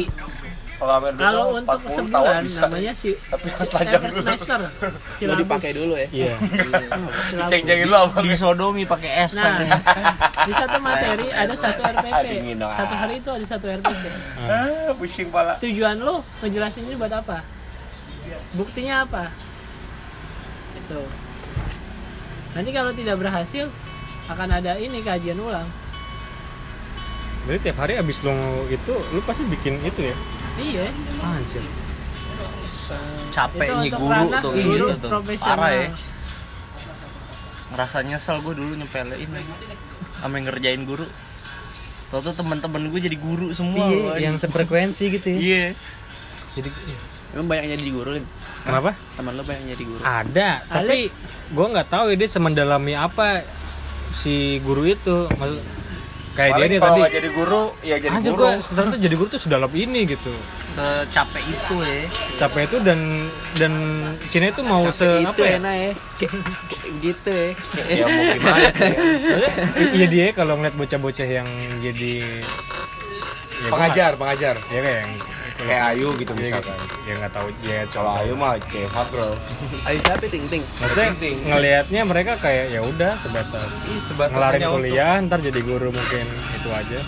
Kalau 0.80 0.96
Amer 0.96 1.12
dulu 1.12 1.20
kalau 1.28 1.44
untuk 1.60 1.76
40 1.76 1.84
tahun 1.84 1.92
sebulan 1.92 2.40
bisa. 2.48 2.60
namanya 2.64 2.92
si 2.96 3.10
Tapi 3.12 3.46
eh, 3.52 3.56
per 3.60 4.00
dulu. 4.00 4.16
semester 4.16 4.60
Udah 4.64 4.92
silabus 5.12 5.40
dipakai 5.44 5.70
dulu 5.76 5.92
ya? 5.92 6.08
Iya. 6.08 6.34
silabus. 6.40 7.50
Ceng-cengin 7.52 7.86
lu 7.92 7.96
apa? 8.00 8.16
Di 8.24 8.32
sodomi 8.32 8.82
pakai 8.88 9.10
es 9.20 9.32
Nah, 9.36 9.60
di 10.40 10.52
satu 10.56 10.78
materi 10.80 11.28
ada 11.28 11.52
satu 11.52 11.80
RPP. 11.84 12.24
Dong. 12.56 12.72
Satu 12.72 12.94
hari 12.96 13.14
itu 13.20 13.28
ada 13.28 13.44
satu 13.44 13.66
RPP. 13.68 14.04
Ah, 14.48 14.90
pusing 14.96 15.28
pala. 15.28 15.60
Tujuan 15.60 16.00
lu 16.00 16.24
ngejelasin 16.40 16.88
ini 16.88 16.96
buat 16.96 17.12
apa? 17.12 17.44
Buktinya 18.56 19.04
apa? 19.04 19.28
Itu. 20.80 21.04
Nanti 22.56 22.70
kalau 22.72 22.96
tidak 22.96 23.20
berhasil 23.20 23.68
akan 24.32 24.48
ada 24.48 24.80
ini 24.80 25.04
kajian 25.04 25.36
ulang. 25.36 25.68
Berarti 27.44 27.68
tiap 27.68 27.78
hari 27.84 28.00
abis 28.00 28.24
lu 28.24 28.32
itu 28.68 28.94
lu 29.12 29.20
pasti 29.28 29.44
bikin 29.44 29.76
itu 29.84 30.08
ya? 30.08 30.16
Iya. 30.60 30.86
Anjir. 31.24 31.64
Capeknya 33.34 33.84
Itu 33.88 33.96
untuk 33.96 34.00
guru 34.00 34.28
tuh 34.30 34.52
guru 34.54 34.86
gitu 34.92 35.06
tuh. 35.08 35.10
Parah 35.40 35.70
ya. 35.72 35.86
Ngerasa 37.70 37.96
nyesel 38.04 38.36
gue 38.44 38.54
dulu 38.54 38.72
nyepelein 38.76 39.30
sama 40.20 40.34
yang 40.36 40.46
ngerjain 40.52 40.82
guru. 40.84 41.06
Tau 42.10 42.20
tuh 42.20 42.34
temen-temen 42.34 42.90
gue 42.90 43.00
jadi 43.00 43.16
guru 43.16 43.54
semua. 43.54 43.88
Iya, 43.88 44.30
yang 44.30 44.36
sefrekuensi 44.36 45.04
gitu 45.14 45.26
ya. 45.30 45.38
Iya. 45.38 45.66
Jadi 46.50 46.68
Emang 47.30 47.46
banyak 47.46 47.62
yang 47.70 47.78
jadi 47.78 47.92
guru, 47.94 48.10
Lin? 48.18 48.26
kenapa? 48.66 48.90
Teman 49.14 49.32
lo 49.38 49.42
banyak 49.46 49.60
yang 49.62 49.70
jadi 49.78 49.84
guru? 49.86 50.02
Ada, 50.02 50.50
tapi 50.66 50.98
gua 51.54 51.66
nggak 51.70 51.88
tahu 51.88 52.04
ya 52.12 52.16
dia 52.18 52.28
semendalami 52.28 52.92
apa 52.98 53.46
si 54.10 54.58
guru 54.66 54.82
itu. 54.84 55.30
Maksud, 55.38 55.62
kayak 56.40 56.52
dia 56.56 56.66
nih 56.66 56.80
tadi. 56.80 57.00
jadi 57.12 57.28
guru, 57.30 57.62
ya 57.80 57.96
jadi 57.96 58.14
Anjir 58.14 58.32
guru. 58.32 58.48
ternyata 58.58 58.96
jadi 58.96 59.14
guru 59.14 59.28
tuh 59.28 59.40
sedalam 59.40 59.68
ini 59.70 60.00
gitu. 60.06 60.32
Secapek 60.70 61.44
itu 61.44 61.74
ya. 61.78 62.00
Capek 62.38 62.62
itu 62.64 62.76
dan 62.80 63.00
dan 63.54 63.72
Cina 64.26 64.48
itu 64.48 64.62
mau 64.62 64.80
se 64.88 65.04
Capek 65.04 65.20
apa 65.20 65.30
itu 65.30 65.42
ya? 65.42 65.52
enak 65.58 65.74
ya? 65.76 65.90
Kayak- 66.16 66.34
kayak 66.70 66.90
gitu 67.00 67.30
ya? 67.30 67.48
Ya 67.90 68.04
mau 68.06 68.22
gimana 68.30 68.68
sih? 68.72 68.94
I- 69.76 69.92
Iya 69.92 70.06
dia 70.08 70.26
kalau 70.32 70.54
ngeliat 70.56 70.74
bocah-bocah 70.74 71.28
yang 71.28 71.48
jadi 71.78 72.12
ya 73.60 73.68
Pengajar, 73.68 74.12
pengajar. 74.16 74.56
ya 74.66 74.80
kayak 74.80 74.98
yang 75.04 75.12
Kayak 75.60 75.84
Ayu 75.90 76.08
gitu 76.16 76.32
ya, 76.32 76.40
misalkan. 76.40 76.76
ya 77.02 77.12
nggak 77.16 77.32
tahu 77.32 77.46
ya 77.60 77.80
Kalau. 77.86 78.12
Ayu 78.16 78.32
mah 78.32 78.56
cehat 78.62 79.06
bro. 79.08 79.28
Ayo 79.84 79.98
siapa 80.00 80.26
ting 80.26 80.44
ting? 80.46 80.62
Maksudnya 80.78 81.08
penting. 81.12 81.34
ngelihatnya 81.44 82.00
mereka 82.02 82.32
kayak 82.36 82.66
ya 82.70 82.80
udah 82.80 83.12
sebatas 83.20 83.70
sebatas 84.06 84.32
ngelarin 84.32 84.56
hanya 84.56 84.68
untuk- 84.68 84.78
kuliah 84.82 85.12
ntar 85.22 85.38
jadi 85.38 85.60
guru 85.60 85.88
mungkin 85.90 86.24
itu 86.54 86.68
aja. 86.70 86.98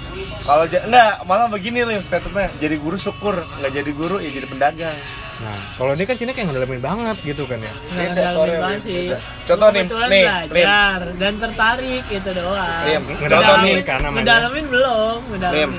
Kalau 0.43 0.65
enggak, 0.67 1.13
malah 1.23 1.47
begini 1.47 1.79
loh 1.81 1.95
statementnya. 1.99 2.51
Jadi 2.59 2.77
guru 2.77 2.97
syukur, 2.97 3.35
nggak 3.59 3.73
jadi 3.73 3.91
guru 3.93 4.17
ya 4.19 4.31
jadi 4.31 4.47
pedagang. 4.47 4.99
Nah 5.43 5.59
kalau 5.75 5.91
ini 5.93 6.05
kan 6.05 6.15
Cina 6.15 6.31
kayak 6.31 6.47
ngedalamin 6.49 6.79
banget 6.79 7.17
gitu 7.25 7.43
kan 7.45 7.59
ya. 7.59 7.73
Ngedalamin 7.91 8.59
banget 8.61 8.81
sih. 8.81 9.07
Contoh 9.43 9.69
nih, 9.71 9.83
nih, 9.83 10.25
belajar 10.47 10.99
dan 11.17 11.33
tertarik 11.35 12.05
itu 12.07 12.31
doang. 12.31 12.83
Contoh 12.85 13.17
Ngedalamin- 13.19 13.75
nih, 13.75 13.83
kan 13.83 13.99
namanya. 13.99 14.23
ngedalamin 14.23 14.65
belum, 14.69 15.19
ngedalamin. 15.31 15.71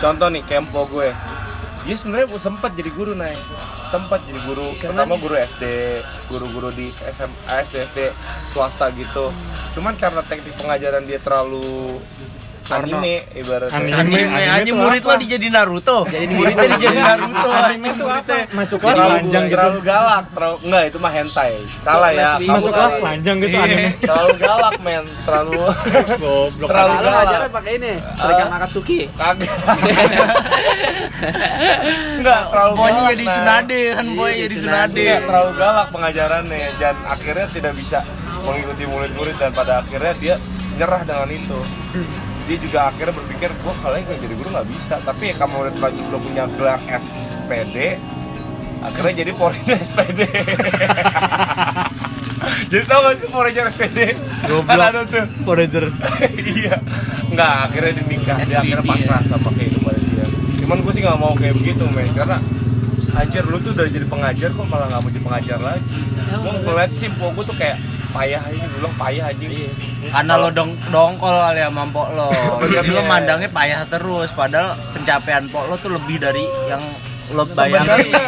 contoh 0.00 0.26
nih 0.26 0.42
kempo 0.42 0.80
gue. 0.88 1.10
Dia 1.82 1.96
sebenarnya 1.98 2.30
sempat 2.38 2.78
jadi 2.78 2.90
guru 2.94 3.12
naik, 3.18 3.42
sempat 3.90 4.22
jadi 4.22 4.38
guru. 4.46 4.70
Pertama 4.78 5.18
guru 5.18 5.34
SD, 5.34 5.64
guru-guru 6.30 6.70
di 6.70 6.86
SMA, 7.10 7.52
SD, 7.66 7.74
SD 7.90 7.98
swasta 8.38 8.86
gitu. 8.94 9.34
Cuman 9.74 9.98
karena 9.98 10.22
teknik 10.22 10.54
pengajaran 10.54 11.02
dia 11.02 11.18
terlalu 11.18 11.98
anime 12.64 13.14
ibaratnya. 13.32 13.74
Anime. 13.74 14.18
Anime, 14.20 14.20
anime 14.44 14.62
tuh 14.64 14.76
murid 14.78 15.02
lo 15.02 15.14
dijadiin 15.16 15.52
Naruto. 15.52 15.98
Jadi 16.06 16.26
muridnya 16.28 16.66
dijadiin 16.70 17.02
Naruto 17.10 17.48
anjing 17.50 17.96
muridnya. 17.96 18.40
Masuk 18.52 18.78
kelas 18.78 18.94
Terlalu, 18.94 19.14
panjang 19.18 19.44
gitu. 19.44 19.54
terlalu 19.54 19.78
galak, 19.82 20.24
terlalu 20.30 20.56
enggak 20.62 20.82
itu 20.86 20.98
mah 20.98 21.12
hentai. 21.12 21.52
Salah 21.80 22.10
ya. 22.10 22.28
Masuk 22.38 22.70
kelas 22.70 22.94
telanjang 22.96 23.36
gitu 23.40 23.50
Iya, 23.52 23.64
anime. 23.64 23.88
terlalu 24.00 24.32
galak 24.38 24.74
men, 24.80 25.04
terlalu 25.24 25.52
Goblok. 26.22 26.68
terlalu 26.68 26.92
galak. 26.94 27.14
ngajarnya 27.16 27.50
pakai 27.50 27.72
ini, 27.76 27.92
seragam 28.14 28.48
Akatsuki. 28.52 28.98
Kagak. 29.12 29.52
Enggak, 32.18 32.40
terlalu 32.50 32.72
Pokoknya 32.74 33.00
galak, 33.00 33.12
jadi. 33.12 33.24
Sunade 33.32 33.80
kan 33.92 34.06
boy 34.12 34.30
Iya, 34.32 34.40
jadi 34.42 34.56
Sunade. 34.58 35.06
Terlalu 35.24 35.50
galak 35.56 35.86
pengajarannya 35.90 36.66
dan 36.76 36.94
akhirnya 37.04 37.46
tidak 37.50 37.72
bisa 37.74 37.98
mengikuti 38.42 38.84
murid-murid 38.84 39.36
dan 39.38 39.50
pada 39.52 39.80
akhirnya 39.80 40.12
dia 40.18 40.34
nyerah 40.74 41.02
dengan 41.04 41.28
itu. 41.30 41.58
Dia 42.48 42.58
juga 42.58 42.78
akhirnya 42.90 43.14
berpikir, 43.14 43.50
kalau 43.62 43.94
yang 43.94 44.06
jadi 44.06 44.34
guru 44.34 44.48
nggak 44.50 44.68
bisa. 44.70 44.94
Tapi 45.02 45.22
ya 45.30 45.34
kamu 45.38 45.52
murid 45.52 45.76
lagi 45.78 46.00
belum 46.10 46.20
punya 46.20 46.44
gelar 46.58 46.80
SPD, 46.82 47.76
akhirnya 48.82 49.14
jadi 49.24 49.32
porinnya 49.34 49.76
SPD. 49.78 50.20
jadi 52.70 52.84
tau 52.84 53.00
gak 53.06 53.14
sih 53.22 53.28
porinnya 53.30 53.62
SPD? 53.70 53.98
Kan 54.66 54.80
ada 54.80 55.06
tuh. 55.06 55.24
Forager. 55.46 55.86
iya 56.58 56.76
nggak 57.32 57.52
akhirnya 57.68 57.92
dinikah 58.04 58.36
dia 58.44 58.60
akhirnya 58.60 58.84
pasrah 58.84 59.22
sama 59.24 59.50
kehidupan 59.56 59.94
dia 60.12 60.26
cuman 60.62 60.76
gue 60.84 60.92
sih 60.92 61.02
nggak 61.02 61.18
mau 61.18 61.32
kayak 61.32 61.54
begitu 61.56 61.84
men 61.88 62.08
karena 62.12 62.38
anjir 63.12 63.44
lu 63.44 63.56
tuh 63.60 63.72
udah 63.76 63.86
jadi 63.88 64.06
pengajar 64.08 64.50
kok 64.52 64.66
malah 64.68 64.86
nggak 64.88 65.00
mau 65.00 65.10
jadi 65.10 65.24
pengajar 65.24 65.58
lagi 65.60 65.84
gue 66.32 66.52
ngeliat 66.64 66.92
sih 66.96 67.08
gue 67.08 67.44
tuh 67.44 67.56
kayak 67.56 67.76
payah 68.12 68.40
aja 68.40 68.64
dulu 68.70 68.88
payah 68.94 69.24
aja 69.26 69.46
Karena 70.04 70.32
lo 70.36 70.48
dong 70.48 70.70
dongkol 70.88 71.32
kali 71.32 71.58
ya 71.58 71.68
mampok 71.68 72.08
lo. 72.12 72.28
Jadi 72.68 72.88
lo 72.88 73.00
Iya. 73.00 73.08
mandangnya 73.08 73.48
payah 73.48 73.80
terus 73.86 74.28
padahal 74.30 74.74
pencapaian 74.90 75.48
pok 75.48 75.64
lo 75.64 75.74
tuh 75.76 75.90
lebih 75.90 76.16
dari 76.18 76.44
yang 76.66 76.82
lo 77.32 77.42
bayangin. 77.48 78.12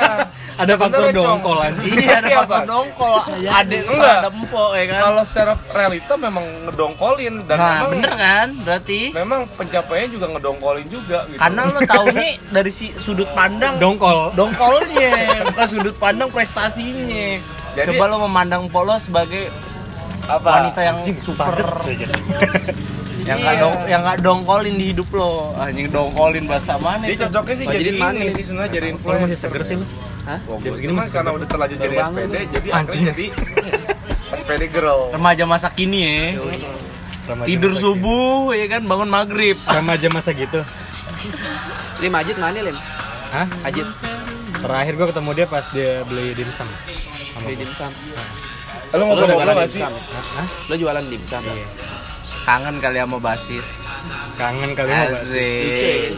Ada 0.54 0.78
faktor 0.78 1.10
dongkol 1.10 1.58
anjing. 1.58 1.98
Iya 1.98 2.22
ada 2.22 2.28
Iya, 2.30 2.38
faktor 2.40 2.62
dongkol. 2.62 3.18
Adek 3.42 3.80
lo 3.82 3.92
Enggak. 3.92 4.16
ada 4.16 4.28
empok 4.30 4.70
ya 4.72 4.84
kan. 4.86 5.00
kalau 5.02 5.22
secara 5.26 5.52
realita 5.68 6.12
memang 6.16 6.44
ngedongkolin 6.64 7.34
dan 7.42 7.56
Nah 7.58 7.66
memang 7.74 7.90
bener 7.90 8.12
kan 8.14 8.48
berarti. 8.62 9.00
memang 9.10 9.40
pencapaiannya 9.50 10.08
juga 10.08 10.26
ngedongkolin 10.30 10.86
juga 10.86 11.18
gitu 11.26 11.38
Karena 11.42 11.60
lo 11.66 11.80
taunya 11.82 12.26
dari 12.48 12.70
si 12.70 12.94
sudut 12.94 13.26
pandang 13.34 13.82
Dongkol. 13.82 14.30
dongkolnya 14.32 15.10
bukan 15.44 15.66
sudut 15.66 15.96
pandang 15.96 16.30
prestasinya. 16.30 17.42
Jadi- 17.74 17.86
Coba 17.90 18.04
lo 18.06 18.22
memandang 18.22 18.70
Polo 18.70 18.94
sebagai 18.96 19.50
apa 20.24 20.48
wanita 20.48 20.80
yang 20.80 20.96
super 21.20 21.52
yang 23.28 23.38
nggak 23.40 23.56
dong 23.56 23.76
yang 23.88 24.00
nggak 24.04 24.18
dongkolin 24.20 24.74
di 24.76 24.92
hidup 24.92 25.08
lo 25.16 25.56
anjing 25.56 25.88
dongkolin 25.88 26.44
bahasa 26.44 26.76
mana 26.76 27.08
dia 27.08 27.24
cocoknya 27.24 27.54
sih 27.56 27.64
Oh, 27.64 27.72
jadi 27.72 27.90
ini 27.96 28.28
sih 28.36 28.44
sebenarnya 28.44 28.72
jadi 28.76 28.86
Lu 28.86 28.94
influencer 28.96 29.24
masih 29.24 29.38
seger 29.40 29.62
sih 29.64 29.76
lu. 29.80 29.86
Hah? 30.24 30.38
Jam 30.60 30.72
segini 30.76 30.92
masih 30.92 31.12
karena 31.12 31.30
udah 31.32 31.46
terlanjur 31.48 31.76
jadi 31.76 31.96
SPD, 32.00 32.34
jadi 32.48 32.68
Anjing. 32.72 33.04
akhirnya 33.04 33.12
jadi 33.12 33.26
SPD 34.40 34.62
girl. 34.72 35.00
remaja 35.12 35.44
masa 35.44 35.68
kini 35.72 36.00
ya 36.04 36.16
Remaja 37.24 37.48
tidur 37.48 37.72
subuh 37.72 38.52
ya 38.52 38.68
kan 38.68 38.84
bangun 38.84 39.08
maghrib. 39.08 39.56
Remaja 39.64 40.08
masa 40.12 40.36
gitu. 40.36 40.60
Lim 42.04 42.12
Ajit 42.12 42.36
mana 42.36 42.60
Lim? 42.60 42.76
Hah? 43.32 43.48
Ajit 43.64 43.88
Terakhir 44.60 44.92
gua 44.96 45.06
ketemu 45.08 45.30
dia 45.32 45.46
pas 45.48 45.64
dia 45.72 46.04
beli 46.04 46.32
dimsum. 46.36 46.68
Beli 47.40 47.56
dimsum. 47.56 47.92
Lu 48.94 49.02
Lo 49.02 49.04
ngobrol 49.10 49.34
jualan 49.34 49.54
gak 49.58 49.70
sih? 49.70 49.82
Hah? 49.82 50.46
Lo 50.70 50.74
jualan 50.78 51.04
dimsum. 51.10 51.42
Iya. 51.42 51.66
kangen 52.44 52.76
kali 52.76 53.00
sama 53.00 53.16
basis 53.18 53.80
Kangen 54.36 54.76
kali 54.76 54.92
bahas. 54.92 55.24
Asik 55.24 56.12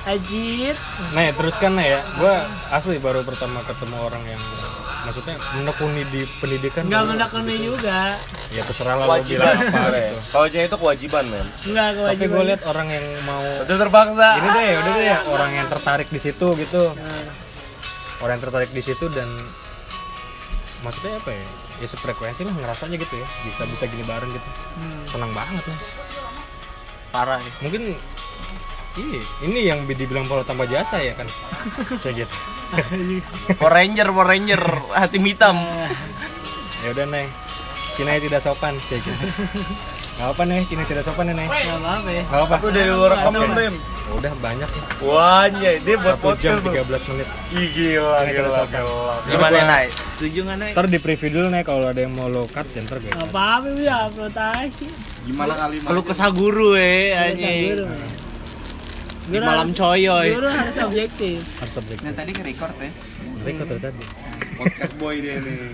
Ajit. 0.00 0.76
Nah, 1.12 1.28
ya, 1.28 1.32
terus 1.36 1.60
kan 1.60 1.76
ya, 1.76 2.00
gua 2.16 2.48
asli 2.72 2.96
baru 2.96 3.20
pertama 3.20 3.60
ketemu 3.68 4.00
orang 4.00 4.24
yang 4.24 4.40
maksudnya 5.04 5.36
menekuni 5.60 6.08
di 6.08 6.24
pendidikan. 6.40 6.88
Enggak 6.88 7.04
menekuni 7.04 7.60
juga. 7.60 8.16
Ya 8.48 8.64
terserah 8.64 8.96
lah 8.96 9.04
lo 9.04 9.20
Kewajiban 9.20 9.44
bilang 9.44 9.60
apa 9.60 9.88
gitu. 9.92 10.16
Kalau 10.32 10.46
jadi 10.48 10.64
itu 10.72 10.76
kewajiban, 10.80 11.24
men. 11.28 11.46
Enggak 11.68 11.88
Tapi 11.92 11.96
kewajiban. 12.00 12.32
gue 12.32 12.44
lihat 12.48 12.62
orang 12.64 12.88
yang 12.88 13.06
mau 13.28 13.44
Itu 13.60 13.74
terpaksa. 13.76 14.28
ini 14.40 14.48
deh, 14.48 14.70
udah 14.80 14.92
deh 14.96 15.04
ya 15.04 15.18
orang 15.28 15.50
yang 15.52 15.66
tertarik 15.68 16.08
di 16.08 16.20
situ 16.20 16.46
gitu. 16.56 16.82
Orang 18.24 18.32
yang 18.40 18.44
tertarik 18.48 18.70
di 18.72 18.80
situ 18.80 19.04
dan 19.12 19.28
maksudnya 20.84 21.16
apa 21.20 21.30
ya? 21.32 21.46
Ya 21.80 21.86
sefrekuensi 21.88 22.42
lah 22.44 22.54
ngerasanya 22.54 22.96
gitu 23.00 23.14
ya. 23.20 23.26
Bisa 23.44 23.62
bisa 23.68 23.84
gini 23.88 24.04
bareng 24.04 24.30
gitu. 24.32 24.48
hmm. 24.80 25.02
Senang 25.08 25.32
banget 25.32 25.64
lah. 25.66 25.80
parah 27.10 27.42
ya 27.42 27.52
Mungkin 27.66 27.98
Iya, 28.98 29.22
ini 29.46 29.70
yang 29.70 29.86
dibilang 29.86 30.26
polo 30.26 30.42
tanpa 30.42 30.66
jasa 30.66 30.98
ya 30.98 31.14
kan. 31.14 31.30
Kayak 32.02 32.26
gitu. 32.26 32.36
Power 33.62 33.70
Ranger, 33.70 34.08
Power 34.10 34.26
Ranger, 34.26 34.62
hati 34.90 35.18
hitam. 35.22 35.62
Ya 36.82 36.90
udah 36.90 37.06
Neng. 37.06 37.28
Cina 37.94 38.18
tidak 38.18 38.40
sopan 38.42 38.74
kayak 38.88 39.02
gitu. 39.04 39.24
Gak 40.18 40.32
apa 40.32 40.42
nih, 40.46 40.62
Cina 40.66 40.82
tidak 40.86 41.06
sopan 41.06 41.30
nih 41.30 41.34
Neng. 41.38 41.48
Gak 41.50 41.78
apa-apa 41.78 42.10
ya. 42.10 42.22
Gak 42.26 42.40
apa. 42.50 42.54
Udah 42.66 42.82
lu 42.82 43.06
rekam 43.06 43.32
belum, 43.34 43.52
Rim? 43.54 43.74
Udah 44.10 44.32
banyak 44.42 44.68
nih. 44.68 44.84
Wah, 45.06 45.46
anjay, 45.46 45.76
dia 45.80 45.96
buat 45.96 46.18
Satu 46.18 46.34
jam 46.36 46.58
podcast 46.58 46.60
lu. 46.66 46.70
13 46.74 47.10
menit. 47.14 47.28
Ih, 47.54 47.68
gila, 47.70 48.16
Ini 48.26 48.30
gila, 48.34 48.62
gila. 48.66 49.14
Gimana, 49.30 49.58
Nay? 49.64 49.86
Setuju 49.90 50.38
nggak, 50.44 50.56
Nay? 50.58 50.70
Ntar 50.74 50.86
di 50.90 50.98
preview 50.98 51.30
dulu 51.30 51.46
nih 51.54 51.62
kalau 51.62 51.84
ada 51.86 52.00
yang 52.02 52.12
mau 52.12 52.26
lo 52.26 52.42
cut 52.50 52.66
ya 52.74 52.80
ntar 52.82 52.96
gue. 52.98 53.10
Gak 53.10 53.30
apa-apa 53.30 53.68
ya 53.78 53.96
upload 54.10 54.36
aja. 54.36 54.88
Gimana 55.24 55.52
kali 55.54 55.76
Lu 55.86 56.00
kesah 56.02 56.30
guru 56.34 56.68
eh, 56.74 57.14
anjing. 57.14 57.78
Guru, 57.78 57.84
ya. 57.86 58.08
Di 59.30 59.38
malam 59.38 59.68
coyoy. 59.70 60.28
Guru 60.34 60.48
harus 60.50 60.76
objektif. 60.82 61.38
Harus 61.62 61.74
subjektif. 61.78 62.04
Nah 62.04 62.12
tadi 62.12 62.30
nge-record 62.34 62.76
ya. 62.82 62.90
Record 63.46 63.68
tadi. 63.78 64.04
Podcast 64.58 64.94
boy 64.98 65.14
dia 65.22 65.38
nih. 65.38 65.72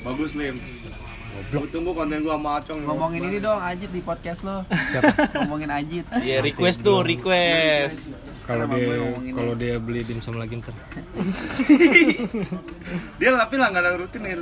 Bagus, 0.00 0.32
Lim. 0.32 0.56
Gua 1.48 1.64
tunggu 1.72 1.96
konten 1.96 2.20
gua 2.20 2.36
sama 2.36 2.60
Acong. 2.60 2.84
Ngomongin 2.84 3.32
ini 3.32 3.38
dong 3.40 3.56
Ajit 3.56 3.88
di 3.88 4.04
podcast 4.04 4.44
lo. 4.44 4.60
Ngomongin 5.40 5.72
Ajit. 5.72 6.04
Iya, 6.20 6.44
request 6.44 6.84
tuh, 6.84 7.00
request. 7.00 8.12
Kalau 8.44 8.66
dia 8.66 9.14
kalau 9.30 9.54
dia 9.54 9.78
beli 9.78 10.02
dimsum 10.04 10.36
lagi 10.36 10.58
ntar. 10.58 10.74
Dia 13.22 13.30
tapi 13.38 13.54
langganan 13.62 13.94
rutin 13.94 14.26
ya 14.26 14.34